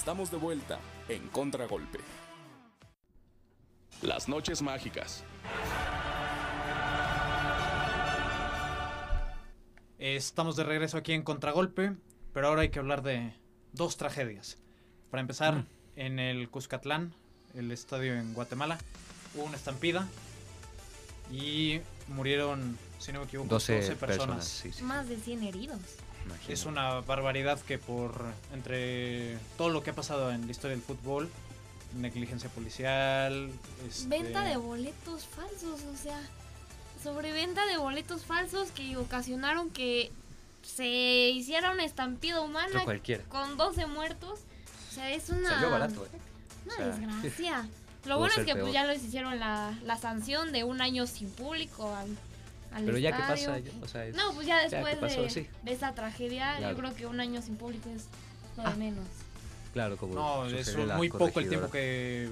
Estamos 0.02 0.32
de 0.32 0.36
vuelta 0.36 0.80
en 1.08 1.28
Contragolpe. 1.28 2.00
Las 4.02 4.28
noches 4.28 4.60
mágicas. 4.60 5.22
Estamos 10.00 10.56
de 10.56 10.64
regreso 10.64 10.98
aquí 10.98 11.12
en 11.12 11.22
Contragolpe, 11.22 11.94
pero 12.34 12.48
ahora 12.48 12.62
hay 12.62 12.70
que 12.70 12.80
hablar 12.80 13.02
de 13.04 13.32
dos 13.72 13.96
tragedias. 13.96 14.58
Para 15.08 15.20
empezar, 15.20 15.66
en 15.94 16.18
el 16.18 16.50
Cuscatlán, 16.50 17.14
el 17.54 17.70
estadio 17.70 18.16
en 18.16 18.34
Guatemala, 18.34 18.78
hubo 19.36 19.44
una 19.44 19.56
estampida 19.56 20.08
y 21.30 21.80
murieron, 22.08 22.76
si 22.98 23.12
no 23.12 23.20
me 23.20 23.26
equivoco, 23.26 23.50
12, 23.50 23.76
12, 23.76 23.94
personas. 23.94 24.18
personas. 24.18 24.48
sí, 24.48 24.72
sí, 24.72 24.82
Más 24.82 25.08
de 25.08 25.16
100 25.16 25.44
heridos. 25.44 25.78
Es 26.48 26.66
una 26.66 27.00
barbaridad 27.00 27.61
que 27.61 27.78
por 27.78 28.24
entre 28.52 29.38
todo 29.56 29.70
lo 29.70 29.82
que 29.82 29.90
ha 29.90 29.94
pasado 29.94 30.32
en 30.32 30.46
la 30.46 30.50
historia 30.50 30.76
del 30.76 30.85
fútbol, 30.85 31.30
negligencia 31.96 32.48
policial, 32.50 33.50
este, 33.88 34.08
Venta 34.08 34.42
de 34.42 34.56
boletos 34.56 35.26
falsos, 35.26 35.82
o 35.82 35.96
sea, 35.96 36.20
sobreventa 37.02 37.66
de 37.66 37.76
boletos 37.76 38.24
falsos 38.24 38.70
que 38.70 38.96
ocasionaron 38.96 39.70
que 39.70 40.11
se 40.62 40.87
hiciera 40.87 41.70
una 41.72 41.85
estampida 41.85 42.40
humana 42.40 42.85
con 43.28 43.56
12 43.56 43.87
muertos. 43.87 44.40
O 44.90 44.94
sea, 44.94 45.11
es 45.11 45.28
una, 45.30 45.50
Salió 45.50 45.70
barato, 45.70 46.04
¿eh? 46.04 46.08
una 46.66 46.74
O 46.74 46.76
sea, 46.76 46.87
desgracia. 46.87 47.68
Lo 48.04 48.18
bueno 48.18 48.35
es 48.37 48.44
que 48.44 48.56
pues, 48.56 48.72
ya 48.72 48.85
les 48.85 49.04
hicieron 49.04 49.38
la, 49.38 49.78
la 49.85 49.96
sanción 49.96 50.52
de 50.52 50.64
un 50.64 50.80
año 50.80 51.06
sin 51.06 51.30
público 51.30 51.94
al, 51.94 52.08
al 52.74 52.85
Pero 52.85 52.98
ya 52.98 53.12
que 53.12 53.22
pasa, 53.22 53.58
ya, 53.58 53.70
o 53.82 53.88
sea, 53.88 54.06
es- 54.06 54.14
No, 54.16 54.32
pues 54.35 54.46
ya 54.46 54.58
después 54.68 54.94
que 54.94 55.00
pasó, 55.00 55.22
de, 55.22 55.30
sí. 55.30 55.46
de 55.62 55.72
esa 55.72 55.94
tragedia, 55.94 56.56
Claro. 56.58 56.74
yo 56.76 56.80
creo 56.82 56.94
que 56.94 57.06
un 57.06 57.20
año 57.20 57.42
sin 57.42 57.56
público 57.56 57.88
es 57.90 58.04
lo 58.56 58.62
de 58.64 58.68
Ah, 58.68 58.74
menos. 58.76 59.04
claro, 59.72 59.96
como 59.96 60.14
No, 60.14 60.46
es 60.46 60.76
muy 60.96 61.08
poco 61.08 61.40
el 61.40 61.48
tiempo 61.48 61.70
que 61.70 62.30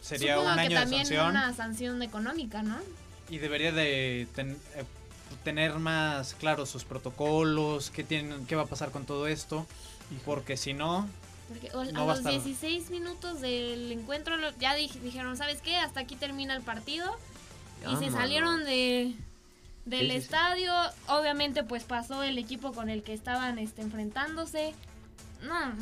sería 0.00 0.34
Supongo 0.34 0.50
un 0.50 0.54
que 0.56 0.60
año 0.62 0.70
de 0.70 0.76
también 0.82 1.06
sanción 1.06 1.30
una 1.30 1.54
sanción 1.54 2.02
económica, 2.02 2.62
¿no? 2.62 2.76
y 3.28 3.38
debería 3.38 3.70
de 3.72 4.26
ten- 4.34 4.58
eh, 4.74 4.84
tener 5.44 5.78
más 5.78 6.34
claros 6.34 6.68
sus 6.68 6.84
protocolos, 6.84 7.90
qué 7.90 8.02
tienen, 8.02 8.44
qué 8.46 8.56
va 8.56 8.62
a 8.62 8.66
pasar 8.66 8.90
con 8.90 9.04
todo 9.06 9.28
esto, 9.28 9.66
porque 10.24 10.56
si 10.56 10.72
no, 10.74 11.08
Porque 11.48 11.68
No 11.92 12.02
a 12.02 12.06
los 12.06 12.18
estar. 12.18 12.30
16 12.32 12.90
minutos 12.90 13.40
del 13.40 13.90
encuentro 13.90 14.36
ya 14.60 14.76
dij- 14.78 15.00
dijeron, 15.00 15.36
¿sabes 15.36 15.60
qué? 15.60 15.76
Hasta 15.78 15.98
aquí 15.98 16.14
termina 16.14 16.54
el 16.54 16.62
partido. 16.62 17.12
Y 17.90 17.96
se 17.96 18.10
salieron 18.12 18.64
de 18.64 19.14
del 19.84 20.00
Sí, 20.00 20.06
sí, 20.06 20.12
sí. 20.12 20.16
estadio. 20.18 20.72
Obviamente 21.08 21.62
pues 21.64 21.84
pasó 21.84 22.22
el 22.22 22.38
equipo 22.38 22.72
con 22.72 22.88
el 22.90 23.02
que 23.02 23.12
estaban 23.14 23.58
este, 23.58 23.82
enfrentándose. 23.82 24.74
No. 25.42 25.72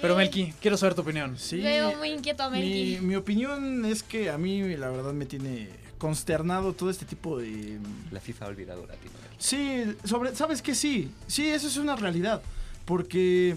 pero 0.00 0.14
que- 0.14 0.18
Melqui, 0.18 0.54
quiero 0.60 0.76
saber 0.76 0.94
tu 0.94 1.02
opinión. 1.02 1.36
Sí, 1.38 1.60
Veo 1.60 1.96
muy 1.96 2.10
inquieto 2.10 2.42
a 2.44 2.50
mi, 2.50 2.58
Melqui. 2.60 2.98
mi 3.04 3.16
opinión 3.16 3.84
es 3.84 4.02
que 4.02 4.30
a 4.30 4.38
mí 4.38 4.62
la 4.76 4.88
verdad 4.90 5.12
me 5.12 5.26
tiene 5.26 5.68
consternado 5.98 6.72
todo 6.74 6.88
este 6.90 7.04
tipo 7.04 7.38
de... 7.38 7.78
La 8.12 8.20
FIFA 8.20 8.44
ha 8.44 8.48
olvidado 8.48 8.86
Latinoamérica. 8.86 9.34
Sí, 9.38 9.84
sobre, 10.04 10.34
¿sabes 10.36 10.62
qué? 10.62 10.74
Sí, 10.74 11.10
sí, 11.26 11.48
eso 11.48 11.66
es 11.66 11.76
una 11.76 11.96
realidad. 11.96 12.40
Porque, 12.84 13.56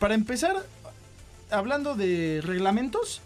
para 0.00 0.14
empezar, 0.14 0.56
hablando 1.50 1.94
de 1.94 2.40
reglamentos, 2.42 3.20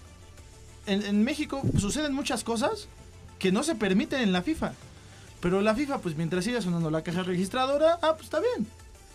en, 0.87 1.03
en 1.03 1.23
México 1.25 1.63
suceden 1.79 2.13
muchas 2.13 2.43
cosas 2.45 2.89
que 3.39 3.53
no 3.53 3.63
se 3.63 3.75
permiten 3.77 4.21
en 4.21 4.33
la 4.33 4.43
FIFA. 4.43 4.73
Pero 5.41 5.61
la 5.63 5.75
FIFA, 5.75 5.99
pues 5.99 6.17
mientras 6.17 6.45
siga 6.45 6.61
sonando 6.61 6.91
la 6.91 7.03
caja 7.03 7.23
registradora, 7.23 7.99
ah, 8.03 8.13
pues 8.13 8.25
está 8.25 8.41
bien. 8.41 8.67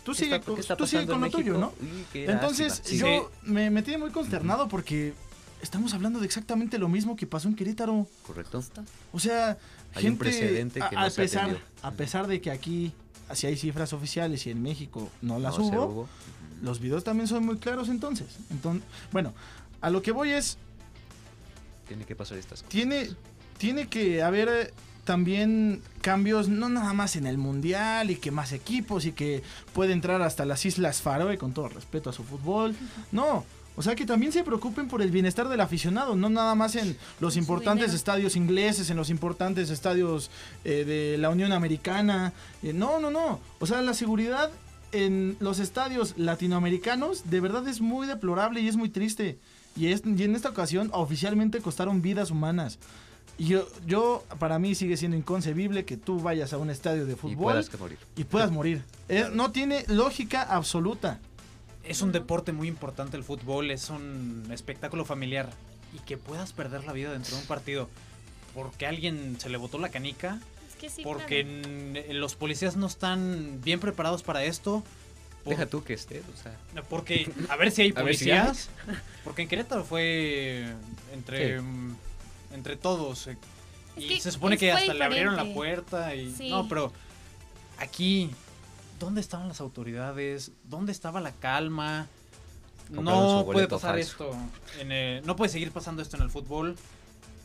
Tú 0.04 0.12
¿Qué 0.12 0.18
sigue, 0.18 0.36
está- 0.36 0.46
con- 0.76 0.76
tú 0.78 0.86
sigue 0.86 1.06
con 1.06 1.20
lo 1.20 1.30
tuyo, 1.30 1.58
¿no? 1.58 1.72
Entonces. 2.14 2.80
Sí. 2.84 2.98
yo 2.98 3.30
me, 3.42 3.70
me 3.70 3.82
tiene 3.82 3.98
muy 3.98 4.10
consternado 4.10 4.68
porque 4.68 5.14
estamos 5.62 5.94
hablando 5.94 6.20
de 6.20 6.26
exactamente 6.26 6.78
lo 6.78 6.88
mismo 6.88 7.16
que 7.16 7.26
pasó 7.26 7.48
en 7.48 7.54
Querétaro. 7.56 8.06
Correcto. 8.26 8.62
O 9.12 9.18
sea, 9.18 9.58
Hay 9.94 10.02
gente, 10.02 10.08
un 10.10 10.18
precedente 10.18 10.80
que 10.80 10.86
a, 10.96 11.00
no 11.00 11.00
a 11.00 11.10
se 11.10 11.20
ha 11.22 11.24
pesar, 11.24 11.58
a 11.82 11.90
pesar 11.92 12.26
de 12.28 12.40
que 12.40 12.50
aquí, 12.50 12.92
si 13.32 13.46
hay 13.48 13.56
cifras 13.56 13.92
oficiales 13.92 14.46
y 14.46 14.50
en 14.50 14.62
México 14.62 15.10
no 15.22 15.38
las 15.40 15.58
No 15.58 15.64
hubo. 15.64 16.08
los 16.62 16.78
videos 16.80 17.02
también 17.02 17.26
son 17.28 17.44
muy 17.44 17.56
claros 17.58 17.88
entonces. 17.88 18.28
Entonces, 18.50 18.82
bueno, 19.12 19.32
a 19.80 19.90
lo 19.90 20.02
que 20.02 20.12
voy 20.12 20.30
es, 20.30 20.56
Tiene 21.88 22.04
que 22.04 22.14
pasar 22.14 22.38
estas 22.38 22.60
cosas. 22.62 22.68
tiene, 22.68 23.08
tiene 23.58 23.88
que 23.88 24.22
haber 24.22 24.48
eh, 24.48 24.70
también 25.06 25.80
cambios, 26.02 26.48
no 26.50 26.68
nada 26.68 26.92
más 26.92 27.16
en 27.16 27.26
el 27.26 27.38
mundial 27.38 28.10
y 28.10 28.16
que 28.16 28.30
más 28.30 28.52
equipos 28.52 29.06
y 29.06 29.12
que 29.12 29.42
puede 29.72 29.94
entrar 29.94 30.20
hasta 30.20 30.44
las 30.44 30.66
Islas 30.66 31.00
Faroe 31.00 31.38
con 31.38 31.54
todo 31.54 31.68
respeto 31.70 32.10
a 32.10 32.12
su 32.12 32.22
fútbol. 32.24 32.76
No. 33.12 33.44
O 33.78 33.82
sea, 33.82 33.94
que 33.94 34.06
también 34.06 34.32
se 34.32 34.42
preocupen 34.42 34.88
por 34.88 35.02
el 35.02 35.10
bienestar 35.10 35.48
del 35.48 35.60
aficionado, 35.60 36.16
no 36.16 36.30
nada 36.30 36.54
más 36.54 36.76
en 36.76 36.96
los 37.20 37.36
importantes 37.36 37.92
estadios 37.92 38.34
ingleses, 38.34 38.88
en 38.88 38.96
los 38.96 39.10
importantes 39.10 39.68
estadios 39.70 40.30
eh, 40.64 40.84
de 40.84 41.18
la 41.18 41.28
Unión 41.30 41.52
Americana. 41.52 42.32
Eh, 42.62 42.72
no, 42.72 43.00
no, 43.00 43.10
no. 43.10 43.38
O 43.60 43.66
sea, 43.66 43.82
la 43.82 43.92
seguridad 43.94 44.50
en 44.92 45.36
los 45.40 45.58
estadios 45.58 46.14
latinoamericanos 46.16 47.28
de 47.28 47.40
verdad 47.40 47.68
es 47.68 47.80
muy 47.82 48.06
deplorable 48.06 48.60
y 48.60 48.68
es 48.68 48.76
muy 48.76 48.88
triste. 48.88 49.38
Y, 49.76 49.88
es- 49.88 50.02
y 50.06 50.22
en 50.22 50.34
esta 50.34 50.48
ocasión 50.48 50.88
oficialmente 50.94 51.60
costaron 51.60 52.00
vidas 52.00 52.30
humanas. 52.30 52.78
Y 53.38 53.48
yo, 53.48 53.68
yo, 53.86 54.24
para 54.38 54.58
mí 54.58 54.74
sigue 54.74 54.96
siendo 54.96 55.16
inconcebible 55.16 55.84
que 55.84 55.96
tú 55.98 56.20
vayas 56.20 56.52
a 56.54 56.58
un 56.58 56.70
estadio 56.70 57.04
de 57.04 57.12
Y 57.12 57.16
fútbol 57.16 57.36
puedas 57.36 57.68
que 57.68 57.76
morir. 57.76 57.98
y 58.16 58.24
puedas 58.24 58.50
morir. 58.50 58.82
Eh, 59.08 59.28
no 59.32 59.52
tiene 59.52 59.84
lógica 59.88 60.42
absoluta. 60.42 61.20
Es 61.84 62.00
un 62.02 62.12
deporte 62.12 62.52
muy 62.52 62.66
importante 62.66 63.16
el 63.16 63.24
fútbol, 63.24 63.70
es 63.70 63.90
un 63.90 64.48
espectáculo 64.50 65.04
familiar 65.04 65.50
y 65.94 65.98
que 66.00 66.16
puedas 66.16 66.52
perder 66.52 66.84
la 66.84 66.92
vida 66.92 67.12
dentro 67.12 67.36
de 67.36 67.42
un 67.42 67.46
partido 67.46 67.88
porque 68.54 68.86
a 68.86 68.88
alguien 68.88 69.36
se 69.38 69.50
le 69.50 69.58
botó 69.58 69.78
la 69.78 69.90
canica, 69.90 70.40
Es 70.68 70.76
que 70.76 70.88
sí, 70.88 71.02
porque 71.04 72.00
claro. 72.02 72.18
los 72.18 72.34
policías 72.34 72.74
no 72.76 72.86
están 72.86 73.60
bien 73.62 73.80
preparados 73.80 74.22
para 74.22 74.44
esto. 74.44 74.82
por- 75.44 75.50
Deja 75.50 75.66
tú 75.66 75.84
que 75.84 75.92
esté, 75.92 76.22
o 76.34 76.42
sea, 76.42 76.58
Porque, 76.88 77.30
a 77.50 77.56
ver 77.56 77.70
si 77.70 77.82
hay 77.82 77.88
si 77.90 77.92
policías. 77.94 78.70
Porque 79.24 79.42
en 79.42 79.48
Querétaro 79.48 79.84
fue 79.84 80.72
entre, 81.12 81.60
Sí. 81.60 81.64
Entre 82.52 82.76
todos. 82.76 83.26
eh, 83.26 83.36
Es 83.96 84.04
y 84.04 84.08
que 84.08 84.20
se 84.20 84.30
supone 84.30 84.58
que 84.58 84.72
hasta 84.72 84.92
le 84.94 85.04
abrieron 85.04 85.36
la 85.36 85.44
puerta. 85.54 86.14
Y, 86.14 86.32
Sí. 86.34 86.50
No, 86.50 86.68
pero 86.68 86.92
aquí, 87.78 88.30
¿dónde 88.98 89.20
estaban 89.20 89.48
las 89.48 89.60
autoridades? 89.60 90.52
¿Dónde 90.64 90.92
estaba 90.92 91.20
la 91.20 91.32
calma? 91.32 92.06
No 92.90 93.44
puede 93.44 93.66
pasar 93.68 93.94
falso. 93.94 94.30
esto. 94.30 94.36
en 94.80 94.92
el- 94.92 95.26
no 95.26 95.34
puede 95.34 95.50
seguir 95.50 95.72
pasando 95.72 96.02
esto 96.02 96.16
en 96.16 96.22
el 96.22 96.30
fútbol. 96.30 96.76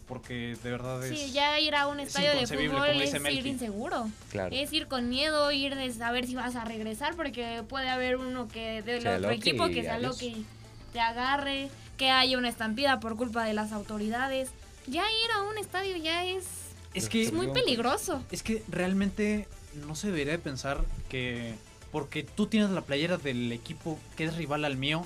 Porque 0.08 0.58
de 0.62 0.72
verdad 0.72 1.06
es. 1.06 1.18
Sí, 1.18 1.32
ya 1.32 1.58
ir 1.62 1.74
a 1.74 1.88
un 1.88 2.02
es 2.02 2.10
estadio 2.10 2.32
de 2.32 2.46
fútbol 2.46 2.90
es 3.02 3.14
ir 3.34 3.48
inseguro. 3.48 4.10
claro. 4.30 4.54
Es 4.54 4.74
ir 4.74 4.88
con 4.88 5.08
miedo, 5.08 5.50
ir 5.54 5.74
de 5.76 5.90
saber 5.94 6.28
si 6.28 6.36
vas 6.36 6.58
a 6.58 6.66
regresar, 6.66 7.16
porque 7.16 7.64
puede 7.70 7.88
haber 7.88 8.18
uno 8.18 8.50
que 8.50 8.82
del 8.82 9.08
otro 9.08 9.32
equipo 9.32 9.68
que 9.70 9.84
se 9.84 9.90
adiós. 9.90 10.18
aloque 10.18 10.26
y 10.26 10.46
te 10.92 11.00
agarre, 11.00 11.70
que 11.98 12.10
haya 12.10 12.38
una 12.38 12.50
estampida 12.50 13.00
por 13.00 13.16
culpa 13.16 13.46
de 13.46 13.54
las 13.54 13.72
autoridades. 13.72 14.50
Ya 14.92 15.04
ir 15.04 15.32
a 15.36 15.42
un 15.44 15.58
estadio 15.58 15.96
ya 15.98 16.26
es, 16.26 16.46
Es 16.94 17.08
que. 17.10 17.24
es 17.24 17.34
muy 17.34 17.48
peligroso. 17.48 18.22
Es 18.32 18.44
que 18.44 18.64
realmente 18.70 19.48
no 19.88 19.96
se 19.96 20.08
debería 20.08 20.34
de 20.34 20.40
pensar 20.40 20.82
que 21.10 21.56
porque 21.92 22.24
tú 22.24 22.48
tienes 22.48 22.70
la 22.72 22.82
playera 22.82 23.18
del 23.18 23.52
equipo 23.52 23.98
que 24.18 24.26
es 24.26 24.36
rival 24.36 24.66
al 24.66 24.78
mío, 24.78 25.06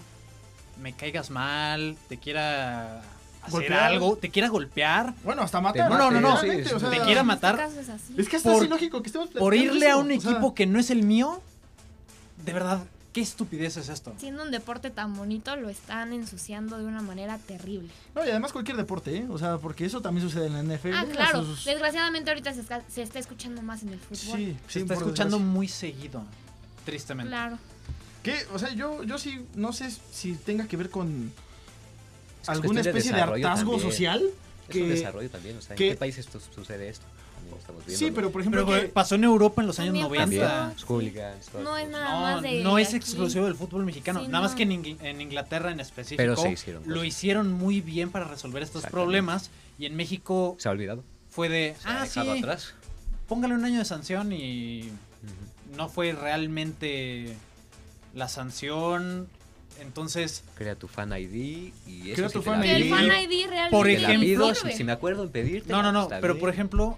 me 0.82 0.94
caigas 0.94 1.30
mal, 1.30 1.96
te 2.10 2.18
quiera 2.18 3.00
hacer 3.42 3.52
Golpear. 3.52 3.84
algo, 3.84 4.18
te 4.18 4.30
quiera 4.30 4.50
golpear, 4.50 5.14
Bueno, 5.24 5.44
hasta 5.44 5.62
matar. 5.62 5.90
No, 5.90 5.98
no, 5.98 6.12
no, 6.12 6.20
no. 6.20 6.30
literalmente, 6.42 6.70
Sí, 6.70 6.76
o 6.76 6.80
sea, 6.80 6.90
te 6.90 7.00
quiera 7.02 7.24
matar. 7.24 7.56
Este 7.60 7.66
caso 7.68 7.80
es 7.80 7.90
así. 7.90 8.16
Es 8.18 8.28
que 8.30 8.36
hasta 8.38 8.52
Por- 8.52 8.64
es 8.64 8.68
ilógico 8.68 9.02
que 9.04 9.08
estemos 9.08 9.30
por 9.30 9.54
irle 9.56 9.90
a 9.90 9.98
un 9.98 10.08
sea, 10.08 10.16
equipo 10.32 10.54
que 10.56 10.66
no 10.66 10.80
es 10.80 10.90
el 10.90 11.04
mío. 11.04 11.42
De 12.44 12.54
verdad, 12.54 12.84
qué 13.16 13.22
estupidez 13.22 13.78
es 13.78 13.88
esto. 13.88 14.14
Siendo 14.20 14.44
un 14.44 14.52
deporte 14.52 14.90
tan 14.92 15.14
bonito, 15.16 15.56
lo 15.56 15.70
están 15.70 16.12
ensuciando 16.12 16.78
de 16.78 16.84
una 16.84 17.02
manera 17.02 17.38
terrible. 17.38 17.90
No, 18.14 18.26
y 18.26 18.30
además 18.30 18.52
cualquier 18.52 18.76
deporte, 18.76 19.16
¿eh? 19.20 19.26
O 19.30 19.38
sea, 19.38 19.58
porque 19.58 19.86
eso 19.86 20.02
también 20.02 20.28
sucede 20.28 20.48
en 20.48 20.54
la 20.54 20.60
NFL. 20.76 20.94
Ah, 20.94 21.06
claro. 21.10 21.46
sus- 21.46 21.64
Desgraciadamente 21.64 22.30
ahorita 22.30 22.54
se, 22.54 23.02
está 23.02 23.18
escuchando 23.20 23.62
más 23.62 23.84
en 23.84 23.90
el 23.94 24.00
fútbol. 24.00 24.18
Sí, 24.38 24.58
Se 24.68 24.74
sí, 24.74 24.80
está 24.82 24.96
escuchando 24.96 25.38
desgracia. 25.38 25.54
muy 25.54 25.68
seguido, 25.70 26.24
tristemente. 26.84 27.30
Claro. 27.30 27.58
¿Qué? 28.22 28.36
O 28.54 28.60
sea, 28.60 28.74
yo, 28.74 29.04
yo 29.04 29.18
sí, 29.18 29.46
no 29.56 29.72
sé 29.72 29.90
si 30.12 30.34
tenga 30.36 30.68
que 30.68 30.76
ver 30.76 30.90
con 30.90 31.32
Es 32.42 32.50
alguna 32.50 32.82
de 32.82 32.90
especie 32.90 33.12
de, 33.12 33.16
desarrollo 33.18 33.48
hartazgo 33.48 33.72
también. 33.72 33.92
social. 33.92 34.20
Es 34.20 34.76
un 34.76 34.82
Que, 34.82 34.88
desarrollo 34.90 35.30
también, 35.30 35.58
o 35.58 35.62
sea, 35.62 35.74
¿en 35.74 35.78
que- 35.78 35.90
qué 35.92 35.96
país 35.96 36.18
esto 36.18 36.40
sucede 36.54 36.90
esto? 36.90 37.06
Estamos 37.58 37.86
viendo. 37.86 38.00
sí, 38.00 38.10
¿no? 38.10 38.16
pero 38.16 38.32
por 38.32 38.42
ejemplo, 38.42 38.66
Pero 38.66 38.82
que- 38.82 38.88
pasó 38.90 39.16
en 39.16 39.24
Europa 39.24 39.62
en 39.62 39.68
los 39.68 39.80
años 39.80 39.94
También 39.94 40.08
90. 40.28 40.40
pasó. 40.48 40.58
También, 40.60 40.88
hooligans, 40.88 41.46
todo 41.48 41.62
No 41.64 41.78
es 41.78 41.90
nada 41.90 42.06
No, 42.16 42.22
más 42.22 42.42
de. 42.42 42.64
no 42.64 42.78
es 42.78 42.88
aquí. 42.90 42.98
exclusivo 42.98 43.46
del 43.46 43.56
fútbol 43.56 43.86
mexicano. 43.86 44.22
Sí, 44.22 44.28
Nada 44.28 44.44
más 44.44 44.56
que 44.56 44.64
en, 44.64 44.72
Ingl- 44.72 44.98
en 45.02 45.22
Inglaterra 45.22 45.72
en 45.72 45.80
específico 45.80 46.18
Pero 46.18 46.36
se 46.38 46.52
hicieron 46.52 46.84
lo 46.86 46.96
cosas. 46.96 47.08
hicieron 47.08 47.52
muy 47.54 47.82
bien 47.82 48.10
para 48.12 48.26
resolver 48.26 48.64
estos 48.64 48.84
problemas. 48.86 49.50
Y 49.78 49.86
en 49.86 49.96
México 49.96 50.56
Se 50.60 50.68
ha 50.70 50.72
olvidado. 50.72 51.04
fue 51.30 51.50
de, 51.50 51.76
Se 51.82 51.88
ha 51.88 52.02
ah, 52.02 52.06
sí, 52.06 52.20
atrás. 52.20 52.74
póngale 53.28 53.54
un 53.56 53.66
año 53.66 53.80
de 53.80 53.86
sanción 53.86 54.32
y 54.32 54.90
no 55.76 55.90
fue 55.90 56.14
realmente 56.14 57.36
la 58.14 58.28
sanción 58.30 59.28
Entonces, 59.82 60.46
Crea 60.56 60.76
tu 60.76 60.88
fan 60.88 61.12
ID 61.12 61.74
y 61.86 62.12
eso 62.12 62.16
Crea 62.16 62.30
tu 62.30 62.42
fan 62.42 62.62
Que 62.62 62.76
el 62.78 62.86
ID. 62.86 62.90
fan. 62.90 63.04
ID 63.06 63.48
realmente 63.50 63.72
Por 63.72 63.90
ejemplo, 63.90 64.20
pido, 64.22 64.56
si, 64.56 64.72
si 64.72 64.84
me 64.86 64.94
acuerdo 64.94 65.24
en 65.24 65.30
pedirte. 65.32 65.70
no, 65.70 65.84
no, 65.84 65.92
no, 65.92 66.08
pero 66.08 66.36
bien. 66.36 66.40
por 66.40 66.50
ejemplo, 66.50 66.98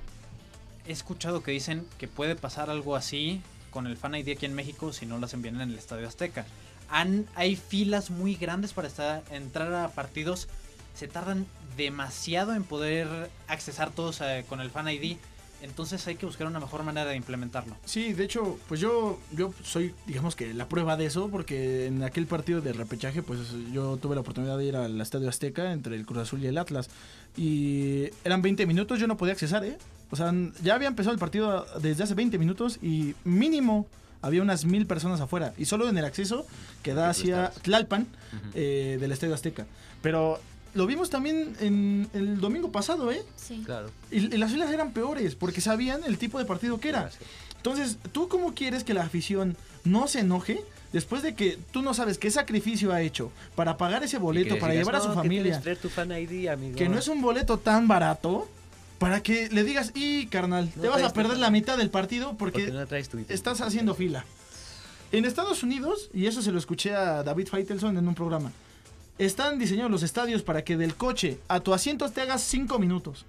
he 0.88 0.92
escuchado 0.92 1.44
que 1.44 1.52
dicen 1.52 1.86
que 1.98 2.08
puede 2.08 2.36
pasar 2.36 2.70
algo 2.70 2.96
así 2.96 3.42
con 3.72 3.88
el 3.88 3.98
Fan 3.98 4.16
ID 4.16 4.30
aquí 4.32 4.46
en 4.46 4.56
México 4.56 4.94
si 4.94 5.06
no 5.06 5.24
hacen 5.24 5.42
bien 5.42 5.60
en 5.60 5.70
el 5.70 5.78
Estadio 5.78 6.08
Azteca. 6.08 6.46
Han, 6.90 7.26
hay 7.36 7.56
filas 7.56 8.10
muy 8.10 8.36
grandes 8.36 8.74
para 8.74 8.90
entrar 9.32 9.74
a 9.74 9.90
partidos. 9.90 10.48
Se 10.96 11.08
tardan 11.08 11.46
demasiado 11.76 12.56
en 12.56 12.64
poder 12.64 13.08
accesar 13.48 13.92
todos 13.92 14.22
eh, 14.22 14.46
con 14.48 14.62
el 14.62 14.72
Fan 14.72 14.88
ID. 14.90 15.18
Entonces 15.62 16.06
hay 16.08 16.16
que 16.16 16.26
buscar 16.26 16.46
una 16.48 16.60
mejor 16.60 16.84
manera 16.84 17.10
de 17.10 17.16
implementarlo. 17.16 17.76
Sí, 17.84 18.14
de 18.14 18.24
hecho, 18.24 18.60
pues 18.68 18.80
yo, 18.80 19.20
yo 19.32 19.52
soy, 19.64 19.94
digamos 20.06 20.36
que 20.36 20.54
la 20.54 20.70
prueba 20.70 20.98
de 20.98 21.08
eso, 21.08 21.30
porque 21.30 21.88
en 21.88 22.04
aquel 22.04 22.28
partido 22.28 22.62
de 22.62 22.74
repechaje, 22.74 23.24
pues 23.24 23.40
yo 23.74 23.98
tuve 23.98 24.16
la 24.16 24.22
oportunidad 24.22 24.58
de 24.58 24.66
ir 24.66 24.76
al 24.76 25.02
Estadio 25.02 25.28
Azteca 25.28 25.72
entre 25.72 25.96
el 25.96 26.06
Cruz 26.06 26.20
Azul 26.20 26.44
y 26.44 26.48
el 26.48 26.60
Atlas. 26.60 26.90
Y 27.36 28.10
eran 28.24 28.44
20 28.44 28.68
minutos, 28.68 29.00
yo 29.00 29.08
no 29.08 29.18
podía 29.18 29.34
accesar, 29.34 29.66
¿eh? 29.66 29.78
O 30.10 30.16
sea, 30.16 30.34
ya 30.64 30.76
había 30.76 30.88
empezado 30.88 31.14
el 31.14 31.20
partido 31.20 31.66
desde 31.82 32.04
hace 32.04 32.14
20 32.14 32.38
minutos 32.38 32.80
y 32.82 33.14
mínimo 33.24 33.88
había 34.22 34.42
unas 34.42 34.66
mil 34.66 34.86
personas 34.88 35.20
afuera. 35.22 35.54
Y 35.58 35.66
solo 35.66 35.88
en 35.90 35.98
el 35.98 36.06
acceso 36.06 36.46
que 36.84 36.94
da 36.94 37.10
hacia. 37.10 37.50
Tlalpan 37.62 38.08
eh, 38.54 38.98
del 39.00 39.12
Estadio 39.12 39.34
Azteca. 39.34 39.66
Pero 40.02 40.40
lo 40.74 40.86
vimos 40.88 41.10
también 41.10 41.56
en 41.60 42.08
el 42.14 42.40
domingo 42.40 42.72
pasado, 42.72 43.12
¿eh? 43.12 43.22
Sí. 43.36 43.62
Claro. 43.66 43.90
Y, 44.12 44.34
y 44.34 44.38
las 44.38 44.52
filas 44.52 44.72
eran 44.72 44.92
peores 44.92 45.36
porque 45.36 45.62
sabían 45.62 46.02
el 46.06 46.18
tipo 46.18 46.40
de 46.40 46.46
partido 46.46 46.80
que 46.80 46.90
era. 46.90 47.10
Entonces, 47.58 47.98
¿tú 48.12 48.28
cómo 48.28 48.54
quieres 48.54 48.84
que 48.84 48.94
la 48.94 49.04
afición 49.04 49.58
no 49.84 50.08
se 50.08 50.20
enoje 50.20 50.62
después 50.94 51.22
de 51.22 51.36
que 51.36 51.58
tú 51.72 51.82
no 51.82 51.94
sabes 51.94 52.18
qué 52.18 52.32
sacrificio 52.32 52.94
ha 52.94 53.02
hecho 53.02 53.32
para 53.56 53.76
pagar 53.78 54.04
ese 54.04 54.20
boleto, 54.20 54.58
para 54.58 54.74
llevar 54.74 54.96
a 54.96 55.02
su 55.02 55.08
"No, 55.10 55.14
que 55.16 55.20
familia? 55.20 55.62
tu 55.82 55.90
fan 55.90 56.12
ID, 56.12 56.48
amigo. 56.48 56.78
Que 56.78 56.88
no 56.88 56.98
es 56.98 57.08
un 57.08 57.22
boleto 57.22 57.58
tan 57.58 57.88
barato 57.88 58.48
para 59.00 59.22
que 59.22 59.50
le 59.50 59.64
digas, 59.64 59.92
y 59.96 60.28
carnal, 60.28 60.72
No 60.76 60.82
te 60.82 60.88
vas 60.90 61.02
a 61.04 61.08
tu- 61.10 61.14
perder 61.16 61.38
la 61.38 61.52
mitad 61.52 61.78
del 61.78 61.90
partido 61.90 62.36
porque, 62.38 62.60
Porque 62.60 62.72
no 62.74 62.88
traes 62.88 63.10
tu 63.10 63.18
estás 63.30 63.62
haciendo 63.62 63.94
fila. 63.96 64.26
En 65.12 65.24
Estados 65.26 65.64
Unidos, 65.64 66.10
y 66.14 66.26
eso 66.26 66.42
se 66.42 66.52
lo 66.52 66.58
escuché 66.60 66.94
a 66.96 67.24
David 67.24 67.48
Feitelson 67.48 67.98
en 67.98 68.08
un 68.08 68.16
programa, 68.16 68.52
están 69.18 69.58
diseñados 69.58 69.92
los 69.92 70.04
estadios 70.04 70.44
para 70.44 70.64
que 70.64 70.78
del 70.78 70.96
coche 70.96 71.40
a 71.48 71.60
tu 71.60 71.74
asiento 71.74 72.10
te 72.12 72.22
hagas 72.22 72.42
5 72.44 72.78
minutos. 72.80 73.26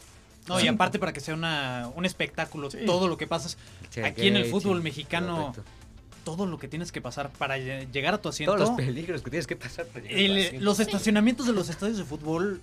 No, 0.49 0.59
y 0.59 0.63
Cinco. 0.63 0.75
aparte 0.75 0.99
para 0.99 1.13
que 1.13 1.21
sea 1.21 1.35
una, 1.35 1.91
un 1.95 2.05
espectáculo, 2.07 2.71
Sí. 2.71 2.79
todo 2.87 3.07
lo 3.07 3.17
que 3.19 3.27
pasas, 3.27 3.59
Sí, 3.91 4.01
aquí 4.01 4.27
en 4.29 4.37
el 4.37 4.47
fútbol 4.47 4.79
sí, 4.79 4.83
mexicano, 4.85 5.55
todo 6.25 6.47
lo 6.47 6.59
que 6.59 6.69
tienes 6.69 6.91
que 6.91 7.01
pasar 7.01 7.31
para 7.31 7.59
lle- 7.59 7.91
llegar 7.93 8.15
a 8.15 8.19
tu 8.21 8.29
asiento. 8.31 8.55
Todos 8.55 8.69
los 8.71 8.77
peligros 8.77 9.23
que 9.23 9.31
tienes 9.31 9.47
que 9.47 9.57
pasar 9.57 9.87
para 9.87 10.07
llegar 10.07 10.55
a 10.55 10.59
tu 10.59 10.65
los 10.65 10.81
estacionamientos 10.81 11.47
de 11.47 11.53
los 11.53 11.69
estadios 11.69 11.99
de 11.99 12.05
fútbol 12.05 12.61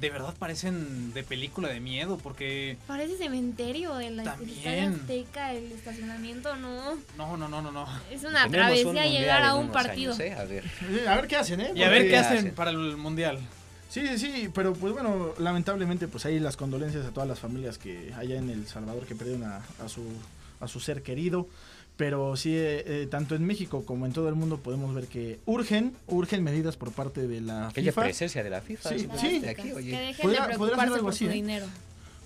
de 0.00 0.10
verdad 0.10 0.34
parecen 0.38 1.14
de 1.14 1.22
película 1.22 1.68
de 1.68 1.80
miedo 1.80 2.18
porque 2.22 2.76
Parece 2.86 3.16
cementerio 3.16 3.92
También. 4.24 4.58
Estadio 4.58 4.88
Azteca, 4.90 5.52
el 5.54 5.72
estacionamiento, 5.72 6.54
no. 6.56 6.94
no, 7.16 7.36
no, 7.36 7.48
no, 7.48 7.62
no, 7.62 7.72
no. 7.72 7.86
Es 8.10 8.22
una 8.24 8.46
Tenemos 8.48 8.80
travesía 8.82 9.06
llegar 9.06 9.42
a 9.42 9.50
en 9.52 9.56
un 9.56 9.70
partido. 9.70 10.12
años, 10.12 10.20
¿eh? 10.26 10.34
A 10.34 10.44
ver. 10.44 10.64
Eh, 10.90 11.08
A 11.08 11.16
ver 11.16 11.26
qué 11.26 11.36
hacen, 11.36 11.60
¿eh? 11.60 11.72
Y 11.74 11.82
a 11.82 11.88
ver 11.88 12.08
qué 12.08 12.16
hacen. 12.18 12.38
hacen 12.38 12.54
para 12.54 12.70
el 12.70 12.96
mundial. 12.96 13.38
Sí, 13.88 14.18
sí, 14.18 14.50
pero 14.52 14.74
pues 14.74 14.92
bueno, 14.92 15.32
lamentablemente 15.38 16.08
pues 16.08 16.26
ahí 16.26 16.38
las 16.40 16.56
condolencias 16.56 17.06
a 17.06 17.10
todas 17.10 17.28
las 17.28 17.38
familias 17.38 17.78
que 17.78 18.12
allá 18.14 18.36
en 18.36 18.50
El 18.50 18.66
Salvador 18.66 19.06
que 19.06 19.14
perdieron 19.14 19.44
a, 19.44 19.62
a 19.82 19.88
su, 19.88 20.02
a 20.60 20.68
su 20.68 20.80
ser 20.80 21.02
querido. 21.02 21.48
Pero 21.96 22.36
sí, 22.36 22.54
eh, 22.54 22.84
eh, 22.86 23.08
tanto 23.10 23.34
en 23.34 23.44
México 23.46 23.86
como 23.86 24.04
en 24.04 24.12
todo 24.12 24.28
el 24.28 24.34
mundo 24.34 24.58
podemos 24.58 24.94
ver 24.94 25.06
que 25.06 25.40
urgen, 25.46 25.96
urgen 26.06 26.44
medidas 26.44 26.76
por 26.76 26.92
parte 26.92 27.26
de 27.26 27.40
la 27.40 27.70
Que 27.74 27.82
FIFA. 27.82 28.02
presencia 28.02 28.44
de 28.44 28.50
la 28.50 28.60
FIFA. 28.60 28.88
Sí, 28.90 29.08
sí. 29.18 29.38
de 29.38 29.48
aquí, 29.50 29.62
que 29.62 29.74
oye. 29.74 29.90
dejen 29.98 30.22
Podría- 30.22 30.42
de 30.46 30.54
preocuparse 30.54 30.82
algo 30.84 30.98
por 31.06 31.12
así, 31.14 31.24
su 31.24 31.30
¿eh? 31.30 31.34
dinero. 31.34 31.66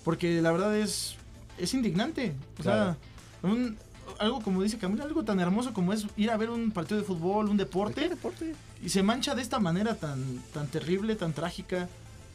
Porque 0.03 0.41
la 0.41 0.51
verdad 0.51 0.75
es, 0.77 1.15
es 1.57 1.73
indignante. 1.73 2.33
O 2.59 2.63
Claro. 2.63 2.97
sea, 3.41 3.49
un- 3.49 3.77
algo 4.19 4.41
como 4.41 4.61
dice 4.61 4.77
Camila, 4.77 5.05
algo 5.05 5.23
tan 5.23 5.39
hermoso 5.39 5.73
como 5.73 5.93
es 5.93 6.05
ir 6.17 6.31
a 6.31 6.37
ver 6.37 6.49
un 6.49 6.71
partido 6.71 6.99
de 6.99 7.05
fútbol, 7.05 7.47
un 7.47 7.55
deporte, 7.55 8.09
deporte? 8.09 8.53
y 8.83 8.89
se 8.89 9.03
mancha 9.03 9.35
de 9.35 9.41
esta 9.41 9.59
manera 9.59 9.95
tan, 9.95 10.43
tan 10.53 10.67
terrible, 10.67 11.15
tan 11.15 11.31
trágica, 11.31 11.87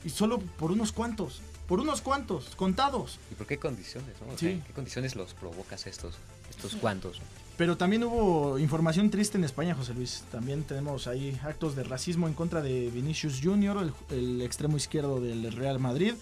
y 0.04 0.08
solo 0.08 0.38
por 0.38 0.70
unos 0.72 0.92
cuantos, 0.92 1.40
por 1.68 1.80
unos 1.80 2.00
cuantos, 2.00 2.54
contados. 2.56 3.18
¿Y 3.30 3.34
por 3.34 3.46
qué 3.46 3.58
condiciones? 3.58 4.14
No? 4.26 4.32
O 4.32 4.38
Sí. 4.38 4.46
sea, 4.46 4.50
¿en 4.52 4.60
¿Qué 4.62 4.72
condiciones 4.72 5.16
los 5.16 5.34
provocas 5.34 5.86
estos, 5.86 6.14
estos 6.56 6.76
cuantos? 6.76 7.20
Pero 7.56 7.76
también 7.76 8.04
hubo 8.04 8.58
información 8.58 9.10
triste 9.10 9.38
en 9.38 9.44
España, 9.44 9.74
José 9.74 9.94
Luis. 9.94 10.24
También 10.30 10.64
tenemos 10.64 11.06
ahí 11.06 11.38
actos 11.42 11.74
de 11.74 11.84
racismo 11.84 12.28
en 12.28 12.34
contra 12.34 12.60
de 12.60 12.90
Vinicius 12.90 13.40
Junior, 13.42 13.78
el, 13.78 13.92
el 14.16 14.42
extremo 14.42 14.76
izquierdo 14.76 15.20
del 15.20 15.50
Real 15.52 15.78
Madrid, 15.78 16.14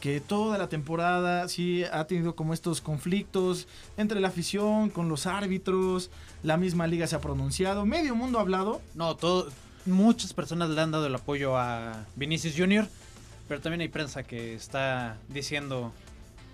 que 0.00 0.20
toda 0.20 0.58
la 0.58 0.68
temporada 0.68 1.48
sí 1.48 1.84
ha 1.84 2.04
tenido 2.06 2.36
como 2.36 2.52
estos 2.52 2.82
conflictos 2.82 3.66
entre 3.96 4.20
la 4.20 4.28
afición, 4.28 4.90
con 4.90 5.08
los 5.08 5.26
árbitros, 5.26 6.10
la 6.42 6.58
misma 6.58 6.86
liga 6.86 7.06
se 7.06 7.16
ha 7.16 7.20
pronunciado, 7.20 7.86
medio 7.86 8.14
mundo 8.14 8.38
ha 8.38 8.42
hablado. 8.42 8.82
No, 8.94 9.16
todo, 9.16 9.48
muchas 9.86 10.34
personas 10.34 10.68
le 10.68 10.80
han 10.80 10.90
dado 10.90 11.06
el 11.06 11.14
apoyo 11.14 11.56
a 11.56 12.04
Vinicius 12.16 12.54
Jr., 12.56 12.86
pero 13.48 13.62
también 13.62 13.80
hay 13.80 13.88
prensa 13.88 14.22
que 14.22 14.54
está 14.54 15.16
diciendo 15.28 15.92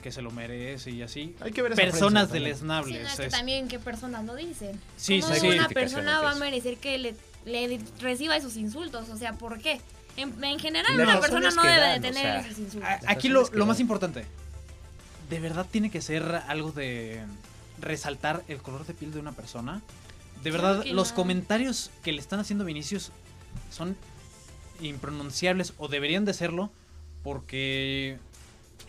que 0.01 0.12
se 0.12 0.22
lo 0.22 0.30
merece 0.30 0.90
y 0.90 1.03
así. 1.03 1.34
Hay 1.40 1.53
que 1.53 1.62
ver 1.62 1.72
esa 1.72 1.82
Personas 1.82 2.24
también. 2.24 2.42
Sí, 2.42 2.48
deleznables. 2.48 3.03
no, 3.03 3.09
es 3.09 3.16
que 3.16 3.28
también 3.28 3.68
qué 3.68 3.78
personas 3.78 4.24
lo 4.24 4.34
dicen. 4.34 4.80
Sí, 4.96 5.20
¿Cómo 5.20 5.34
sí, 5.34 5.48
una 5.48 5.68
persona 5.68 6.20
va 6.20 6.32
a 6.32 6.34
merecer 6.36 6.76
que 6.78 6.98
le, 6.98 7.14
le 7.44 7.80
reciba 8.01 8.36
esos 8.36 8.57
insultos? 8.57 9.09
O 9.09 9.16
sea, 9.16 9.34
¿por 9.34 9.61
qué? 9.61 9.80
En, 10.16 10.42
en 10.42 10.59
general, 10.59 10.96
las 10.96 11.09
una 11.09 11.20
persona 11.20 11.51
no 11.51 11.62
debe 11.62 11.76
dan, 11.76 12.03
de 12.03 12.09
o 12.09 12.12
tener 12.12 12.22
sea, 12.22 12.40
esos 12.40 12.59
insultos. 12.59 12.90
Aquí 13.07 13.28
lo, 13.28 13.66
más 13.66 13.80
importante, 13.80 14.24
¿de 15.28 15.40
verdad 15.40 15.66
tiene 15.70 15.90
que 15.90 16.01
ser 16.01 16.42
algo 16.48 16.72
de 16.72 17.22
resaltar 17.80 18.42
el 18.48 18.59
color 18.59 18.86
de 18.86 18.94
piel 18.94 19.12
de 19.12 19.20
una 19.20 19.32
persona? 19.32 19.80
De 20.42 20.51
verdad, 20.51 20.84
los 20.86 21.11
no. 21.11 21.14
comentarios 21.14 21.90
que 22.03 22.12
le 22.12 22.20
están 22.20 22.40
haciendo 22.40 22.64
Vinicius 22.64 23.12
son 23.70 23.96
impronunciables 24.80 25.74
o 25.78 25.88
deberían 25.88 26.24
de 26.24 26.32
serlo 26.34 26.70
porque 27.22 28.18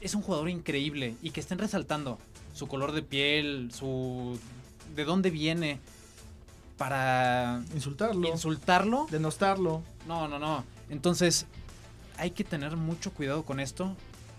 es 0.01 0.15
un 0.15 0.21
jugador 0.21 0.49
increíble 0.49 1.15
y 1.21 1.31
que 1.31 1.39
estén 1.39 1.59
resaltando 1.59 2.17
su 2.53 2.67
color 2.67 2.91
de 2.91 3.01
piel, 3.03 3.71
su 3.73 4.37
de 4.95 5.05
dónde 5.05 5.29
viene 5.29 5.79
para 6.77 7.61
Insultarlo, 7.73 8.27
insultarlo. 8.27 9.07
denostarlo. 9.09 9.83
No, 10.07 10.27
no, 10.27 10.39
no. 10.39 10.63
Entonces, 10.89 11.45
hay 12.17 12.31
que 12.31 12.43
tener 12.43 12.75
mucho 12.75 13.13
cuidado 13.13 13.43
con 13.43 13.59
esto 13.59 13.95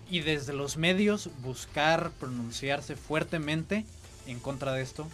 y 0.09 0.19
desde 0.19 0.53
los 0.53 0.77
medios 0.77 1.29
buscar 1.41 2.11
pronunciarse 2.19 2.95
fuertemente 2.95 3.85
en 4.27 4.39
contra 4.39 4.73
de 4.73 4.81
esto 4.81 5.07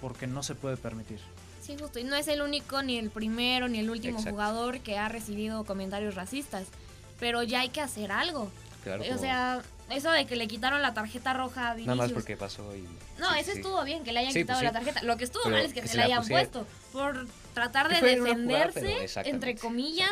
porque 0.00 0.26
no 0.26 0.42
se 0.42 0.54
puede 0.54 0.76
permitir. 0.76 1.18
Sí, 1.60 1.76
justo. 1.78 1.98
Y 1.98 2.04
no 2.04 2.16
es 2.16 2.28
el 2.28 2.40
único, 2.40 2.82
ni 2.82 2.96
el 2.96 3.10
primero, 3.10 3.68
ni 3.68 3.80
el 3.80 3.90
último 3.90 4.18
Exacto. 4.18 4.30
jugador 4.30 4.80
que 4.80 4.96
ha 4.96 5.08
recibido 5.08 5.64
comentarios 5.64 6.14
racistas. 6.14 6.68
Pero 7.18 7.42
ya 7.42 7.60
hay 7.60 7.68
que 7.68 7.80
hacer 7.82 8.12
algo. 8.12 8.50
Claro, 8.82 9.02
o 9.14 9.18
sea, 9.18 9.60
eso 9.92 10.10
de 10.10 10.26
que 10.26 10.36
le 10.36 10.46
quitaron 10.48 10.82
la 10.82 10.94
tarjeta 10.94 11.32
roja 11.34 11.70
a 11.70 11.74
Vinicius. 11.74 11.96
nada 11.96 12.06
más 12.08 12.12
porque 12.12 12.36
pasó 12.36 12.74
y... 12.76 12.82
No, 13.18 13.32
sí, 13.32 13.40
eso 13.40 13.52
sí. 13.52 13.58
estuvo 13.58 13.82
bien, 13.84 14.04
que 14.04 14.12
le 14.12 14.20
hayan 14.20 14.32
Sí, 14.32 14.40
quitado 14.40 14.60
pues 14.60 14.72
la 14.72 14.78
tarjeta. 14.78 15.02
Lo 15.02 15.16
que 15.16 15.24
estuvo 15.24 15.42
Pero 15.44 15.56
mal 15.56 15.64
es 15.64 15.72
que, 15.72 15.80
que 15.82 15.86
se 15.88 15.92
se 15.92 15.98
la 15.98 16.04
hayan 16.04 16.26
puesto. 16.26 16.66
Por 16.92 17.26
tratar 17.54 17.88
de 17.88 17.96
jugada, 17.96 18.14
defenderse, 18.16 19.06
entre 19.28 19.56
comillas, 19.56 20.10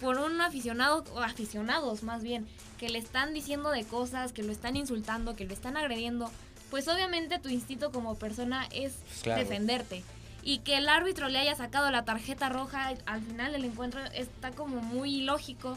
por 0.00 0.18
un 0.18 0.40
aficionado, 0.40 1.04
o 1.14 1.20
aficionados 1.20 2.02
más 2.02 2.22
bien, 2.22 2.46
que 2.78 2.88
le 2.88 2.98
están 2.98 3.34
diciendo 3.34 3.70
de 3.70 3.84
cosas, 3.84 4.32
que 4.32 4.42
lo 4.42 4.52
están 4.52 4.76
insultando, 4.76 5.36
que 5.36 5.44
lo 5.44 5.52
están 5.54 5.76
agrediendo. 5.76 6.30
Pues 6.70 6.86
obviamente 6.88 7.38
tu 7.38 7.48
instinto 7.48 7.90
como 7.90 8.14
persona 8.16 8.66
es 8.72 8.92
Claro. 9.22 9.40
defenderte. 9.40 10.04
Y 10.42 10.58
que 10.60 10.76
el 10.78 10.88
árbitro 10.88 11.28
le 11.28 11.38
haya 11.38 11.54
sacado 11.54 11.90
la 11.90 12.04
tarjeta 12.04 12.48
roja 12.48 12.94
al 13.06 13.20
final 13.22 13.52
del 13.52 13.64
encuentro 13.64 14.00
está 14.14 14.50
como 14.52 14.80
muy 14.80 15.16
ilógico. 15.16 15.76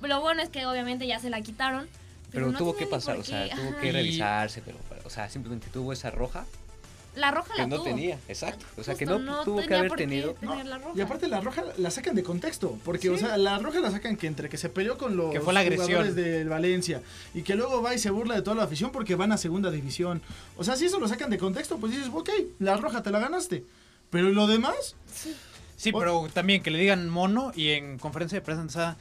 Lo 0.00 0.20
bueno 0.20 0.40
es 0.42 0.48
que 0.48 0.64
obviamente 0.66 1.06
ya 1.06 1.18
se 1.18 1.28
la 1.30 1.40
quitaron. 1.42 1.88
Pero 2.34 2.50
no 2.50 2.58
tuvo 2.58 2.76
que 2.76 2.86
pasar, 2.86 3.16
o 3.16 3.24
sea, 3.24 3.48
tuvo 3.48 3.76
que 3.80 3.92
revisarse, 3.92 4.60
pero, 4.64 4.76
o 5.04 5.10
sea, 5.10 5.28
simplemente 5.30 5.68
tuvo 5.72 5.92
esa 5.92 6.10
roja 6.10 6.44
La 7.14 7.30
roja 7.30 7.54
que 7.54 7.62
la 7.62 7.68
no 7.68 7.76
tuvo. 7.76 7.84
tenía, 7.84 8.18
exacto. 8.28 8.66
O 8.76 8.82
sea, 8.82 8.96
que 8.96 9.06
no, 9.06 9.44
tuvo 9.44 9.62
que 9.64 9.72
haber 9.74 9.92
tenido... 9.92 10.34
tener 10.34 10.66
la 10.66 10.78
roja. 10.78 10.92
Y 10.96 11.00
aparte 11.00 11.28
la 11.28 11.40
roja 11.40 11.62
la 11.78 11.90
sacan 11.92 12.16
de 12.16 12.24
contexto, 12.24 12.76
porque 12.84 13.08
o 13.10 13.16
sea, 13.16 13.36
la 13.36 13.58
roja 13.58 13.78
la 13.78 13.92
sacan 13.92 14.16
que 14.16 14.26
entre 14.26 14.48
que 14.48 14.56
se 14.56 14.68
peleó 14.68 14.98
con 14.98 15.16
los 15.16 15.30
Que 15.32 15.40
fue 15.40 15.52
la 15.54 15.60
agresión. 15.60 15.86
jugadores 15.86 16.16
del 16.16 16.48
Valencia 16.48 17.02
y 17.32 17.42
que 17.42 17.54
luego 17.54 17.80
va 17.82 17.94
y 17.94 17.98
se 18.00 18.10
burla 18.10 18.34
de 18.34 18.42
toda 18.42 18.56
la 18.56 18.64
afición 18.64 18.90
porque 18.90 19.14
van 19.14 19.30
a 19.30 19.36
segunda 19.38 19.70
división. 19.70 20.20
O 20.56 20.64
sea, 20.64 20.74
si 20.76 20.86
eso 20.86 20.98
lo 20.98 21.06
sacan 21.06 21.30
de 21.30 21.38
contexto, 21.38 21.78
pues 21.78 21.92
dices, 21.92 22.10
ok, 22.12 22.30
la 22.58 22.76
roja 22.76 23.02
te 23.04 23.10
la 23.12 23.20
ganaste. 23.20 23.62
Pero 24.10 24.28
¿y 24.28 24.34
lo 24.34 24.48
demás? 24.48 24.96
Sí, 25.76 25.90
O- 25.94 25.98
pero 26.00 26.28
también 26.32 26.62
que 26.64 26.70
le 26.72 26.78
digan 26.80 27.08
mono 27.08 27.52
y 27.54 27.70
en 27.70 27.98
conferencia 27.98 28.38
de 28.38 28.42
prensa 28.44 28.96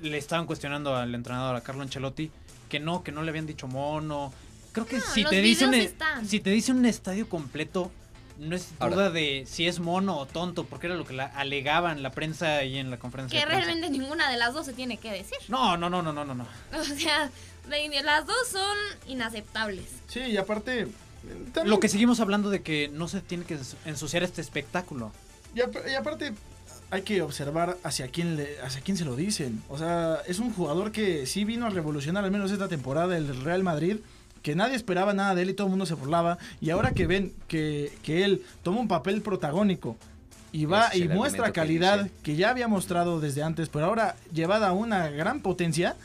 le 0.00 0.18
estaban 0.18 0.46
cuestionando 0.46 0.94
al 0.96 1.14
entrenador, 1.14 1.56
a 1.56 1.60
Carlo 1.62 1.82
Ancelotti, 1.82 2.30
que 2.68 2.80
no, 2.80 3.02
que 3.02 3.12
no 3.12 3.22
le 3.22 3.30
habían 3.30 3.46
dicho 3.46 3.66
mono. 3.66 4.32
Creo 4.72 4.86
que 4.86 4.98
No, 4.98 5.02
si 5.04 5.24
te 5.24 5.40
dice 5.40 5.66
un 5.66 5.74
e- 5.74 5.84
están. 5.84 6.26
si 6.28 6.40
te 6.40 6.50
dice 6.50 6.72
un 6.72 6.86
estadio 6.86 7.28
completo 7.28 7.90
no 8.38 8.56
es 8.56 8.68
Ahora- 8.78 8.94
duda 8.94 9.10
de 9.10 9.44
si 9.46 9.66
es 9.66 9.80
mono 9.80 10.16
o 10.16 10.24
tonto, 10.26 10.64
porque 10.64 10.86
era 10.86 10.96
lo 10.96 11.04
que 11.04 11.12
la 11.12 11.26
alegaban 11.26 12.02
la 12.02 12.10
prensa 12.10 12.64
y 12.64 12.78
en 12.78 12.90
la 12.90 12.96
conferencia 12.98 13.38
Que 13.38 13.44
de 13.44 13.50
prensa. 13.50 13.66
realmente 13.66 13.90
ninguna 13.98 14.30
de 14.30 14.38
las 14.38 14.54
dos 14.54 14.64
se 14.64 14.72
tiene 14.72 14.96
que 14.96 15.10
decir. 15.12 15.36
No, 15.48 15.76
no, 15.76 15.90
no, 15.90 16.00
no, 16.00 16.12
no, 16.14 16.24
no, 16.24 16.34
no. 16.34 16.46
O 16.80 16.84
sea, 16.84 17.30
las 18.02 18.26
dos 18.26 18.48
son 18.50 18.76
inaceptables. 19.08 19.84
Sí, 20.08 20.20
y 20.20 20.36
aparte. 20.38 20.88
también- 21.52 21.68
Lo 21.68 21.80
que 21.80 21.88
seguimos 21.88 22.18
hablando 22.20 22.48
de 22.48 22.62
que 22.62 22.88
no 22.88 23.08
se 23.08 23.20
tiene 23.20 23.44
que 23.44 23.58
ens- 23.58 23.74
ensuciar 23.84 24.22
este 24.22 24.40
espectáculo. 24.40 25.12
Y, 25.54 25.60
ap- 25.60 25.76
y 25.86 25.94
aparte, 25.94 26.32
hay 26.90 27.02
que 27.02 27.22
observar 27.22 27.76
hacia 27.84 28.08
quién, 28.08 28.36
le, 28.36 28.60
hacia 28.62 28.80
quién 28.80 28.96
se 28.96 29.04
lo 29.04 29.16
dicen. 29.16 29.62
O 29.68 29.78
sea, 29.78 30.18
es 30.26 30.38
un 30.38 30.52
jugador 30.52 30.92
que 30.92 31.26
sí 31.26 31.44
vino 31.44 31.66
a 31.66 31.70
revolucionar, 31.70 32.24
al 32.24 32.30
menos 32.30 32.50
esta 32.50 32.68
temporada, 32.68 33.16
el 33.16 33.42
Real 33.44 33.62
Madrid. 33.62 33.98
Que 34.42 34.54
nadie 34.54 34.74
esperaba 34.74 35.12
nada 35.12 35.34
de 35.34 35.42
él 35.42 35.50
y 35.50 35.54
todo 35.54 35.66
el 35.66 35.70
mundo 35.70 35.84
se 35.84 35.94
burlaba. 35.94 36.38
Y 36.60 36.70
ahora 36.70 36.92
que 36.92 37.06
ven 37.06 37.32
que, 37.46 37.92
que 38.02 38.24
él 38.24 38.42
toma 38.62 38.80
un 38.80 38.88
papel 38.88 39.20
protagónico 39.20 39.96
y 40.52 40.64
va 40.64 40.94
y 40.94 41.08
muestra 41.08 41.46
que 41.46 41.52
calidad 41.52 42.08
que 42.22 42.36
ya 42.36 42.50
había 42.50 42.66
mostrado 42.66 43.20
desde 43.20 43.42
antes, 43.42 43.68
pero 43.68 43.84
ahora 43.84 44.16
llevada 44.32 44.68
a 44.68 44.72
una 44.72 45.10
gran 45.10 45.40
potencia, 45.40 45.96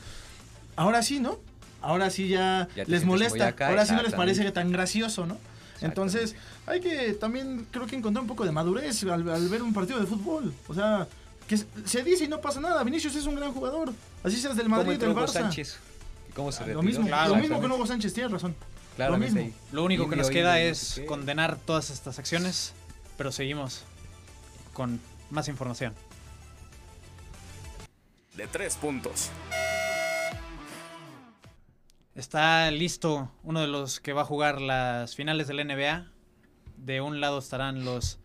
ahora 0.76 1.02
sí, 1.02 1.18
¿no? 1.18 1.38
Ahora 1.80 2.10
sí 2.10 2.28
ya, 2.28 2.68
les 2.86 3.04
molesta. 3.04 3.48
acá, 3.48 3.68
ahora 3.68 3.86
sí 3.86 3.94
no 3.94 4.02
les 4.02 4.14
parece 4.14 4.50
tan 4.52 4.70
gracioso, 4.70 5.26
¿no? 5.26 5.38
Entonces, 5.80 6.36
hay 6.66 6.80
que 6.80 7.12
también, 7.14 7.66
creo 7.70 7.86
que 7.86 7.96
encontrar 7.96 8.22
un 8.22 8.28
poco 8.28 8.44
de 8.44 8.52
madurez 8.52 9.02
al, 9.04 9.28
al 9.28 9.48
ver 9.48 9.62
un 9.62 9.72
partido 9.72 9.98
de 10.00 10.06
fútbol. 10.06 10.52
O 10.68 10.74
sea, 10.74 11.06
que 11.48 11.56
se- 11.56 12.02
dice 12.02 12.24
y 12.24 12.28
no 12.28 12.40
pasa 12.40 12.60
nada. 12.60 12.82
Vinicius 12.82 13.14
es 13.16 13.26
un 13.26 13.36
gran 13.36 13.52
jugador. 13.52 13.92
Así 14.24 14.36
seas 14.36 14.56
del 14.56 14.66
¿Cómo 14.66 14.76
Madrid, 14.76 14.98
del 14.98 15.14
Barça. 15.14 15.28
Sánchez? 15.28 15.78
¿Y 16.28 16.32
¿Cómo 16.32 16.50
se 16.52 16.64
Ah? 16.64 16.66
Lo 16.68 16.82
mismo, 16.82 17.06
Claro, 17.06 17.28
lo 17.30 17.34
mismo 17.36 17.56
con 17.56 17.64
exactamente. 17.64 17.76
Hugo 17.76 17.86
Sánchez, 17.86 18.14
tienes 18.14 18.32
razón. 18.32 18.54
Claramente 18.96 19.34
mismo. 19.42 19.54
ahí. 19.54 19.72
Lo 19.72 19.84
único 19.84 20.08
que 20.10 20.16
nos 20.16 20.30
queda 20.30 20.58
es 20.60 21.00
condenar 21.06 21.56
todas 21.56 21.90
estas 21.90 22.18
acciones, 22.18 22.72
pero 23.16 23.30
seguimos 23.30 23.84
con 24.72 25.00
más 25.30 25.48
información. 25.48 25.94
De 28.34 28.46
tres 28.46 28.74
puntos. 28.76 29.30
Está 32.14 32.70
listo 32.70 33.30
uno 33.42 33.60
de 33.60 33.66
los 33.66 34.00
que 34.00 34.12
va 34.14 34.22
a 34.22 34.24
jugar 34.24 34.60
las 34.60 35.14
finales 35.14 35.46
del 35.48 35.58
NBA. 35.66 36.06
De 36.86 37.00
un 37.00 37.20
lado 37.20 37.40
estarán 37.40 37.84
los 37.84 38.20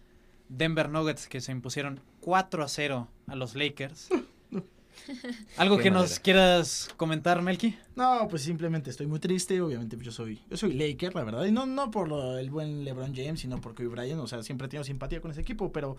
Denver 0.48 0.88
Nuggets 0.88 1.28
que 1.28 1.42
se 1.42 1.52
impusieron 1.52 2.00
4 2.20 2.64
a 2.64 2.68
0 2.68 3.08
a 3.26 3.36
los 3.36 3.56
Lakers. 3.56 4.10
¿Algo 5.58 5.78
Qué 5.78 5.84
que 5.86 5.92
nos 5.92 6.20
quieras 6.20 6.88
comentar, 6.96 7.42
Melky? 7.42 7.76
No, 7.96 8.28
pues 8.30 8.44
simplemente 8.44 8.92
estoy 8.92 9.08
muy 9.08 9.18
triste. 9.18 9.60
Obviamente, 9.60 9.98
yo 10.00 10.12
soy, 10.12 10.40
yo 10.48 10.58
soy 10.58 10.74
Laker, 10.74 11.16
la 11.16 11.24
verdad. 11.24 11.46
Y 11.46 11.52
no, 11.52 11.66
no 11.66 11.90
por 11.90 12.08
lo- 12.08 12.38
el 12.38 12.52
buen 12.52 12.86
LeBron 12.86 13.16
James, 13.16 13.40
sino 13.40 13.60
por 13.60 13.74
Kobe 13.74 13.88
Bryant. 13.88 14.22
O 14.22 14.28
sea, 14.28 14.44
siempre 14.44 14.68
he 14.68 14.70
tenido 14.70 14.84
simpatía 14.84 15.22
con 15.22 15.32
ese 15.32 15.42
equipo, 15.42 15.72
pero 15.72 15.98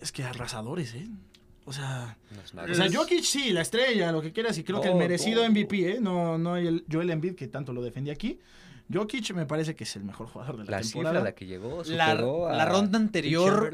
es 0.00 0.10
que 0.10 0.24
arrasadores, 0.24 0.94
¿eh? 0.94 1.06
O 1.66 1.72
sea, 1.74 2.16
o 2.66 2.74
sea, 2.74 2.90
Jokic 2.90 3.24
sí, 3.24 3.50
la 3.50 3.60
estrella, 3.60 4.10
lo 4.10 4.22
que 4.22 4.32
quieras, 4.32 4.56
y 4.56 4.64
creo 4.64 4.80
que 4.80 4.88
el 4.88 4.94
merecido 4.94 5.42
oh. 5.42 5.50
MVP, 5.50 5.96
¿eh? 5.96 5.98
No, 6.00 6.38
no 6.38 6.56
el 6.56 6.86
Joel 6.90 7.10
Embiid, 7.10 7.34
que 7.34 7.46
tanto 7.46 7.74
lo 7.74 7.82
defendí 7.82 8.10
aquí. 8.10 8.40
Jokic 8.92 9.32
me 9.34 9.46
parece 9.46 9.74
que 9.74 9.84
es 9.84 9.96
el 9.96 10.04
mejor 10.04 10.26
jugador 10.28 10.58
de 10.58 10.64
la, 10.64 10.70
la 10.78 10.82
cifra 10.82 10.98
temporada. 11.00 11.20
a 11.20 11.24
la 11.24 11.34
que 11.34 11.46
llegó 11.46 11.82
La, 11.86 12.10
a 12.10 12.14
la 12.16 12.64
ronda 12.66 12.98
anterior, 12.98 13.72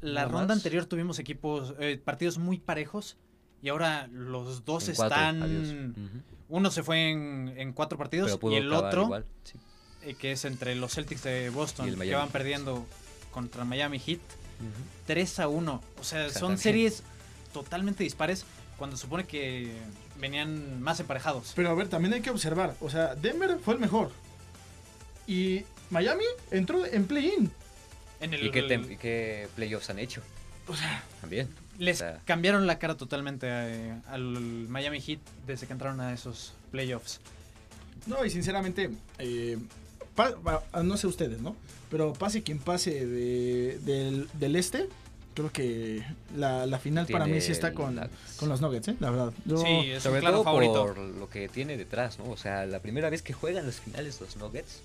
la 0.00 0.12
nada 0.24 0.28
ronda 0.28 0.48
más. 0.48 0.56
anterior 0.58 0.86
tuvimos 0.86 1.18
equipos, 1.18 1.74
eh, 1.80 2.00
partidos 2.02 2.38
muy 2.38 2.58
parejos 2.58 3.16
y 3.62 3.68
ahora 3.68 4.06
los 4.08 4.64
dos 4.64 4.86
En 4.88 4.92
están. 4.92 5.94
Uno 6.48 6.70
se 6.70 6.82
fue 6.82 7.10
en, 7.10 7.52
en 7.56 7.72
cuatro 7.72 7.96
partidos 7.98 8.38
y 8.42 8.54
el 8.54 8.72
otro, 8.72 9.04
igual, 9.04 9.24
sí. 9.44 9.58
eh, 10.02 10.14
que 10.14 10.32
es 10.32 10.44
entre 10.44 10.74
los 10.74 10.94
Celtics 10.94 11.22
de 11.22 11.50
Boston, 11.50 11.94
que 11.98 12.14
van 12.14 12.28
perdiendo 12.30 12.86
contra 13.32 13.64
Miami 13.64 13.98
Heat, 14.00 14.18
Ujú. 14.18 14.82
3 15.06 15.40
a 15.40 15.48
1. 15.48 15.82
O 16.00 16.04
sea, 16.04 16.28
son 16.30 16.58
series 16.58 17.02
totalmente 17.52 18.02
dispares 18.02 18.44
cuando 18.76 18.96
se 18.96 19.02
supone 19.02 19.24
que 19.26 19.72
venían 20.18 20.80
más 20.82 20.98
emparejados. 21.00 21.52
Pero 21.54 21.70
a 21.70 21.74
ver, 21.74 21.88
también 21.88 22.14
hay 22.14 22.20
que 22.20 22.30
observar. 22.30 22.74
O 22.80 22.90
sea, 22.90 23.14
Denver 23.14 23.58
fue 23.62 23.74
el 23.74 23.80
mejor. 23.80 24.10
Y 25.30 25.64
Miami 25.90 26.24
entró 26.50 26.84
en 26.84 27.04
play-in. 27.04 27.50
En 28.20 28.34
el, 28.34 28.46
¿Y 28.46 28.50
qué, 28.50 28.98
qué 29.00 29.48
playoffs 29.54 29.88
han 29.90 29.98
hecho? 30.00 30.22
O 30.66 30.74
sea, 30.74 31.02
También. 31.20 31.48
les 31.78 31.96
o 31.96 31.98
sea- 32.00 32.20
cambiaron 32.24 32.66
la 32.66 32.78
cara 32.78 32.96
totalmente 32.96 33.46
eh, 33.48 33.94
al 34.08 34.22
Miami 34.22 35.00
Heat 35.00 35.20
desde 35.46 35.66
que 35.66 35.72
entraron 35.72 36.00
a 36.00 36.12
esos 36.12 36.52
playoffs. 36.72 37.20
no, 38.06 38.24
y 38.24 38.30
sinceramente, 38.30 38.90
eh, 39.18 39.56
pa- 40.16 40.34
pa- 40.36 40.82
no 40.82 40.96
sé 40.96 41.06
ustedes, 41.06 41.40
¿no? 41.40 41.54
Pero 41.90 42.12
pase 42.12 42.42
quien 42.42 42.58
pase 42.58 43.06
de- 43.06 43.78
del, 43.84 44.28
del 44.34 44.56
este, 44.56 44.88
creo 45.34 45.50
que 45.52 46.04
la, 46.36 46.66
la 46.66 46.78
final 46.78 47.06
para 47.06 47.26
mí 47.26 47.40
sí 47.40 47.52
está 47.52 47.72
con, 47.72 47.94
Nuggets. 47.96 48.36
con 48.36 48.48
los 48.48 48.60
Nuggets, 48.60 48.88
¿eh? 48.88 48.96
La 49.00 49.10
verdad. 49.10 49.32
Yo- 49.44 49.58
sí, 49.58 49.90
es 49.90 49.96
un 49.96 50.00
Sobre 50.10 50.20
claro 50.20 50.36
todo 50.38 50.44
favorito. 50.44 50.86
por 50.86 50.98
lo 50.98 51.28
que 51.30 51.48
tiene 51.48 51.76
detrás, 51.76 52.18
¿no? 52.18 52.28
O 52.30 52.36
sea, 52.36 52.66
la 52.66 52.80
primera 52.80 53.08
vez 53.10 53.22
que 53.22 53.32
juegan 53.32 53.64
las 53.66 53.80
finales 53.80 54.20
los 54.20 54.36
Nuggets 54.36 54.82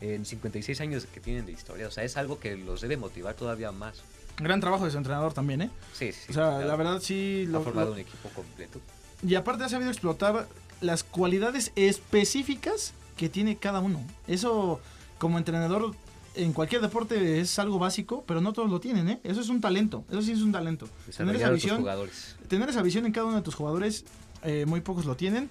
en 0.00 0.24
56 0.24 0.80
años 0.80 1.06
que 1.06 1.20
tienen 1.20 1.46
de 1.46 1.52
historia. 1.52 1.86
O 1.88 1.90
sea, 1.90 2.04
es 2.04 2.16
algo 2.16 2.38
que 2.38 2.56
los 2.56 2.80
debe 2.80 2.96
motivar 2.96 3.34
todavía 3.34 3.72
más. 3.72 4.02
Gran 4.38 4.60
trabajo 4.60 4.84
de 4.84 4.90
su 4.90 4.98
entrenador 4.98 5.32
también, 5.32 5.62
¿eh? 5.62 5.70
Sí, 5.92 6.12
sí. 6.12 6.26
O 6.30 6.32
sea, 6.32 6.48
claro. 6.50 6.66
la 6.66 6.76
verdad 6.76 7.00
sí... 7.00 7.44
ha 7.48 7.50
lo- 7.52 7.62
formado 7.62 7.88
lo- 7.88 7.92
un 7.94 7.98
equipo 8.00 8.28
completo. 8.30 8.80
Y 9.26 9.34
aparte 9.36 9.64
ha 9.64 9.68
sabido 9.68 9.90
explotar 9.90 10.46
las 10.80 11.04
cualidades 11.04 11.72
específicas 11.76 12.92
que 13.16 13.28
tiene 13.28 13.56
cada 13.56 13.80
uno. 13.80 14.00
Eso, 14.26 14.80
como 15.18 15.38
entrenador, 15.38 15.94
en 16.34 16.52
cualquier 16.52 16.80
deporte 16.82 17.40
es 17.40 17.58
algo 17.58 17.78
básico, 17.78 18.24
pero 18.26 18.40
no 18.40 18.52
todos 18.52 18.70
lo 18.70 18.80
tienen, 18.80 19.08
¿eh? 19.08 19.20
Eso 19.24 19.40
es 19.40 19.48
un 19.48 19.60
talento, 19.60 20.04
eso 20.10 20.20
sí 20.22 20.32
es 20.32 20.40
un 20.42 20.52
talento. 20.52 20.88
Tener 21.16 21.36
esa 21.36 21.50
visión, 21.50 21.84
tener 22.48 22.68
esa 22.68 22.82
visión 22.82 23.06
en 23.06 23.12
cada 23.12 23.26
uno 23.26 23.36
de 23.36 23.42
tus 23.42 23.54
jugadores, 23.54 24.04
eh, 24.42 24.64
muy 24.66 24.80
pocos 24.80 25.04
lo 25.06 25.16
tienen. 25.16 25.48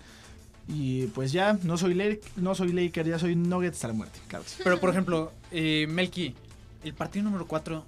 Y 0.68 1.08
pues 1.08 1.32
ya, 1.32 1.58
no 1.64 1.78
soy, 1.78 1.94
Laker, 1.94 2.22
no 2.38 2.56
soy 2.56 2.72
Laker, 2.72 3.06
ya 3.08 3.20
soy 3.20 3.36
Nuggets 3.36 3.76
hasta 3.78 3.88
la 3.90 3.94
muerte, 3.94 4.20
claro. 4.28 4.46
sí. 4.48 4.62
Pero 4.64 4.80
por 4.80 4.90
ejemplo, 4.90 5.32
eh, 5.52 5.86
Melky, 5.90 6.34
el 6.84 6.94
partido 6.94 7.26
número 7.26 7.46
4 7.48 7.86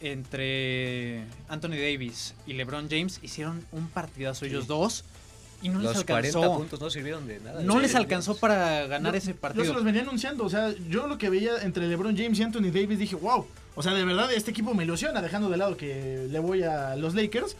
entre 0.00 1.22
Anthony 1.48 1.70
Davis 1.76 2.34
y 2.46 2.54
LeBron 2.54 2.88
James 2.90 3.18
hicieron 3.22 3.64
un 3.72 3.88
partidazo 3.88 4.44
ellos 4.44 4.66
dos 4.66 5.04
y 5.62 5.68
no 5.68 5.78
les 5.78 5.94
Los 5.94 6.04
40 6.04 6.38
alcanzó. 6.38 6.58
puntos 6.58 6.80
no 6.80 6.90
sirvieron 6.90 7.28
de 7.28 7.38
nada. 7.38 7.62
No 7.62 7.74
Sí, 7.74 7.80
les 7.82 7.90
sí, 7.92 7.96
alcanzó 7.96 8.36
para 8.36 8.86
ganar 8.88 9.12
Yo- 9.12 9.18
ese 9.18 9.28
Yo 9.28 9.32
se 9.34 9.40
partido. 9.40 9.72
los 9.74 9.84
venía 9.84 10.02
anunciando, 10.02 10.44
o 10.44 10.50
sea, 10.50 10.74
yo 10.88 11.06
lo 11.06 11.18
que 11.18 11.30
veía 11.30 11.58
entre 11.62 11.86
LeBron 11.86 12.16
James 12.16 12.38
y 12.40 12.42
Anthony 12.42 12.72
Davis 12.72 12.98
dije, 12.98 13.14
wow, 13.14 13.46
o 13.76 13.82
sea, 13.82 13.94
de 13.94 14.04
verdad 14.04 14.32
este 14.32 14.50
equipo 14.50 14.74
me 14.74 14.82
ilusiona, 14.82 15.22
dejando 15.22 15.48
de 15.50 15.56
lado 15.56 15.76
que 15.76 16.26
le 16.28 16.38
voy 16.40 16.64
a 16.64 16.96
los 16.96 17.14
Lakers, 17.14 17.54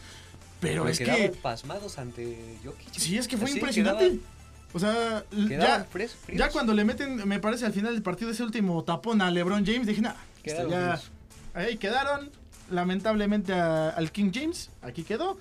pero 0.63 0.87
es 0.87 0.97
que 0.99 1.33
pasmados 1.41 1.97
ante 1.99 2.57
Jokic. 2.63 2.91
sí, 2.93 3.17
es 3.17 3.27
que 3.27 3.37
fue 3.37 3.45
Así, 3.47 3.57
impresionante. 3.59 4.03
quedaban- 4.05 4.33
o 4.75 4.79
sea, 4.79 5.23
ya, 5.31 5.85
fres- 5.93 6.15
ya 6.33 6.49
cuando 6.49 6.73
le 6.73 6.83
meten, 6.83 7.27
me 7.27 7.39
parece 7.39 7.65
al 7.65 7.73
final 7.73 7.93
del 7.93 8.01
partido 8.01 8.31
ese 8.31 8.41
último 8.43 8.83
tapón 8.83 9.21
a 9.21 9.29
LeBron 9.29 9.65
James, 9.65 9.85
dije, 9.85 10.01
nah, 10.01 10.13
esto 10.43 10.67
Quedaron 10.67 10.71
ya, 10.71 10.97
fríos. 10.97 11.11
ahí 11.53 11.77
quedaron, 11.77 12.31
lamentablemente 12.71 13.53
a- 13.53 13.89
al 13.89 14.11
King 14.11 14.31
James, 14.33 14.71
aquí 14.81 15.03
quedó, 15.03 15.37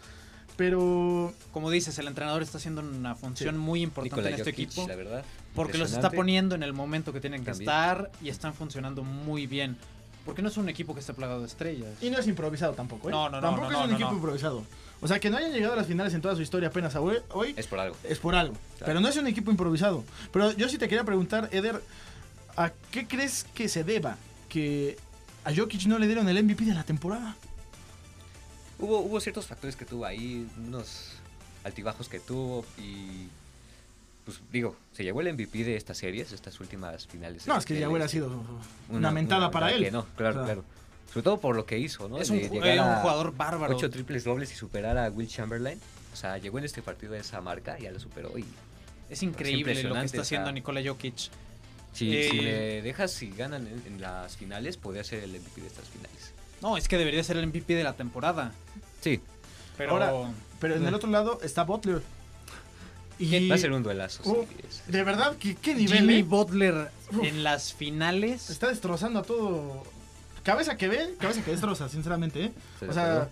pero 0.56 1.32
Como 1.52 1.70
dices, 1.70 1.98
el 1.98 2.06
entrenador 2.08 2.42
está 2.42 2.58
haciendo 2.58 2.82
una 2.82 3.14
función 3.14 3.56
muy 3.58 3.82
importante 3.82 4.28
en 4.28 4.34
este 4.34 4.50
Jokic, 4.52 4.66
equipo 4.68 4.86
la 4.88 4.96
verdad. 4.96 5.24
porque 5.54 5.78
los 5.78 5.92
está 5.92 6.10
poniendo 6.10 6.54
en 6.54 6.62
el 6.62 6.72
momento 6.72 7.12
que 7.12 7.20
tienen 7.20 7.40
que 7.44 7.50
También. 7.52 7.70
estar 7.70 8.10
y 8.22 8.28
están 8.28 8.54
funcionando 8.54 9.02
muy 9.02 9.46
bien. 9.46 9.76
Porque 10.24 10.40
no 10.40 10.48
es 10.48 10.56
un 10.56 10.68
equipo 10.68 10.94
que 10.94 11.00
esté 11.00 11.14
plagado 11.14 11.40
de 11.40 11.46
estrellas. 11.46 11.88
Y 12.00 12.08
no 12.08 12.18
es 12.18 12.28
improvisado 12.28 12.74
tampoco, 12.74 13.08
¿eh? 13.08 13.10
No, 13.12 13.28
no, 13.28 13.40
no, 13.40 13.48
Tampoco 13.48 13.70
no, 13.72 13.78
es 13.78 13.84
un 13.84 13.90
no, 13.90 13.96
equipo 13.96 14.10
no. 14.10 14.16
improvisado. 14.16 14.64
O 15.02 15.08
sea, 15.08 15.18
que 15.18 15.30
no 15.30 15.36
hayan 15.36 15.52
llegado 15.52 15.72
a 15.72 15.76
las 15.76 15.88
finales 15.88 16.14
en 16.14 16.22
toda 16.22 16.36
su 16.36 16.42
historia 16.42 16.68
apenas 16.68 16.94
hoy, 16.94 17.18
hoy 17.30 17.54
Es 17.56 17.66
por 17.66 17.80
algo. 17.80 17.96
es 18.04 18.18
por 18.20 18.36
algo. 18.36 18.54
Claro. 18.78 18.86
Pero 18.86 19.00
no 19.00 19.08
es 19.08 19.16
un 19.16 19.26
equipo 19.26 19.50
improvisado. 19.50 20.04
Pero 20.32 20.52
yo 20.52 20.68
sí 20.68 20.78
te 20.78 20.88
quería 20.88 21.02
preguntar, 21.02 21.48
Eder, 21.50 21.82
¿a 22.56 22.70
qué 22.92 23.08
crees 23.08 23.44
que 23.52 23.68
se 23.68 23.82
deba 23.82 24.16
que 24.48 24.96
a 25.44 25.52
Jokic 25.54 25.86
no 25.86 25.98
le 25.98 26.06
dieron 26.06 26.28
el 26.28 26.42
MVP 26.42 26.64
de 26.64 26.74
la 26.74 26.84
temporada? 26.84 27.36
Hubo, 28.78 29.00
hubo 29.00 29.20
ciertos 29.20 29.46
factores 29.46 29.74
que 29.74 29.84
tuvo 29.84 30.06
ahí, 30.06 30.48
unos 30.56 31.08
altibajos 31.64 32.08
que 32.08 32.20
tuvo 32.20 32.64
y 32.78 33.28
pues 34.24 34.40
digo, 34.52 34.76
se 34.92 35.02
llevó 35.02 35.20
el 35.20 35.32
MVP 35.32 35.64
de 35.64 35.76
estas 35.76 35.98
series, 35.98 36.30
estas 36.30 36.60
últimas 36.60 37.08
finales. 37.08 37.46
No, 37.48 37.56
es 37.56 37.64
que 37.64 37.78
ya 37.78 37.88
hubiera 37.88 38.06
sido 38.06 38.30
una, 38.88 39.10
mentada 39.10 39.50
para 39.50 39.72
él. 39.72 39.82
que 39.82 39.90
no, 39.90 40.06
claro, 40.16 40.42
O 40.42 40.46
sea, 40.46 40.54
claro. 40.54 40.64
Sobre 41.12 41.24
todo 41.24 41.40
por 41.40 41.56
lo 41.56 41.66
que 41.66 41.78
hizo, 41.78 42.08
¿no? 42.08 42.18
es 42.18 42.30
un, 42.30 42.38
De 42.38 42.46
eh, 42.46 42.80
un 42.80 42.94
jugador 42.96 43.36
bárbaro. 43.36 43.76
Ocho 43.76 43.90
triples 43.90 44.24
dobles 44.24 44.50
y 44.52 44.54
superar 44.54 44.96
a 44.96 45.10
Will 45.10 45.28
Chamberlain. 45.28 45.78
O 46.12 46.16
sea, 46.16 46.38
llegó 46.38 46.58
en 46.58 46.64
este 46.64 46.80
partido 46.82 47.14
a 47.14 47.18
esa 47.18 47.40
marca, 47.40 47.78
ya 47.78 47.90
lo 47.90 48.00
superó 48.00 48.38
y 48.38 48.44
Es 49.10 49.22
increíble 49.22 49.82
lo 49.82 49.94
que 49.94 50.04
está 50.04 50.22
haciendo 50.22 50.50
Nikola 50.52 50.80
Jokic. 50.84 51.30
si, 51.92 52.16
Eh, 52.16 52.28
si 52.30 52.36
me 52.40 52.82
dejas 52.82 53.10
si 53.10 53.30
ganan 53.30 53.66
en, 53.66 53.82
en 53.86 54.00
las 54.00 54.36
finales, 54.36 54.76
podría 54.78 55.04
ser 55.04 55.22
el 55.24 55.30
MVP 55.30 55.60
de 55.60 55.66
estas 55.66 55.88
finales. 55.88 56.32
No, 56.62 56.76
es 56.76 56.88
que 56.88 56.96
debería 56.96 57.22
ser 57.24 57.36
el 57.36 57.46
MVP 57.48 57.74
de 57.74 57.84
la 57.84 57.94
temporada. 57.94 58.52
Sí, 59.00 59.20
Pero 59.76 59.92
Ahora, 59.92 60.32
Pero 60.60 60.76
en 60.76 60.86
el 60.86 60.94
otro 60.94 61.10
lado 61.10 61.40
está 61.42 61.64
Butler. 61.64 62.00
Y 63.18 63.48
va 63.48 63.56
a 63.56 63.58
ser 63.58 63.72
un 63.72 63.82
duelazo. 63.82 64.22
Oh, 64.24 64.46
sí, 64.70 64.80
de 64.90 65.04
verdad, 65.04 65.36
¿qué, 65.38 65.54
qué 65.56 65.74
nivel? 65.74 65.98
Jimmy 65.98 66.18
eh? 66.20 66.22
Butler 66.22 66.90
Uf. 67.12 67.24
en 67.24 67.44
las 67.44 67.74
finales. 67.74 68.48
Está 68.48 68.68
destrozando 68.68 69.20
a 69.20 69.22
todo. 69.22 69.84
Cabeza 70.42 70.76
que 70.76 70.88
ve, 70.88 71.14
cabeza 71.18 71.42
que 71.44 71.50
destroza, 71.52 71.88
sinceramente. 71.88 72.44
¿eh? 72.46 72.52
O 72.88 72.92
sea, 72.92 73.28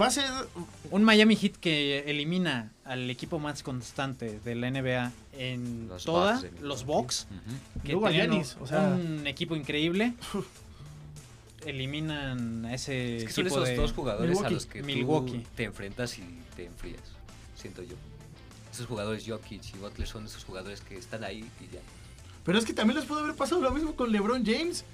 va 0.00 0.06
a 0.06 0.10
ser 0.10 0.24
Un 0.90 1.04
Miami 1.04 1.36
Heat 1.36 1.56
que 1.56 2.00
elimina 2.06 2.72
al 2.84 3.08
equipo 3.10 3.38
más 3.38 3.62
constante 3.62 4.40
de 4.44 4.54
la 4.54 4.68
NBA 4.70 5.12
en 5.38 5.88
Los 5.88 6.04
toda, 6.04 6.34
Bucks 6.40 6.60
los. 6.60 6.84
Bucks, 6.84 7.26
Ujú. 7.30 7.82
que 7.82 7.92
Luego 7.92 8.06
a 8.06 8.10
tenían 8.10 8.30
Giannis, 8.30 8.56
un- 8.56 8.62
o 8.62 8.66
sea- 8.66 8.88
un 8.88 9.26
equipo 9.26 9.54
increíble. 9.56 10.14
Eliminan 11.64 12.64
a 12.66 12.74
ese 12.74 13.16
Es 13.18 13.24
que 13.24 13.32
son 13.32 13.46
esos 13.46 13.64
de 13.66 13.76
dos 13.76 13.92
jugadores 13.92 14.30
Milwaukee. 14.30 14.46
a 14.46 14.50
los 14.50 14.66
que 14.66 14.82
Milwaukee. 14.82 15.38
tú 15.38 15.48
te 15.56 15.64
enfrentas 15.64 16.16
y 16.18 16.22
te 16.54 16.66
enfrías, 16.66 17.00
siento 17.56 17.82
yo. 17.82 17.96
Esos 18.72 18.86
jugadores 18.86 19.24
Jokic 19.26 19.74
y 19.74 19.78
Butler 19.78 20.06
son 20.06 20.26
esos 20.26 20.44
jugadores 20.44 20.80
que 20.82 20.96
están 20.96 21.24
ahí 21.24 21.38
y 21.60 21.74
ya. 21.74 21.80
Pero 22.44 22.58
es 22.58 22.64
que 22.64 22.72
también 22.74 22.98
les 23.00 23.06
pudo 23.08 23.20
haber 23.20 23.34
pasado 23.34 23.60
lo 23.62 23.70
mismo 23.72 23.96
con 23.96 24.12
LeBron 24.12 24.44
James. 24.44 24.84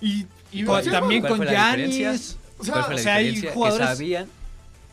Y, 0.00 0.26
y 0.52 0.64
Con- 0.64 0.76
vencieron. 0.76 1.00
también 1.00 1.20
¿Cuál 1.22 1.36
con? 1.38 1.46
Giannis. 1.46 2.36
O 2.58 2.64
sea, 2.64 2.72
¿Cuál 2.74 2.84
fue 2.84 2.94
la 2.94 3.00
o 3.00 3.02
sea, 3.02 3.14
hay 3.16 3.42
jugadores- 3.42 3.88
Que 3.88 3.94
sabían 3.96 4.26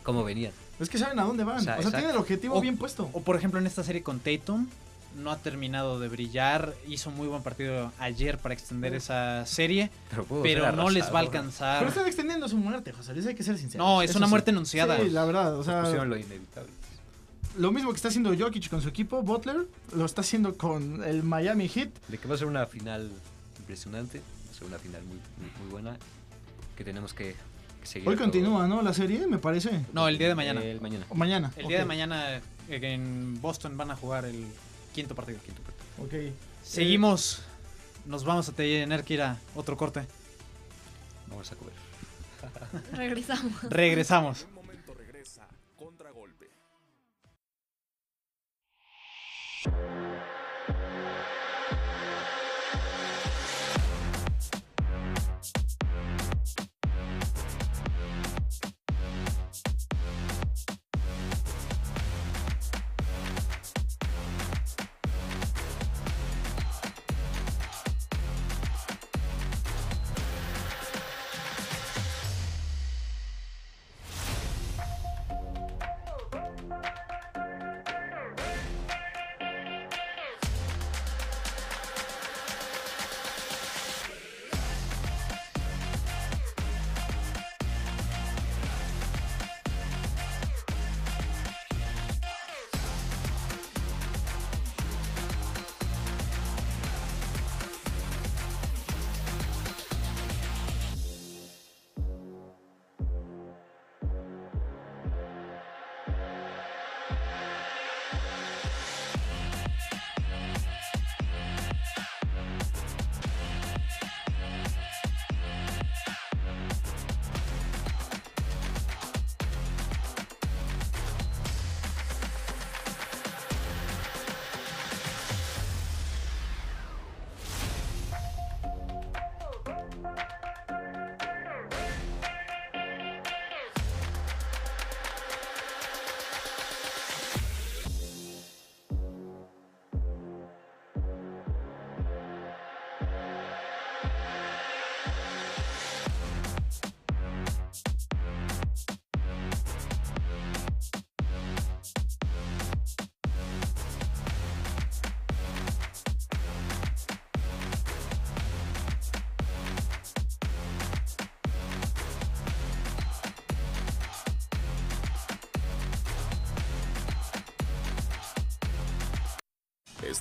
cómo 0.03 0.23
venían. 0.23 0.51
Es 0.79 0.89
que 0.89 0.97
saben 0.97 1.19
a 1.19 1.23
dónde 1.23 1.43
van. 1.43 1.57
O 1.57 1.59
O 1.61 1.81
sea, 1.81 1.91
tienen 1.91 2.09
el 2.09 2.17
objetivo 2.17 2.55
O- 2.55 2.61
bien 2.61 2.77
puesto. 2.77 3.09
O 3.13 3.21
por 3.21 3.35
ejemplo 3.35 3.59
en 3.59 3.67
esta 3.67 3.83
serie 3.83 4.01
con 4.03 4.19
Tatum, 4.19 4.67
no 5.15 5.31
ha 5.31 5.37
terminado 5.37 5.99
de 5.99 6.09
brillar, 6.09 6.73
hizo 6.87 7.11
muy 7.11 7.27
buen 7.27 7.43
partido 7.43 7.91
ayer 7.99 8.39
para 8.39 8.55
extender 8.55 8.95
esa 8.95 9.45
serie, 9.45 9.91
Pero, 10.41 10.71
no 10.71 10.89
les 10.89 11.03
va 11.03 11.07
a 11.07 11.09
arrasado. 11.09 11.11
Pero 11.11 11.17
alcanzar. 11.19 11.87
están 11.87 12.07
extendiendo 12.07 12.49
su 12.49 12.57
muerte, 12.57 12.91
José 12.91 13.13
Luis, 13.13 13.27
hay 13.27 13.35
que 13.35 13.43
ser 13.43 13.57
sinceros. 13.59 13.85
No, 13.85 14.01
es 14.01 14.09
Eso 14.09 14.17
una 14.17 14.25
sí. 14.25 14.31
muerte 14.31 14.49
anunciada. 14.51 14.97
Sí, 14.97 15.09
la 15.11 15.23
verdad. 15.25 15.55
O 15.55 15.63
sea, 15.63 15.81
Pusieron 15.83 16.09
lo 16.09 16.17
inevitable. 16.17 16.71
lo 17.57 17.71
mismo 17.71 17.91
que 17.91 17.97
está 17.97 18.07
haciendo 18.07 18.35
Jokic 18.35 18.69
con 18.69 18.81
su 18.81 18.89
equipo, 18.89 19.21
Butler, 19.21 19.67
lo 19.95 20.03
está 20.05 20.21
haciendo 20.21 20.57
con 20.57 21.03
el 21.03 21.21
Miami 21.21 21.69
Heat. 21.69 21.89
De 22.07 22.17
que 22.17 22.27
va 22.27 22.33
a 22.33 22.37
ser 22.39 22.47
una 22.47 22.65
final 22.65 23.11
impresionante, 23.59 24.19
va 24.53 24.55
a 24.55 24.59
ser 24.59 24.67
una 24.67 24.77
final 24.77 25.03
muy, 25.03 25.17
muy, 25.37 25.51
muy 25.61 25.71
buena, 25.71 25.97
que 26.77 26.83
tenemos 26.83 27.13
que, 27.13 27.35
seguir. 27.81 28.07
Hoy 28.07 28.15
continúa, 28.15 28.67
¿no? 28.67 28.81
La 28.81 28.93
serie, 28.93 29.25
me 29.25 29.39
parece. 29.39 29.85
No, 29.93 30.07
el 30.07 30.17
día 30.17 30.27
de 30.27 30.35
mañana. 30.35 30.61
El 30.63 30.79
mañana. 30.79 31.05
O 31.09 31.15
mañana. 31.15 31.51
El 31.57 31.67
día 31.67 31.79
de 31.79 31.85
mañana 31.85 32.37
eh, 32.37 32.41
en 32.69 33.41
Boston 33.41 33.75
van 33.77 33.91
a 33.91 33.95
jugar 33.95 34.25
el 34.25 34.45
quinto 34.93 35.15
partido. 35.15 35.39
Quinto 35.43 35.61
partido. 35.61 36.29
Ok. 36.29 36.33
Seguimos. 36.63 37.41
Nos 38.05 38.25
vamos 38.25 38.49
a 38.49 38.51
tener 38.51 39.03
que 39.03 39.13
ir 39.15 39.21
a 39.21 39.37
otro 39.55 39.75
corte. 39.75 40.05
Vamos 41.29 41.51
a 41.51 41.55
comer. 41.55 41.73
Regresamos. 42.93 43.63
Regresamos. 43.63 44.45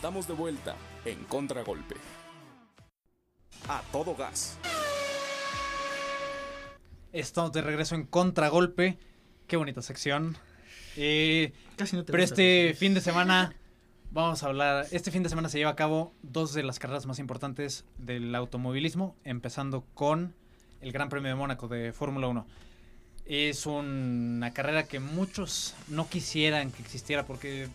Estamos 0.03 0.27
de 0.27 0.35
vuelta 0.35 0.75
en 1.05 1.23
Contragolpe. 1.27 1.95
A 3.69 3.83
todo 3.93 4.17
gas. 4.17 4.59
Estamos 7.13 7.53
de 7.53 7.63
regreso 7.63 7.95
en 7.95 8.07
Contragolpe. 8.07 8.99
Qué 9.47 9.57
bonita 9.57 9.81
sección. 9.81 10.37
Eh, 10.97 11.53
Casi 11.77 11.95
no 11.95 12.05
te 12.05 12.11
pero 12.11 12.25
este 12.25 12.75
fin 12.77 12.95
de 12.95 13.01
semana 13.01 13.55
vamos 14.11 14.43
a 14.43 14.47
hablar. 14.47 14.89
Este 14.91 15.13
fin 15.13 15.23
de 15.23 15.29
semana 15.29 15.49
se 15.49 15.59
lleva 15.59 15.71
a 15.71 15.77
cabo 15.77 16.13
dos 16.23 16.53
de 16.53 16.65
las 16.65 16.81
carreras 16.81 17.07
más 17.07 17.21
importantes 17.21 17.85
del 17.97 18.35
automovilismo, 18.35 19.15
empezando 19.23 19.85
con 19.95 20.35
el 20.81 20.91
Gran 20.91 21.11
Premio 21.11 21.29
de 21.29 21.37
Mónaco 21.37 21.69
de 21.69 21.93
Fórmula 21.93 22.27
1. 22.27 22.45
Es 23.25 23.67
una 23.67 24.53
carrera 24.53 24.83
que 24.83 24.99
muchos 24.99 25.77
no 25.87 26.09
quisieran 26.09 26.73
que 26.73 26.83
existiera 26.83 27.25
porque 27.25 27.69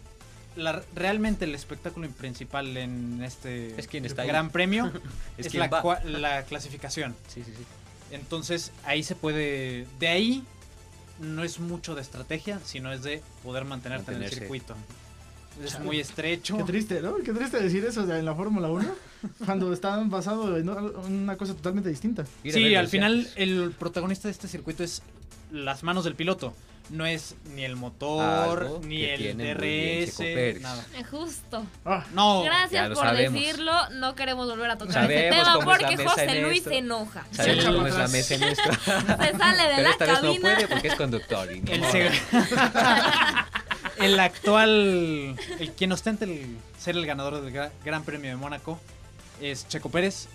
la- 0.57 0.83
realmente 0.95 1.45
el 1.45 1.55
espectáculo 1.55 2.09
principal 2.09 2.75
en 2.77 3.21
este 3.23 3.79
Es 3.79 3.87
quien 3.87 4.05
está 4.05 4.23
ahí. 4.23 4.27
Gran 4.27 4.49
Premio 4.49 4.87
Es 5.37 5.45
es, 5.45 5.51
quien 5.51 5.69
la, 5.69 6.01
la 6.05 6.43
clasificación. 6.43 7.15
Sí, 7.27 7.43
sí, 7.45 7.51
sí. 7.57 7.63
Entonces 8.11 8.71
ahí 8.85 9.03
se 9.03 9.15
puede. 9.15 9.85
De 9.99 10.07
ahí 10.07 10.43
no 11.19 11.43
es 11.43 11.59
mucho 11.59 11.95
de 11.95 12.01
estrategia, 12.01 12.59
sino 12.65 12.91
es 12.91 13.03
de 13.03 13.21
poder 13.43 13.65
mantenerte 13.65 14.11
en 14.11 14.17
el 14.17 14.21
Mantenerse. 14.23 14.39
circuito. 14.39 14.75
Es 15.63 15.71
Chale. 15.71 15.85
muy 15.85 15.99
estrecho. 15.99 16.57
Qué 16.57 16.63
triste, 16.65 17.01
¿no? 17.01 17.15
Qué 17.17 17.33
triste 17.33 17.59
decir 17.59 17.83
eso 17.83 18.01
en 18.15 18.25
la 18.25 18.35
Fórmula 18.35 18.69
1 18.69 18.85
cuando 19.45 19.73
están 19.73 20.09
basados 20.11 20.55
en 20.59 20.69
una 20.69 21.35
cosa 21.35 21.55
totalmente 21.55 21.89
distinta. 21.89 22.25
Sí, 22.43 22.75
al 22.75 22.87
final 22.87 23.27
el 23.35 23.71
protagonista 23.77 24.27
de 24.27 24.33
este 24.33 24.47
circuito 24.47 24.83
es 24.83 25.01
las 25.51 25.81
manos 25.83 26.03
del 26.03 26.13
piloto. 26.15 26.53
No 26.89 27.05
es 27.05 27.35
ni 27.53 27.65
el 27.65 27.75
motor, 27.75 28.63
Algo 28.63 28.79
ni 28.83 29.03
el 29.03 29.37
DRS, 29.37 30.19
nada. 30.61 30.85
Eh, 30.95 31.03
Justo. 31.03 31.65
Ah, 31.85 32.05
No, 32.13 32.43
Gracias 32.43 32.87
por 32.89 32.97
sabemos. 33.05 33.33
decirlo. 33.41 33.89
No 33.91 34.15
queremos 34.15 34.47
volver 34.47 34.71
a 34.71 34.77
tocar 34.77 34.93
Sabemos 34.93 35.13
ese 35.21 35.29
tema 35.29 35.41
es 35.41 35.47
la 35.47 35.65
porque 35.65 35.97
José 36.07 36.41
Luis 36.41 36.63
se 36.63 36.77
enoja. 36.77 37.25
Sabemos 37.31 37.65
Sí. 37.65 37.71
cómo 37.73 37.87
es 37.87 37.95
la 37.95 38.07
mesa 38.07 38.35
en 38.35 38.43
esto. 38.43 38.71
Se 38.85 39.37
sale 39.37 39.63
de 39.63 39.69
Pero 39.75 39.81
la 39.83 39.89
esta 39.91 40.05
vez 40.05 40.21
no 40.23 40.35
puede 40.41 40.67
porque 40.67 40.87
es 40.87 40.95
conductor. 40.95 41.51
y 41.51 41.59
no 41.61 41.73
el, 41.73 42.11
el 43.99 44.19
actual, 44.19 45.35
el 45.59 45.71
quien 45.75 45.91
ostenta 45.91 46.25
el 46.25 46.57
ser 46.79 46.95
el 46.95 47.05
ganador 47.05 47.41
del 47.41 47.53
Gra- 47.53 47.71
Gran 47.83 48.03
Premio 48.03 48.29
de 48.29 48.37
Mónaco 48.37 48.79
es 49.41 49.67
Checo 49.67 49.89
Pérez, 49.89 50.27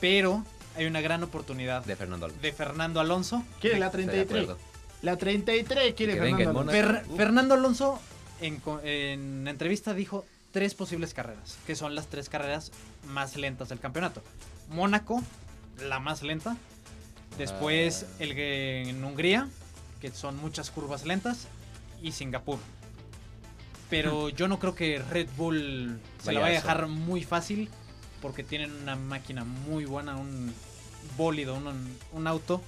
pero 0.00 0.44
hay 0.76 0.86
una 0.86 1.00
gran 1.00 1.22
oportunidad 1.22 1.84
de 1.84 1.94
Fernando 1.96 2.26
Alonso. 2.26 2.42
de 2.42 2.52
Fernando 2.52 3.00
Alonso. 3.00 3.44
quiere 3.60 3.78
la 3.78 3.86
Estoy 3.86 4.04
de 4.06 4.24
33. 4.24 4.56
La 5.04 5.16
33 5.16 5.94
quiere 5.94 6.16
Fernando. 6.16 6.52
Mónaco. 6.52 6.70
Alonso. 6.78 6.92
Fer- 7.10 7.16
Fernando 7.16 7.54
Alonso 7.54 8.00
en, 8.40 8.60
en 8.84 9.46
entrevista 9.48 9.94
dijo 9.94 10.24
tres 10.50 10.74
posibles 10.74 11.14
carreras, 11.14 11.58
que 11.66 11.76
son 11.76 11.94
las 11.94 12.06
tres 12.08 12.28
carreras 12.28 12.72
más 13.06 13.36
lentas 13.36 13.68
del 13.68 13.80
campeonato. 13.80 14.22
Mónaco, 14.70 15.22
la 15.88 16.00
más 16.00 16.22
lenta. 16.22 16.56
Después 17.38 18.06
Ah. 18.08 18.14
el 18.20 18.34
que 18.34 18.88
en 18.88 19.04
Hungría, 19.04 19.48
que 20.00 20.10
son 20.10 20.36
muchas 20.36 20.70
curvas 20.70 21.04
lentas, 21.04 21.48
y 22.02 22.12
Singapur. 22.12 22.58
Pero 23.90 24.28
yo 24.30 24.48
no 24.48 24.58
creo 24.58 24.74
que 24.74 24.98
Red 25.10 25.28
Bull 25.36 25.98
se 26.22 26.32
la 26.32 26.40
Vaya 26.40 26.52
a 26.52 26.60
dejar 26.60 26.86
muy 26.88 27.22
fácil 27.22 27.68
porque 28.22 28.42
tienen 28.42 28.72
una 28.72 28.96
máquina 28.96 29.44
muy 29.44 29.84
buena, 29.84 30.16
un 30.16 30.52
bólido, 31.16 31.54
un, 31.54 31.96
un 32.12 32.26
auto 32.26 32.62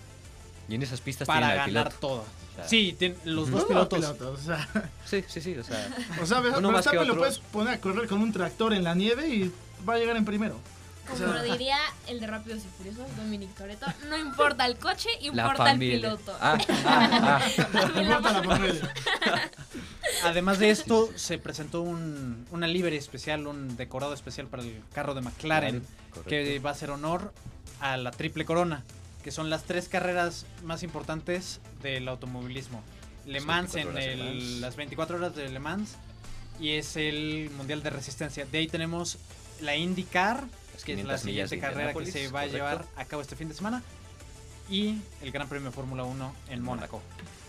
Y 0.69 0.75
en 0.75 0.83
esas 0.83 1.01
pistas 1.01 1.27
para 1.27 1.47
tienen 1.49 1.61
al 1.61 1.67
ganar 1.73 1.89
piloto. 1.89 2.07
todo. 2.09 2.21
O 2.21 2.57
sea, 2.57 2.69
Sí, 2.69 2.97
tienen 2.99 3.19
los 3.25 3.51
dos 3.51 3.65
pilotos. 3.65 3.99
pilotos, 3.99 4.41
o 4.41 4.43
sea, 4.43 4.69
Sí, 5.05 5.25
sí, 5.29 5.41
sí, 5.41 5.57
o 5.59 5.63
sea... 5.65 5.89
o 6.23 6.27
sea, 6.27 6.41
Uno 6.41 6.71
más 6.73 6.87
que 6.89 7.05
lo 7.05 7.17
puedes 7.17 7.39
poner 7.39 7.75
a 7.75 7.81
correr 7.81 8.09
con 8.09 8.21
un 8.23 8.33
tractor 8.33 8.73
en 8.73 8.83
la 8.85 8.95
nieve 8.95 9.29
y 9.29 9.53
va 9.89 9.95
a 9.95 9.99
llegar 9.99 10.17
en 10.17 10.25
primero. 10.25 10.59
Como 11.07 11.15
O 11.15 11.19
sea- 11.19 11.29
lo 11.29 11.43
diría 11.53 11.77
el 12.09 12.19
de 12.19 12.27
Rápidos 12.27 12.63
y 12.65 12.69
Furiosos, 12.77 13.07
Dominic 13.17 13.55
Toretto, 13.55 13.87
no 14.09 14.17
importa 14.19 14.67
el 14.67 14.77
coche, 14.77 15.09
La 15.21 15.27
importa 15.43 15.71
el 15.71 15.79
piloto. 15.79 16.37
Ah, 16.41 16.59
ah, 16.85 17.41
ah. 17.59 17.69
No 17.95 18.03
importa 18.03 18.33
la 18.33 18.43
familia. 18.43 18.95
Además 20.25 20.59
de 20.59 20.71
esto, 20.71 21.11
se 21.15 21.39
presentó 21.39 21.83
un, 21.83 22.47
una 22.51 22.67
livery 22.67 22.97
especial, 22.97 23.47
un 23.47 23.77
decorado 23.77 24.15
especial 24.15 24.47
para 24.49 24.63
el 24.65 24.83
carro 24.93 25.15
de 25.15 25.21
McLaren, 25.21 25.85
que 26.29 26.59
va 26.59 26.71
a 26.71 26.73
hacer 26.73 26.91
honor 26.91 27.33
a 27.81 27.97
la 27.97 28.11
triple 28.11 28.45
corona, 28.45 28.83
que 29.27 29.33
son 29.33 29.51
las 29.51 29.65
tres 29.65 29.89
carreras 29.89 30.47
más 30.63 30.85
importantes 30.85 31.59
del 31.83 32.07
automovilismo. 32.07 32.81
Le 33.27 33.41
Mans 33.41 33.73
24 33.73 34.01
en 34.01 34.09
el- 34.09 34.19
Le 34.21 34.25
Mans. 34.25 34.61
las 34.61 34.77
24 34.77 35.17
horas 35.17 35.35
de 35.35 35.49
Le 35.49 35.59
Mans 35.59 35.97
y 36.61 36.75
es 36.75 36.97
el 36.97 37.51
Mundial 37.57 37.83
de 37.83 37.91
Resistencia. 37.91 38.47
De 38.47 38.59
ahí 38.59 38.69
tenemos 38.69 39.19
la 39.61 39.75
IndyCar, 39.75 40.45
que 40.71 40.77
es 40.77 40.85
500 40.85 41.11
la 41.11 41.19
siguiente 41.19 41.59
carrera 41.59 41.93
que 41.93 42.07
se 42.07 42.29
va 42.29 42.43
a 42.43 42.47
llevar 42.47 42.85
a 42.95 43.05
cabo 43.05 43.21
este 43.21 43.35
fin 43.35 43.49
de 43.49 43.55
semana, 43.57 43.83
y 44.71 45.01
el 45.21 45.33
Gran 45.33 45.49
Premio 45.49 45.73
Fórmula 45.73 46.05
1 46.05 46.33
en 46.49 46.63
Mónaco. 46.63 47.03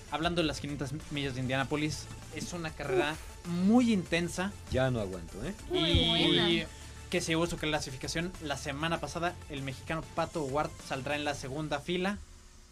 Hablando 0.10 0.42
de 0.42 0.48
las 0.48 0.60
500 0.60 0.94
millas 1.12 1.36
de 1.36 1.42
Indianápolis, 1.42 2.06
es 2.34 2.54
una 2.54 2.72
carrera 2.72 3.16
muy 3.46 3.94
intensa 3.94 4.52
Ya 4.72 4.90
no 4.90 5.00
aguanto, 5.00 5.46
¿eh? 5.46 5.54
Muy 5.70 5.90
y 5.92 6.28
buena. 6.28 6.68
Que 7.10 7.22
se 7.22 7.28
llevó 7.32 7.48
su 7.48 7.58
clasificación 7.58 8.32
la 8.42 8.58
semana 8.58 9.00
pasada. 9.00 9.34
El 9.50 9.62
mexicano 9.62 10.04
Pato 10.16 10.44
Ward 10.44 10.70
saldrá 10.88 11.16
en 11.16 11.24
la 11.26 11.34
segunda 11.36 11.80
fila, 11.80 12.18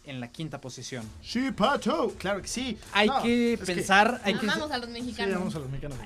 en 0.04 0.20
la 0.20 0.28
quinta 0.28 0.60
posición. 0.60 1.08
Sí, 1.22 1.50
Pato. 1.52 2.14
Claro 2.18 2.42
que 2.42 2.48
sí. 2.48 2.78
Hay 2.92 3.08
No, 3.08 3.22
que 3.22 3.58
pensar, 3.64 4.20
hay 4.24 4.34
que, 4.34 4.40
Amamos 4.46 4.70
a 4.70 4.78
los 4.78 4.86
Sí, 4.86 4.92
mexicanos. 4.92 5.34
vamos 5.38 5.54
a 5.54 5.58
los 5.58 5.70
mexicanos. 5.70 5.98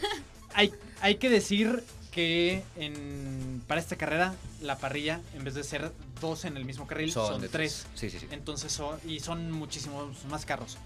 hay, 0.54 0.72
hay 1.00 1.16
que 1.16 1.30
decir 1.30 1.82
que 2.12 2.62
en, 2.76 3.62
para 3.66 3.80
esta 3.80 3.96
carrera 3.96 4.34
la 4.60 4.76
parrilla, 4.78 5.20
en 5.34 5.44
vez 5.44 5.54
de 5.54 5.62
ser 5.64 5.92
dos 6.20 6.44
en 6.44 6.56
el 6.56 6.64
mismo 6.64 6.86
carril, 6.86 7.12
son, 7.12 7.46
tres. 7.50 7.86
Sí, 7.94 8.10
sí, 8.10 8.18
sí. 8.18 8.26
Entonces 8.30 8.72
son, 8.72 8.98
y 9.06 9.20
son 9.20 9.50
muchísimos 9.52 10.24
más 10.24 10.44
carros. 10.44 10.78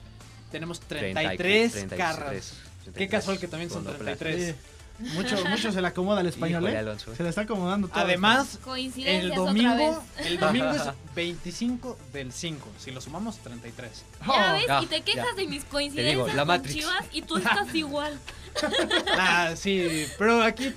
Tenemos 0.50 0.80
30 0.80 1.22
y- 1.22 1.36
33, 1.38 1.72
33, 1.72 1.98
carros. 1.98 2.52
33 2.84 2.94
Qué 2.94 3.08
casual 3.08 3.38
que 3.38 3.48
también 3.48 3.70
son 3.70 3.84
con 3.84 3.94
Opel. 3.94 4.16
33. 4.18 4.54
Mucho, 5.14 5.44
mucho 5.46 5.72
se 5.72 5.80
le 5.80 5.88
acomoda 5.88 6.20
al 6.20 6.26
español, 6.26 6.62
Híjole, 6.62 6.92
¿eh? 6.92 6.96
Se 7.16 7.22
le 7.22 7.28
está 7.28 7.42
acomodando 7.42 7.88
todo. 7.88 8.00
Además, 8.00 8.58
el 8.96 9.34
domingo, 9.34 10.02
el 10.18 10.38
domingo 10.38 10.70
es 10.70 10.82
25 11.14 11.98
del 12.12 12.32
5. 12.32 12.68
Si 12.78 12.90
lo 12.90 13.00
sumamos, 13.00 13.38
33. 13.38 14.04
Ya 14.26 14.52
ves, 14.52 14.64
Ah, 14.68 14.80
y 14.82 14.86
te 14.86 15.02
quejas 15.02 15.26
ya. 15.30 15.34
de 15.34 15.46
mis 15.46 15.64
coincidencias 15.64 16.34
la 16.34 16.42
con 16.42 16.48
Matrix. 16.48 16.74
Chivas 16.74 17.04
y 17.12 17.22
tú 17.22 17.36
estás 17.38 17.74
igual. 17.74 18.18
Ah, 19.18 19.52
sí, 19.56 20.06
pero 20.18 20.42
aquí 20.42 20.72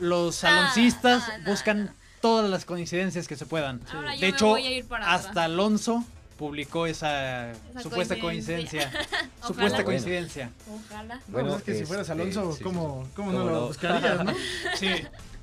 los 0.00 0.42
Ah, 0.44 0.48
saloncistas 0.48 1.22
ah, 1.28 1.38
buscan 1.46 1.94
todas 2.20 2.50
las 2.50 2.64
coincidencias 2.64 3.28
que 3.28 3.36
se 3.36 3.46
puedan. 3.46 3.80
Ahora 3.92 4.14
yo 4.14 4.20
de 4.20 4.26
me 4.26 4.32
hecho, 4.34 4.46
voy 4.48 4.66
a 4.66 4.70
ir 4.72 4.84
para 4.86 5.12
hasta 5.12 5.30
atrás. 5.30 5.44
Alonso 5.46 6.04
publicó 6.40 6.86
esa, 6.86 7.50
Esa 7.52 7.82
supuesta 7.82 8.18
coincidencia. 8.18 8.90
supuesta 9.46 9.76
Bueno. 9.76 9.84
coincidencia. 9.84 10.50
Ojalá. 10.74 11.16
No, 11.16 11.20
Bueno, 11.28 11.56
es 11.56 11.62
que 11.62 11.72
si 11.72 11.76
este, 11.80 11.86
fueras 11.86 12.08
Alonso, 12.08 12.54
sí, 12.56 12.64
¿cómo, 12.64 13.04
sí. 13.04 13.10
cómo 13.14 13.30
no 13.32 13.38
¿Cómo 13.40 13.50
lo 13.50 13.56
no? 13.60 13.66
buscarías, 13.66 14.24
no? 14.24 14.32
Sí, 14.76 14.88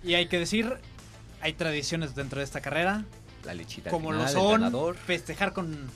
y 0.04 0.16
hay 0.16 0.26
que 0.28 0.40
decir, 0.40 0.74
hay 1.40 1.54
tradiciones 1.54 2.16
dentro 2.16 2.40
de 2.40 2.46
esta 2.46 2.62
carrera, 2.62 3.06
La 3.46 3.54
lechita 3.54 3.92
como 3.92 4.12
lo 4.12 4.18
final, 4.26 4.34
el 4.34 4.42
son 4.42 4.52
ganador, 4.54 4.96
festejar 4.98 5.54
con, 5.54 5.88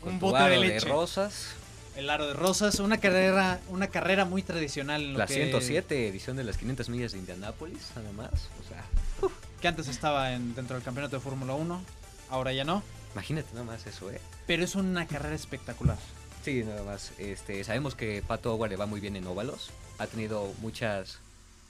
con 0.00 0.14
un 0.14 0.18
bote 0.18 0.38
de 0.38 0.44
aro 0.56 0.60
leche. 0.60 0.88
rosas. 0.88 1.50
El 1.94 2.10
aro 2.10 2.26
de 2.26 2.34
rosas, 2.34 2.80
una 2.80 2.98
carrera, 2.98 3.60
una 3.68 3.86
carrera 3.86 4.24
muy 4.24 4.42
tradicional 4.42 5.02
en 5.02 5.12
lo 5.12 5.18
La 5.20 5.26
que, 5.26 5.34
107 5.34 6.08
edición 6.08 6.36
de 6.36 6.42
las 6.42 6.58
500 6.58 6.88
millas 6.90 7.12
de 7.12 7.18
Indianápolis, 7.18 7.92
nada 7.94 8.10
más. 8.12 8.28
O 8.32 8.68
sea, 8.68 9.30
que 9.62 9.68
antes 9.68 9.86
estaba 9.86 10.32
en, 10.32 10.54
dentro 10.56 10.74
del 10.74 10.84
campeonato 10.84 11.14
de 11.16 11.22
Fórmula 11.22 11.54
1, 11.54 11.80
ahora 12.28 12.52
ya 12.52 12.64
no, 12.64 12.82
imagínate 13.16 13.48
nada 13.54 13.64
más 13.64 13.86
eso, 13.86 14.10
¿eh? 14.10 14.20
pero 14.46 14.62
es 14.62 14.74
una 14.74 15.06
carrera 15.06 15.34
espectacular. 15.34 15.96
Sí, 16.44 16.62
nada 16.64 16.82
más. 16.84 17.12
Este, 17.18 17.64
sabemos 17.64 17.94
que 17.94 18.22
Pato 18.26 18.52
Howard 18.54 18.70
le 18.70 18.76
va 18.76 18.84
muy 18.86 19.00
bien 19.00 19.16
en 19.16 19.26
óvalos. 19.26 19.70
Ha 19.98 20.06
tenido 20.06 20.52
muchas, 20.60 21.18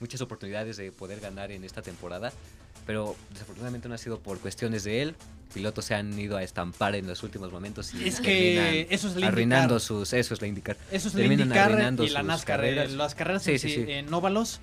muchas 0.01 0.21
oportunidades 0.21 0.77
de 0.77 0.91
poder 0.91 1.21
ganar 1.21 1.53
en 1.53 1.63
esta 1.65 1.83
temporada. 1.83 2.33
Pero 2.85 3.17
desafortunadamente 3.33 3.89
no 3.89 3.95
ha 3.95 3.99
sido 3.99 4.19
por 4.19 4.39
cuestiones 4.41 4.83
de 4.85 5.03
él. 5.03 5.15
Pilotos 5.55 5.85
se 5.87 5.95
han 5.95 6.19
ido 6.19 6.37
a 6.37 6.43
estampar 6.43 6.95
en 6.97 7.07
los 7.07 7.23
últimos 7.23 7.51
momentos 7.53 7.95
y 7.95 8.07
Es 8.07 8.21
que 8.21 8.87
eso 8.91 9.09
es 9.09 9.17
la 9.17 9.29
arruinando 9.29 9.79
sus. 9.81 10.13
Eso 10.13 10.35
es 10.35 10.41
la 10.41 10.47
indicar. 10.49 10.77
Eso 10.91 11.09
es 11.09 11.15
la 11.15 11.21
terminan 11.21 11.53
arruinando 11.53 12.05
y 12.05 12.11
la 12.11 12.23
NASCAR. 12.25 12.59
carreras. 12.59 12.93
Las 12.93 13.15
carreras 13.15 13.45
Sí, 13.45 13.53
en, 13.53 13.59
sí, 13.61 13.69
sí- 13.71 13.85
sí. 13.87 13.93
en 13.93 14.13
óvalos 14.13 14.61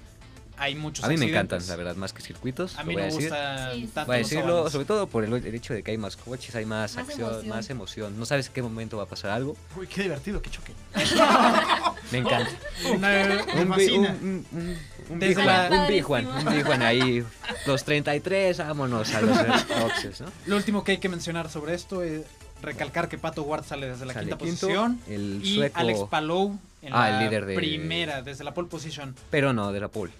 hay 0.57 0.75
muchos 0.75 1.03
A 1.05 1.07
mí 1.09 1.17
me 1.17 1.25
encantan, 1.25 1.65
la 1.67 1.75
verdad, 1.75 1.95
más 1.95 2.13
que 2.13 2.21
circuitos. 2.21 2.77
A 2.77 2.83
mí 2.83 2.95
me 2.95 3.09
gusta 3.09 3.71
Sí, 3.73 3.89
tanto 3.93 4.07
Voy 4.07 4.15
a 4.15 4.19
decirlo, 4.19 4.69
sobre 4.69 4.85
todo 4.85 5.07
por 5.07 5.23
el 5.23 5.33
el 5.33 5.55
hecho 5.55 5.73
de 5.73 5.83
que 5.83 5.91
hay 5.91 5.97
más 5.97 6.15
coches, 6.15 6.55
hay 6.55 6.65
más, 6.65 6.95
Más 6.95 7.07
acción, 7.09 7.29
emoción. 7.31 7.49
más 7.49 7.69
emoción. 7.69 8.19
No 8.19 8.25
sabes 8.25 8.47
en 8.47 8.53
qué 8.53 8.61
momento 8.61 8.97
va 8.97 9.03
a 9.03 9.07
pasar 9.07 9.31
algo. 9.31 9.55
Uy, 9.75 9.87
qué 9.87 10.03
divertido, 10.03 10.41
qué 10.41 10.49
choque. 10.49 10.73
Me 12.11 12.19
encanta. 12.19 12.51
Me 12.99 13.63
un, 13.63 13.71
un, 13.71 14.05
un, 14.05 14.45
un, 14.51 14.77
un 15.09 15.19
Desde 15.19 15.35
Big 15.41 15.45
la- 15.45 15.67
Juan, 15.67 15.79
un 15.81 15.87
Big 15.87 16.03
Juan, 16.03 16.25
Padrísimo. 16.25 16.49
un 16.51 16.55
Big 16.57 16.65
Juan 16.65 16.81
ahí, 16.81 17.23
los 17.65 17.83
33, 17.83 18.57
vámonos 18.59 19.13
a 19.13 19.21
los 19.21 19.37
boxes, 19.81 20.21
¿no? 20.21 20.27
Lo 20.45 20.55
último 20.55 20.83
que 20.83 20.93
hay 20.93 20.97
que 20.99 21.09
mencionar 21.09 21.49
sobre 21.49 21.73
esto 21.73 22.03
es 22.03 22.21
recalcar 22.61 23.09
que 23.09 23.17
Pato 23.17 23.43
Ward 23.43 23.65
sale 23.65 23.87
desde 23.89 24.05
la 24.05 24.13
Sale 24.13 24.27
quinta 24.27 24.37
quinto, 24.45 24.67
posición 24.67 24.99
el 25.07 25.41
y 25.43 25.55
sueco, 25.55 25.79
Alex 25.79 25.99
Palou 26.09 26.57
en 26.81 26.93
Ah, 26.93 27.09
la 27.09 27.17
el 27.19 27.25
líder 27.25 27.45
de- 27.45 27.55
primera, 27.55 28.21
desde 28.21 28.43
la 28.43 28.53
pole 28.53 28.67
position. 28.69 29.15
pero 29.29 29.51
no 29.53 29.71
de 29.71 29.79
la 29.81 29.87
pole. 29.89 30.11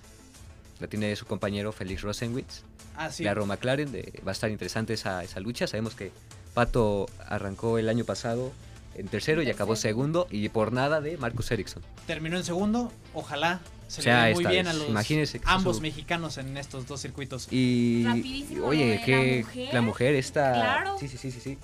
La 0.80 0.88
tiene 0.88 1.16
su 1.16 1.26
compañero 1.26 1.72
Félix 1.72 2.02
Rosenwitz, 2.02 2.64
Ah, 2.96 3.10
sí. 3.12 3.24
de 3.24 3.30
Arrow 3.30 3.46
McLaren, 3.46 3.92
de, 3.92 4.22
va 4.26 4.32
a 4.32 4.34
estar 4.34 4.50
interesante 4.52 4.94
esa, 4.94 5.24
esa 5.24 5.40
lucha. 5.40 5.66
Sabemos 5.68 5.96
que 5.96 6.12
Pato 6.54 7.08
arrancó 7.28 7.78
el 7.78 7.90
año 7.90 8.04
pasado 8.06 8.52
en 8.96 9.08
tercero 9.08 9.42
y 9.42 9.50
acabó 9.50 9.76
segundo 9.76 10.28
y 10.30 10.50
por 10.50 10.72
nada 10.72 11.02
de 11.02 11.18
Marcus 11.18 11.50
Ericsson. 11.52 11.82
Terminó 12.06 12.38
en 12.38 12.44
segundo. 12.44 12.92
Ojalá 13.14 13.60
se 13.88 14.02
O 14.02 14.04
sea, 14.04 14.24
le 14.24 14.30
dé 14.30 14.34
muy 14.36 14.46
bien 14.46 14.68
a 14.68 14.74
los 14.74 14.88
Imagínense 14.90 15.40
que 15.40 15.46
sea 15.46 15.54
ambos 15.56 15.78
su- 15.78 15.82
mexicanos 15.82 16.38
en 16.38 16.56
estos 16.58 16.86
dos 16.86 17.02
circuitos. 17.02 17.48
Y 17.52 18.04
Rapidísimo 18.06 18.68
oye, 18.68 19.00
la 19.00 19.06
que 19.06 19.44
mujer. 19.46 19.74
la 19.74 19.82
mujer 19.82 20.16
esta 20.16 20.54
Claro. 20.54 20.98
sí, 21.00 21.08
sí, 21.08 21.18
sí, 21.18 21.32
sí, 21.32 21.40
sí. 21.40 21.58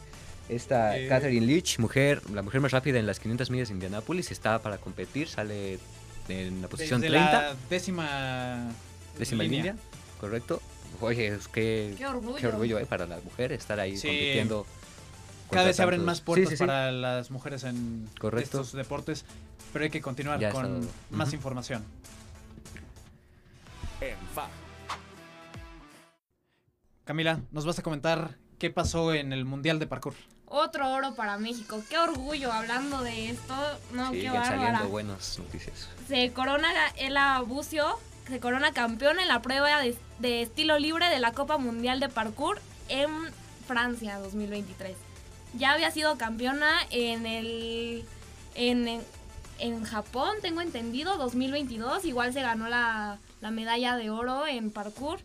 Esta 0.49 0.97
Eh. 0.97 1.07
Catherine 1.07 1.45
Leach, 1.45 1.77
mujer, 1.77 2.21
la 2.33 2.41
mujer 2.41 2.61
más 2.61 2.71
rápida 2.71 2.97
en 2.97 3.05
las 3.05 3.19
500 3.19 3.51
millas 3.51 3.67
de 3.67 3.75
Indianápolis, 3.75 4.31
está 4.31 4.59
para 4.63 4.77
competir, 4.79 5.27
sale 5.27 5.77
en 6.27 6.61
la 6.63 6.67
posición 6.67 7.01
Desde 7.01 7.13
30, 7.15 7.31
la 7.41 7.55
décima, 7.69 8.71
décima 9.19 9.43
línea, 9.43 9.75
correcto. 10.19 10.61
Oye, 11.01 11.27
es 11.27 11.47
que 11.47 11.93
Qué 11.97 12.07
orgullo. 12.07 12.35
qué 12.37 12.47
orgullo 12.47 12.79
eh, 12.79 12.85
para 12.85 13.05
la 13.05 13.19
mujer 13.19 13.51
estar 13.51 13.79
ahí 13.79 13.95
Sí. 13.97 14.07
compitiendo. 14.07 14.65
Cada 15.51 15.65
vez 15.65 15.75
se 15.75 15.81
abren 15.83 16.03
más 16.03 16.17
Sí, 16.17 16.23
puertas 16.23 16.49
sí, 16.49 16.57
sí. 16.57 16.63
para 16.65 16.91
las 16.91 17.31
mujeres 17.31 17.63
en 17.63 18.09
Correcto. 18.19 18.61
estos 18.61 18.73
deportes, 18.73 19.25
pero 19.73 19.83
hay 19.85 19.91
que 19.91 20.01
continuar 20.01 20.39
Ya 20.39 20.51
con 20.51 20.87
más 21.11 21.33
información. 21.33 21.83
En 24.01 24.15
fa. 24.33 24.47
Camila, 27.05 27.41
nos 27.51 27.65
vas 27.65 27.79
a 27.79 27.83
comentar 27.83 28.35
qué 28.59 28.69
pasó 28.69 29.13
en 29.13 29.33
el 29.33 29.45
Mundial 29.45 29.79
de 29.79 29.87
Parkour. 29.87 30.13
Otro 30.45 30.91
oro 30.91 31.15
para 31.15 31.37
México. 31.37 31.81
Qué 31.89 31.97
orgullo 31.97 32.51
hablando 32.51 33.01
de 33.03 33.29
esto. 33.29 33.53
No, 33.93 34.11
qué 34.11 34.17
Siguen 34.17 34.33
bárbara. 34.33 34.57
saliendo 34.61 34.89
buenas 34.89 35.39
noticias. 35.39 35.89
Se 36.07 36.31
corona 36.33 36.69
Ela 36.97 37.41
Bucio, 37.41 37.99
se 38.29 38.39
corona 38.39 38.71
campeona 38.73 39.21
en 39.21 39.27
la 39.27 39.41
prueba 39.41 39.81
de, 39.81 39.95
de 40.19 40.41
estilo 40.43 40.77
libre 40.79 41.09
de 41.09 41.19
la 41.19 41.31
Copa 41.33 41.57
Mundial 41.57 41.99
de 41.99 42.09
Parkour 42.09 42.59
en 42.87 43.09
Francia 43.67 44.17
2023. 44.19 44.95
Ya 45.55 45.71
había 45.73 45.91
sido 45.91 46.17
campeona 46.17 46.69
en 46.91 47.25
el 47.25 48.05
en, 48.55 48.87
en, 48.87 49.01
en 49.59 49.83
Japón, 49.83 50.35
tengo 50.41 50.61
entendido, 50.61 51.17
2022. 51.17 52.05
Igual 52.05 52.33
se 52.33 52.41
ganó 52.41 52.67
la, 52.69 53.17
la 53.41 53.51
medalla 53.51 53.95
de 53.95 54.09
oro 54.09 54.45
en 54.47 54.69
parkour. 54.71 55.19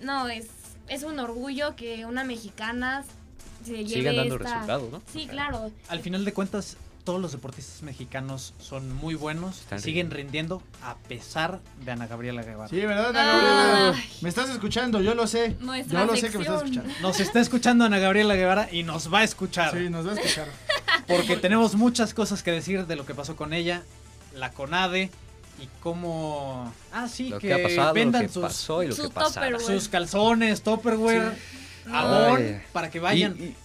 No, 0.00 0.28
es, 0.28 0.46
es 0.88 1.02
un 1.02 1.18
orgullo 1.18 1.76
que 1.76 2.04
una 2.04 2.24
mexicana 2.24 3.04
se 3.64 3.84
lleve 3.84 4.10
Sigan 4.10 4.16
dando 4.16 4.36
esta- 4.36 4.50
resultados, 4.50 4.90
¿no? 4.92 5.02
Sí, 5.12 5.26
claro. 5.26 5.70
Al 5.88 6.00
final 6.00 6.24
de 6.24 6.32
cuentas, 6.34 6.76
todos 7.04 7.20
los 7.20 7.32
deportistas 7.32 7.82
mexicanos 7.82 8.54
son 8.58 8.92
muy 8.94 9.14
buenos, 9.14 9.60
Están 9.60 9.80
siguen 9.80 10.10
rindiendo 10.10 10.62
a 10.82 10.96
pesar 10.96 11.60
de 11.84 11.92
Ana 11.92 12.06
Gabriela 12.06 12.42
Guevara. 12.42 12.68
Sí, 12.68 12.76
¿verdad, 12.80 13.10
Ana 13.10 13.24
Gabriela? 13.24 13.92
Ay. 13.94 14.10
Me 14.22 14.28
estás 14.30 14.48
escuchando, 14.48 15.02
yo 15.02 15.14
lo 15.14 15.26
sé. 15.26 15.54
Nuestra 15.60 16.00
yo 16.00 16.06
lo 16.06 16.16
sé 16.16 16.30
que 16.30 16.38
me 16.38 16.44
estás 16.44 16.62
escuchando. 16.62 16.92
Nos 17.02 17.20
está 17.20 17.40
escuchando 17.40 17.84
Ana 17.84 17.98
Gabriela 17.98 18.34
Guevara 18.34 18.68
y 18.72 18.82
nos 18.82 19.12
va 19.12 19.20
a 19.20 19.24
escuchar. 19.24 19.72
Sí, 19.76 19.90
nos 19.90 20.06
va 20.06 20.12
a 20.12 20.14
escuchar. 20.14 20.48
Porque 21.06 21.36
tenemos 21.36 21.74
muchas 21.74 22.14
cosas 22.14 22.42
que 22.42 22.50
decir 22.50 22.86
de 22.86 22.96
lo 22.96 23.04
que 23.04 23.14
pasó 23.14 23.36
con 23.36 23.52
ella, 23.52 23.82
la 24.34 24.50
CONADE 24.52 25.10
y 25.60 25.68
cómo... 25.80 26.72
Ah, 26.90 27.06
sí, 27.08 27.28
Lo 27.28 27.38
que, 27.38 27.48
que 27.48 27.54
ha 27.54 27.62
pasado, 27.62 27.88
lo 27.88 27.94
vendan 27.94 28.22
que 28.22 28.28
sus, 28.30 28.42
pasó 28.42 28.82
y 28.82 28.88
lo 28.88 28.94
su 28.94 29.12
que 29.12 29.60
sus 29.60 29.88
calzones, 29.88 30.62
Tupperware, 30.62 31.36
Avon, 31.92 32.38
Ay. 32.38 32.62
para 32.72 32.90
que 32.90 32.98
vayan. 32.98 33.36
Y- 33.38 33.42
y- 33.44 33.56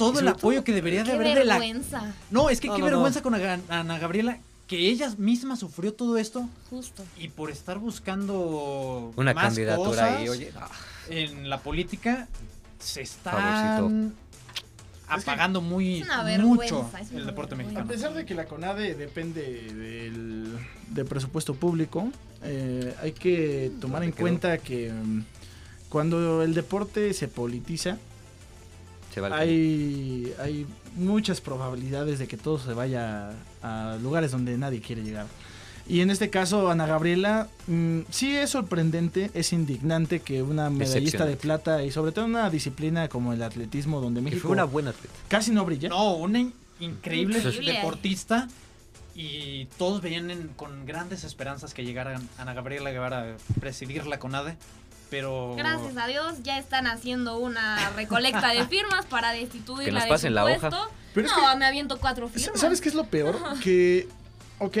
todo 0.00 0.20
el 0.20 0.28
apoyo 0.28 0.64
que 0.64 0.72
debería 0.72 1.00
de 1.04 1.10
Qué 1.10 1.16
haber 1.16 1.38
de 1.38 1.44
la... 1.44 1.58
vergüenza. 1.58 2.14
No, 2.30 2.50
es 2.50 2.60
que 2.60 2.68
No, 2.68 2.74
qué 2.74 2.80
no, 2.80 2.86
no. 2.86 2.92
vergüenza 2.96 3.22
con 3.22 3.34
Ana, 3.34 3.60
Ana 3.68 3.98
Gabriela 3.98 4.38
que 4.66 4.88
ella 4.88 5.12
misma 5.18 5.56
sufrió 5.56 5.92
todo 5.94 6.16
esto 6.16 6.48
Justo. 6.70 7.02
y 7.18 7.26
por 7.28 7.50
estar 7.50 7.78
buscando 7.78 9.12
una 9.16 9.34
más 9.34 9.46
candidatura 9.46 10.04
ahí, 10.18 10.26
cosas 10.28 10.38
oye. 10.38 10.52
ah, 10.56 10.68
en 11.08 11.50
la 11.50 11.58
política 11.60 12.28
se 12.78 13.02
están 13.02 14.14
apagando 15.08 15.60
muy 15.60 15.98
Es 16.00 16.04
una 16.06 16.22
mucho 16.38 16.82
vergüenza, 16.82 17.00
es 17.00 17.10
el 17.10 17.26
deporte 17.26 17.56
vergüenza. 17.56 17.80
A 17.80 17.84
mexicano. 17.84 17.88
pesar 17.88 18.14
de 18.14 18.24
que 18.24 18.34
la 18.34 18.44
CONADE 18.44 18.94
depende 18.94 19.42
del, 19.42 20.56
del 20.88 21.04
presupuesto 21.04 21.54
público, 21.54 22.08
eh, 22.44 22.94
hay 23.02 23.10
que 23.10 23.72
tomar 23.80 24.04
en 24.04 24.12
quedó? 24.12 24.20
cuenta 24.20 24.58
que 24.58 24.92
mm, 24.92 25.22
cuando 25.88 26.42
el 26.44 26.54
deporte 26.54 27.12
se 27.12 27.26
politiza, 27.26 27.98
se 29.12 29.20
va 29.20 29.28
al- 29.28 29.32
hay, 29.34 30.32
hay 30.38 30.66
muchas 30.96 31.40
probabilidades 31.40 32.18
de 32.18 32.26
que 32.28 32.36
todo 32.36 32.58
se 32.58 32.72
vaya 32.74 33.30
a 33.62 33.96
lugares 34.02 34.30
donde 34.30 34.56
nadie 34.58 34.80
quiere 34.80 35.02
llegar. 35.02 35.26
Y 35.88 36.02
en 36.02 36.10
este 36.10 36.30
caso, 36.30 36.70
Ana 36.70 36.86
Gabriela, 36.86 37.48
mm, 37.66 38.00
sí 38.10 38.36
es 38.36 38.50
sorprendente, 38.50 39.30
es 39.34 39.52
indignante 39.52 40.20
que 40.20 40.42
una 40.42 40.70
medallista 40.70 41.24
de 41.26 41.36
plata 41.36 41.82
y 41.82 41.90
sobre 41.90 42.12
todo 42.12 42.26
en 42.26 42.32
una 42.32 42.48
disciplina 42.50 43.08
como 43.08 43.32
el 43.32 43.42
atletismo, 43.42 44.00
donde 44.00 44.20
que 44.20 44.24
México 44.26 44.42
fue 44.42 44.52
una 44.52 44.64
buena 44.64 44.90
atleta. 44.90 45.12
casi 45.28 45.50
no 45.50 45.64
brilla. 45.64 45.88
No, 45.88 46.14
una 46.14 46.38
in- 46.38 46.54
increíble, 46.78 47.38
Increíble. 47.38 47.72
deportista 47.72 48.46
y 49.16 49.64
todos 49.78 50.00
veían 50.00 50.30
en- 50.30 50.48
con 50.48 50.86
grandes 50.86 51.24
esperanzas 51.24 51.74
que 51.74 51.84
llegara 51.84 52.20
Ana 52.38 52.54
Gabriela 52.54 52.90
Guevara 52.92 53.22
a 53.34 53.60
presidir 53.60 54.06
la 54.06 54.18
CONADE, 54.20 54.56
pero 55.10 55.54
Gracias 55.56 55.96
a 55.96 56.06
Dios 56.06 56.36
ya 56.42 56.58
están 56.58 56.86
haciendo 56.86 57.38
una 57.38 57.90
recolecta 57.90 58.48
de 58.50 58.64
firmas 58.68 59.04
para 59.06 59.32
destituirla 59.32 59.84
Que 59.84 59.92
nos 59.92 60.04
de 60.04 60.08
pasen 60.08 60.30
su 60.30 60.34
la 60.34 60.44
hoja. 60.44 60.68
es 60.68 60.72
no, 60.72 60.88
que- 61.50 61.56
me 61.58 61.66
aviento 61.66 61.98
cuatro 61.98 62.28
firmas. 62.28 62.60
¿Sabes 62.60 62.80
qué 62.80 62.88
es 62.88 62.94
lo 62.94 63.04
peor? 63.04 63.36
Que, 63.62 64.08
ok, 64.58 64.76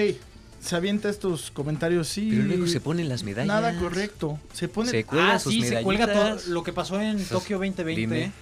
se 0.60 0.76
avienta 0.76 1.08
estos 1.08 1.50
comentarios, 1.50 2.06
sí. 2.08 2.28
Pero 2.30 2.44
luego 2.44 2.66
se 2.66 2.80
ponen 2.80 3.08
las 3.08 3.22
medallas. 3.24 3.48
Nada 3.48 3.78
correcto. 3.78 4.38
Se 4.52 4.68
pone. 4.68 4.90
Se 4.90 5.04
cuelgan 5.04 5.30
ah, 5.30 5.38
sus 5.38 5.52
sí, 5.52 5.62
se 5.62 5.82
cuelga 5.82 6.12
todo 6.12 6.38
lo 6.48 6.62
que 6.62 6.72
pasó 6.72 7.00
en 7.00 7.24
Tokio 7.24 7.58
2020. 7.58 8.00
dime. 8.00 8.32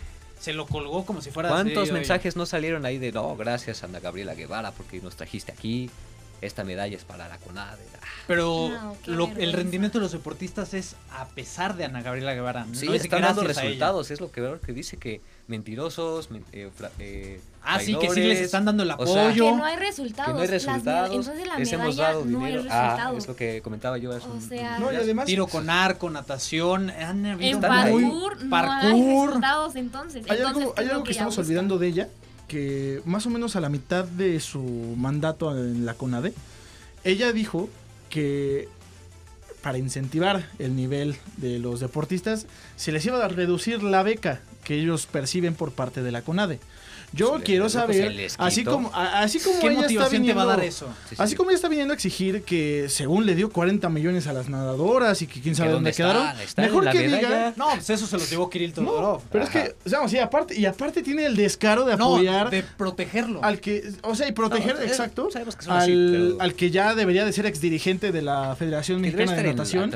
Se 0.41 0.53
lo 0.53 0.67
colgó 0.67 1.05
como 1.05 1.21
si 1.21 1.31
fuera 1.33 1.49
¿Cuántos 1.49 1.83
así, 1.85 1.91
oye. 1.91 1.93
mensajes 2.01 2.37
no 2.37 2.47
salieron 2.47 2.87
ahí 2.87 2.99
de 2.99 3.11
no, 3.11 3.35
gracias 3.37 3.83
Ana 3.83 3.99
Gabriela 3.99 4.35
Guevara 4.35 4.71
porque 4.71 5.01
nos 5.01 5.17
trajiste 5.17 5.51
aquí? 5.51 5.91
Esta 6.41 6.63
medalla 6.65 6.97
es 6.97 7.05
para 7.05 7.27
la 7.29 7.37
CONADE. 7.39 7.83
Ah, 8.01 8.05
Pero 8.29 8.69
No, 8.69 8.97
qué 9.05 9.11
lo- 9.11 9.31
el 9.37 9.53
rendimiento 9.53 9.99
de 9.99 10.03
los 10.03 10.13
deportistas 10.13 10.73
es 10.75 10.95
a 11.11 11.27
pesar 11.29 11.77
de 11.77 11.85
Ana 11.87 12.03
Gabriela 12.03 12.33
Guevara. 12.35 12.67
Sí, 12.75 12.87
no 12.87 12.95
es 12.95 13.03
están 13.05 13.23
dando 13.23 13.43
resultados, 13.43 14.11
es 14.11 14.21
lo 14.21 14.31
que 14.31 14.41
veo 14.41 14.61
que 14.61 14.73
dice 14.73 14.99
que 14.99 15.21
mentirosos, 15.49 16.31
men- 16.31 16.45
eh, 16.53 16.71
eh, 16.99 17.41
Ah, 17.65 17.81
sí, 17.81 17.97
que 17.99 18.09
sí 18.11 18.21
les 18.21 18.39
están 18.41 18.65
dando 18.67 18.83
el 18.83 18.91
o 18.91 18.95
apoyo. 18.95 19.13
sea, 19.13 19.33
que 19.33 19.41
no 19.41 19.65
hay 19.65 19.77
resultados. 19.77 20.29
que 20.31 20.35
no 20.35 20.41
hay 20.41 20.47
resultados, 20.47 21.11
entonces 21.11 21.47
la 21.47 21.59
les 21.59 21.73
hemos 21.73 21.87
medalla 21.97 22.09
dado 22.13 22.25
no 22.25 22.45
hay 22.45 22.53
dinero. 22.57 22.69
Ah, 22.71 23.13
es 23.17 23.27
lo 23.27 23.35
que 23.37 23.61
comentaba 23.63 23.99
yo 23.99 24.13
hace 24.13 24.27
O 24.29 24.33
un- 24.33 24.43
sea, 24.49 24.79
No, 24.79 24.93
y 24.93 24.97
además. 24.97 25.27
Tiro 25.27 25.47
con 25.49 25.69
arco, 25.71 26.09
natación, 26.09 26.91
han 26.91 27.27
habido 27.27 27.51
en 27.51 27.55
están 27.57 27.73
ahí. 27.73 27.93
parkour 27.93 28.37
no 28.37 28.43
hay 28.45 28.49
Parkour. 28.51 29.27
resultados 29.27 29.77
entonces. 29.77 30.25
Hay 30.31 30.37
Entonces, 30.37 30.63
algo, 30.63 30.75
¿qué 30.75 30.81
hay 30.83 30.89
algo 30.89 31.03
que 31.05 31.11
ella 31.11 31.19
estamos 31.19 31.37
busca? 31.37 31.47
olvidando 31.49 31.79
de 31.79 31.87
ella, 31.89 32.09
que 32.49 33.01
más 33.05 33.27
o 33.27 33.31
menos 33.31 33.55
a 33.55 33.61
la 33.61 33.69
mitad 33.69 34.05
de 34.05 34.41
su 34.41 34.63
mandato 34.97 35.57
en 35.57 35.87
la 35.87 35.95
CONADE, 35.95 36.35
ella 37.05 37.33
dijo 37.33 37.69
que 38.11 38.69
para 39.63 39.79
incentivar 39.79 40.49
el 40.59 40.77
nivel 40.77 41.17
de 41.37 41.59
los 41.59 41.81
deportistas, 41.81 42.47
se 42.77 42.93
les 42.93 43.05
iba 43.07 43.25
a 43.25 43.29
reducir 43.29 43.83
la 43.83 44.03
beca 44.03 44.41
que 44.65 44.75
ellos 44.81 45.07
perciben 45.07 45.55
por 45.55 45.73
parte 45.73 46.03
de 46.03 46.13
la 46.13 46.23
CONADE. 46.23 46.61
Yo 47.13 47.41
quiero 47.43 47.69
saber, 47.71 48.29
así 48.39 48.65
como, 48.65 48.91
a- 48.95 49.21
así 49.21 49.39
como 49.41 49.59
¿Qué 49.61 49.69
ella 49.69 49.87
está 49.87 50.09
viniendo, 50.09 50.37
va 50.37 50.43
a 50.53 50.57
dar 50.57 50.65
eso? 50.65 50.87
Sí, 51.09 51.11
sí, 51.11 51.15
Así 51.19 51.31
sí. 51.31 51.37
como 51.37 51.51
ella 51.51 51.57
está 51.57 51.69
viniendo 51.69 51.93
a 51.93 51.95
exigir 51.95 52.43
que 52.43 52.87
según 52.91 53.25
le 53.25 53.35
dio 53.35 53.51
40 53.51 53.89
millones 53.89 54.27
a 54.27 54.33
las 54.35 54.49
nadadoras 54.51 55.23
y 55.23 55.27
que 55.27 55.41
quién 55.41 55.55
sabe 55.55 55.71
¿Que 55.71 55.75
dónde 55.75 55.93
quedaron, 55.93 56.27
mejor 56.59 56.91
que 56.91 56.99
medalla? 56.99 57.19
diga 57.19 57.55
No, 57.57 57.69
pues 57.75 57.89
eso 57.91 58.07
se 58.07 58.19
los 58.19 58.29
llevó 58.29 58.51
Kirill 58.51 58.75
no, 58.77 58.85
Todorov. 58.85 59.23
pero 59.33 59.45
es 59.45 59.51
que, 59.51 59.75
o 59.87 59.89
sea, 59.89 60.07
sí, 60.09 60.19
aparte, 60.19 60.55
y 60.59 60.67
aparte 60.67 61.03
tiene 61.03 61.25
el 61.25 61.35
descaro 61.35 61.85
de 61.87 61.97
No, 61.97 62.15
apoyar 62.17 62.51
de 62.51 62.63
protegerlo. 62.63 63.43
al 63.43 63.59
que, 63.61 63.91
o 64.03 64.15
sea, 64.15 64.29
y 64.29 64.33
proteger, 64.33 64.75
No, 64.77 64.83
eh, 64.83 64.87
exacto, 64.87 65.31
sabemos 65.31 65.57
que 65.57 65.63
son 65.65 65.73
al, 65.75 65.79
así, 65.83 66.09
pero- 66.13 66.37
al 66.43 66.55
que 66.55 66.71
ya 66.71 66.95
debería 66.95 67.25
de 67.25 67.33
ser 67.33 67.47
exdirigente 67.47 68.13
de 68.13 68.21
la 68.23 68.55
Federación 68.57 69.01
Mexicana 69.01 69.33
de 69.33 69.43
la- 69.45 69.49
Natación. 69.53 69.91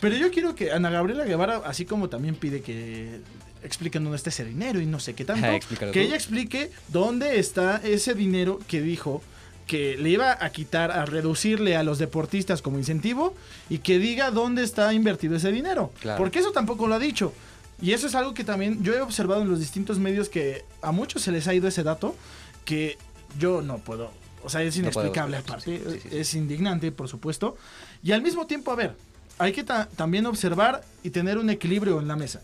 Pero 0.00 0.16
yo 0.16 0.30
quiero 0.30 0.54
que 0.54 0.72
Ana 0.72 0.90
Gabriela 0.90 1.24
Guevara, 1.24 1.62
así 1.64 1.84
como 1.86 2.08
también 2.08 2.34
pide 2.34 2.60
que 2.60 3.20
expliquen 3.64 4.04
dónde 4.04 4.16
está 4.16 4.30
ese 4.30 4.44
dinero 4.44 4.80
y 4.80 4.86
no 4.86 5.00
sé 5.00 5.14
qué 5.14 5.24
tanto, 5.24 5.46
Ajá, 5.46 5.58
que 5.92 6.02
ella 6.02 6.14
explique 6.16 6.70
dónde 6.88 7.38
está 7.38 7.80
ese 7.84 8.14
dinero 8.14 8.60
que 8.68 8.80
dijo 8.80 9.22
que 9.66 9.96
le 9.96 10.10
iba 10.10 10.36
a 10.44 10.50
quitar, 10.50 10.90
a 10.90 11.04
reducirle 11.06 11.76
a 11.76 11.82
los 11.84 11.98
deportistas 11.98 12.60
como 12.60 12.78
incentivo 12.78 13.34
y 13.68 13.78
que 13.78 13.98
diga 14.00 14.30
dónde 14.32 14.64
está 14.64 14.92
invertido 14.92 15.36
ese 15.36 15.52
dinero. 15.52 15.92
Claro. 16.00 16.18
Porque 16.18 16.40
eso 16.40 16.50
tampoco 16.50 16.88
lo 16.88 16.96
ha 16.96 16.98
dicho. 16.98 17.32
Y 17.80 17.92
eso 17.92 18.08
es 18.08 18.14
algo 18.16 18.34
que 18.34 18.42
también 18.44 18.82
yo 18.82 18.92
he 18.94 19.00
observado 19.00 19.42
en 19.42 19.48
los 19.48 19.60
distintos 19.60 19.98
medios 20.00 20.28
que 20.28 20.64
a 20.82 20.90
muchos 20.92 21.22
se 21.22 21.30
les 21.32 21.46
ha 21.46 21.54
ido 21.54 21.68
ese 21.68 21.82
dato 21.84 22.16
que 22.64 22.98
yo 23.38 23.62
no 23.62 23.78
puedo. 23.78 24.10
O 24.42 24.50
sea, 24.50 24.62
es 24.62 24.76
inexplicable 24.76 25.36
aparte. 25.36 25.78
sí, 25.78 25.82
sí, 25.86 26.00
sí, 26.02 26.08
sí. 26.10 26.18
Es 26.18 26.34
indignante, 26.34 26.90
por 26.92 27.08
supuesto. 27.08 27.56
Y 28.02 28.10
al 28.12 28.22
mismo 28.22 28.46
tiempo, 28.46 28.72
a 28.72 28.74
ver, 28.74 28.96
hay 29.38 29.52
que 29.52 29.62
ta- 29.64 29.88
también 29.96 30.26
observar 30.26 30.82
y 31.04 31.10
tener 31.10 31.38
un 31.38 31.48
equilibrio 31.48 32.00
en 32.00 32.08
la 32.08 32.16
mesa. 32.16 32.42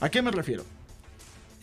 ¿A 0.00 0.08
qué 0.08 0.22
me 0.22 0.30
refiero? 0.30 0.64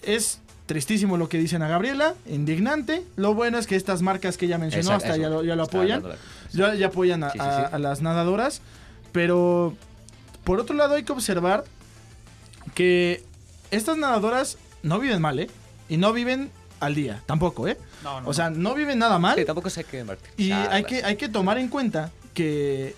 Es 0.03 0.39
tristísimo 0.65 1.17
lo 1.17 1.29
que 1.29 1.38
dicen 1.38 1.61
a 1.61 1.67
Gabriela, 1.67 2.13
indignante. 2.27 3.03
Lo 3.15 3.33
bueno 3.33 3.57
es 3.57 3.67
que 3.67 3.75
estas 3.75 4.01
marcas 4.01 4.38
que 4.38 4.45
ella 4.45 4.57
mencionó 4.57 4.83
Exacto, 4.91 5.05
hasta 5.13 5.17
ya 5.21 5.29
lo, 5.29 5.43
ya 5.43 5.55
lo 5.55 5.63
Está 5.63 5.77
apoyan. 5.77 6.03
Ya, 6.53 6.75
ya 6.75 6.88
apoyan 6.88 7.23
a, 7.23 7.31
Sí, 7.31 7.39
sí, 7.39 7.45
a- 7.45 7.67
sí. 7.69 7.75
a 7.75 7.79
las 7.79 8.01
nadadoras. 8.01 8.61
Pero 9.11 9.75
por 10.43 10.59
otro 10.59 10.75
lado 10.75 10.95
hay 10.95 11.03
que 11.03 11.11
observar 11.11 11.63
que 12.75 13.23
estas 13.71 13.97
nadadoras 13.97 14.57
no 14.83 14.99
viven 14.99 15.21
mal, 15.21 15.39
¿eh? 15.39 15.49
Y 15.89 15.97
no 15.97 16.13
viven 16.13 16.51
al 16.79 16.95
día, 16.95 17.23
tampoco, 17.25 17.67
¿eh? 17.67 17.77
No, 18.03 18.21
no, 18.21 18.29
O 18.29 18.33
sea, 18.33 18.49
no 18.49 18.75
viven 18.75 18.99
nada 18.99 19.17
mal. 19.19 19.38
Sí, 19.38 19.45
tampoco 19.45 19.69
se 19.69 19.79
hay 19.81 19.85
que. 19.85 20.05
Y 20.38 20.51
hay 20.51 20.83
que, 20.83 21.03
hay 21.03 21.15
que 21.15 21.29
tomar 21.29 21.57
en 21.57 21.69
cuenta 21.69 22.11
que 22.33 22.95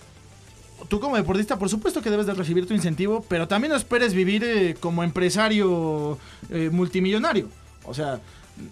tú 0.88 1.00
como 1.00 1.16
deportista, 1.16 1.58
por 1.58 1.68
supuesto 1.68 2.02
que 2.02 2.10
debes 2.10 2.26
de 2.26 2.34
recibir 2.34 2.66
tu 2.66 2.74
incentivo, 2.74 3.24
pero 3.28 3.46
también 3.48 3.70
no 3.72 3.76
esperes 3.76 4.14
vivir 4.14 4.44
eh, 4.44 4.76
como 4.80 5.02
empresario 5.04 6.18
eh, 6.50 6.70
multimillonario. 6.72 7.48
O 7.84 7.94
sea, 7.94 8.20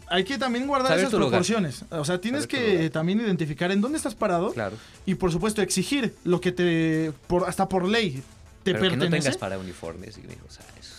hay 0.08 0.24
que 0.24 0.36
también 0.38 0.66
guardar 0.66 0.88
Saber 0.92 1.04
esas 1.04 1.12
lugar. 1.14 1.28
proporciones. 1.28 1.84
O 1.90 2.04
sea, 2.04 2.20
tienes 2.20 2.42
Saber 2.44 2.78
que 2.80 2.90
también 2.90 3.20
identificar 3.20 3.70
en 3.72 3.80
dónde 3.80 3.96
estás 3.98 4.14
parado 4.14 4.52
Claro. 4.52 4.76
y 5.06 5.14
por 5.14 5.32
supuesto 5.32 5.62
exigir 5.62 6.14
lo 6.24 6.40
que 6.40 6.52
te, 6.52 7.12
por, 7.26 7.48
hasta 7.48 7.68
por 7.68 7.86
ley, 7.88 8.22
te 8.62 8.72
Pero 8.72 8.80
que 8.80 8.90
no 8.90 9.00
pertenece. 9.02 9.22
tengas 9.30 9.36
para 9.38 9.58
uniformes, 9.58 10.18
y, 10.18 10.20
o 10.20 10.50
sea, 10.50 10.64
es- 10.78 10.94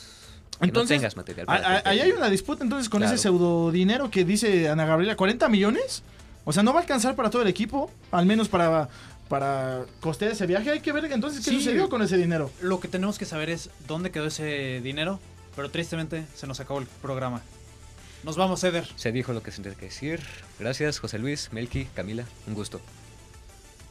que 0.60 0.66
Entonces, 0.66 0.98
no 0.98 1.02
tengas 1.02 1.16
material 1.16 1.46
Ah, 1.48 1.56
para 1.58 1.78
ah, 1.78 1.82
Ahí 1.86 2.00
hay 2.02 2.12
una 2.12 2.30
disputa 2.30 2.64
entonces 2.64 2.90
con 2.90 3.00
Claro. 3.00 3.14
ese 3.16 3.22
pseudo 3.22 3.72
dinero 3.72 4.10
que 4.12 4.26
dice 4.26 4.68
Ana 4.68 4.86
Gabriela, 4.86 5.16
40 5.16 5.48
millones. 5.48 6.04
O 6.44 6.52
sea, 6.52 6.64
no 6.64 6.74
va 6.74 6.80
a 6.80 6.82
alcanzar 6.82 7.16
para 7.16 7.30
todo 7.30 7.44
el 7.44 7.48
equipo, 7.48 7.92
al 8.12 8.26
menos 8.26 8.50
para, 8.50 8.90
para 9.30 9.86
costear 10.02 10.32
ese 10.32 10.46
viaje. 10.48 10.72
Hay 10.72 10.80
que 10.82 10.92
ver 10.92 11.06
entonces 11.06 11.46
qué 11.46 11.52
Sí. 11.52 11.58
sucedió 11.58 11.88
con 11.90 12.02
ese 12.02 12.18
dinero. 12.18 12.52
Lo 12.62 12.80
que 12.80 12.88
tenemos 12.88 13.18
que 13.18 13.26
saber 13.26 13.50
es 13.50 13.70
dónde 13.88 14.12
quedó 14.12 14.26
ese 14.26 14.82
dinero, 14.82 15.20
pero 15.56 15.70
tristemente 15.72 16.26
se 16.36 16.48
nos 16.48 16.60
acabó 16.60 16.80
el 16.80 16.88
programa. 16.88 17.42
Nos 18.24 18.36
vamos, 18.36 18.62
Eder. 18.66 18.86
Se 18.98 19.12
dijo 19.14 19.32
lo 19.32 19.42
que 19.42 19.52
se 19.52 19.62
tenía 19.62 19.78
que 19.78 19.86
decir. 19.86 20.20
Gracias, 20.60 21.00
José 21.00 21.20
Luis, 21.20 21.54
Melky, 21.54 21.86
Camila. 21.96 22.26
Un 22.48 22.54
gusto. 22.54 22.82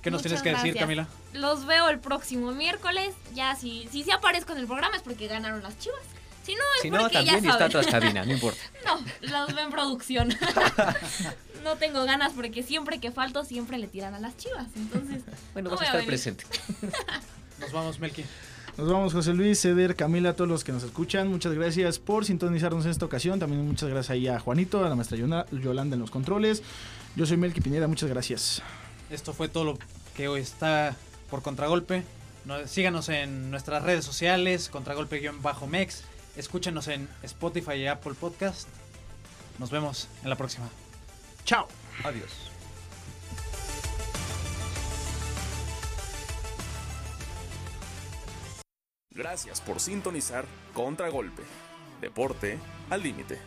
¿Qué 0.03 0.11
nos 0.11 0.23
Muchas 0.23 0.43
tienes 0.43 0.61
que 0.61 0.67
decir. 0.69 0.79
Camila? 0.81 1.09
Los 1.33 1.65
veo 1.67 1.89
el 1.89 1.99
próximo 1.99 2.53
miércoles. 2.53 3.15
Ya 3.35 3.57
si, 3.57 3.89
si 3.91 4.05
sí 4.05 4.11
aparezco 4.11 4.53
en 4.53 4.59
el 4.59 4.67
programa 4.67 4.97
es 4.97 5.03
porque 5.03 5.29
ganaron 5.29 5.63
las 5.63 5.79
chivas. 5.79 6.01
Si 6.45 6.55
no, 6.55 6.61
es 6.77 6.83
Si 6.83 6.91
no, 6.91 7.11
también 7.11 7.27
ya 7.27 7.37
está 7.53 7.53
saben. 7.53 7.71
tras 7.73 7.87
cabina, 7.91 8.25
no 8.25 8.33
importa. 8.33 8.61
No, 8.85 9.01
los 9.23 9.55
veo 9.55 9.65
en 9.65 9.71
producción. 9.71 10.29
no 11.65 11.77
tengo 11.77 12.05
ganas 12.05 12.33
porque 12.33 12.63
siempre 12.63 12.99
que 13.01 13.11
falto 13.13 13.45
siempre 13.45 13.79
le 13.79 13.87
tiran 13.89 14.15
a 14.15 14.21
las 14.21 14.37
chivas. 14.37 14.67
Entonces, 14.77 15.23
Bueno, 15.53 15.71
No 15.71 15.77
vas 15.77 15.83
a 15.83 15.85
estar 15.85 15.97
venir. 16.01 16.09
presente. 16.09 16.45
Nos 17.61 17.73
vamos, 17.73 17.99
Melky. 18.01 18.25
Nos 18.77 18.89
vamos, 18.89 19.13
José 19.13 19.35
Luis, 19.35 19.61
Ceder, 19.61 19.97
Camila, 19.97 20.31
a 20.31 20.33
todos 20.35 20.49
los 20.49 20.63
que 20.63 20.71
nos 20.71 20.85
escuchan. 20.85 21.27
Muchas 21.27 21.53
gracias 21.53 21.99
por 21.99 22.25
sintonizarnos 22.25 22.85
en 22.85 22.93
esta 22.93 23.05
ocasión. 23.05 23.41
También 23.41 23.67
muchas 23.67 23.89
gracias 23.89 24.11
ahí 24.11 24.29
a 24.29 24.39
Juanito, 24.39 24.85
a 24.85 24.89
la 24.89 24.95
maestra 24.95 25.19
Yolanda 25.19 25.95
en 25.97 26.01
los 26.01 26.13
controles. 26.13 26.63
Yo 27.17 27.27
soy 27.27 27.37
Melqui 27.39 27.61
Piñera, 27.61 27.89
muchas 27.89 28.09
gracias. 28.09 28.63
Esto 29.11 29.33
fue 29.33 29.49
todo 29.49 29.65
lo 29.65 29.79
que 30.17 30.29
hoy 30.29 30.41
está 30.43 30.95
por 31.29 31.43
Contragolpe. 31.43 32.05
No- 32.45 32.69
síganos 32.69 33.09
en 33.09 33.51
nuestras 33.51 33.83
redes 33.83 34.05
sociales, 34.05 34.71
Contragolpe-Mex. 34.71 36.03
Escúchenos 36.37 36.87
en 36.87 37.09
Spotify 37.25 37.73
y 37.73 37.87
Apple 37.89 38.15
Podcast. 38.15 38.69
Nos 39.59 39.71
vemos 39.73 40.07
en 40.23 40.31
la 40.31 40.37
próxima. 40.37 40.69
Chao. 41.49 41.67
Adiós. 42.05 42.53
Gracias 49.15 49.63
por 49.63 49.81
sintonizar 49.81 50.45
Contragolpe. 50.75 51.43
Deporte 52.03 52.59
al 52.91 53.03
límite. 53.03 53.39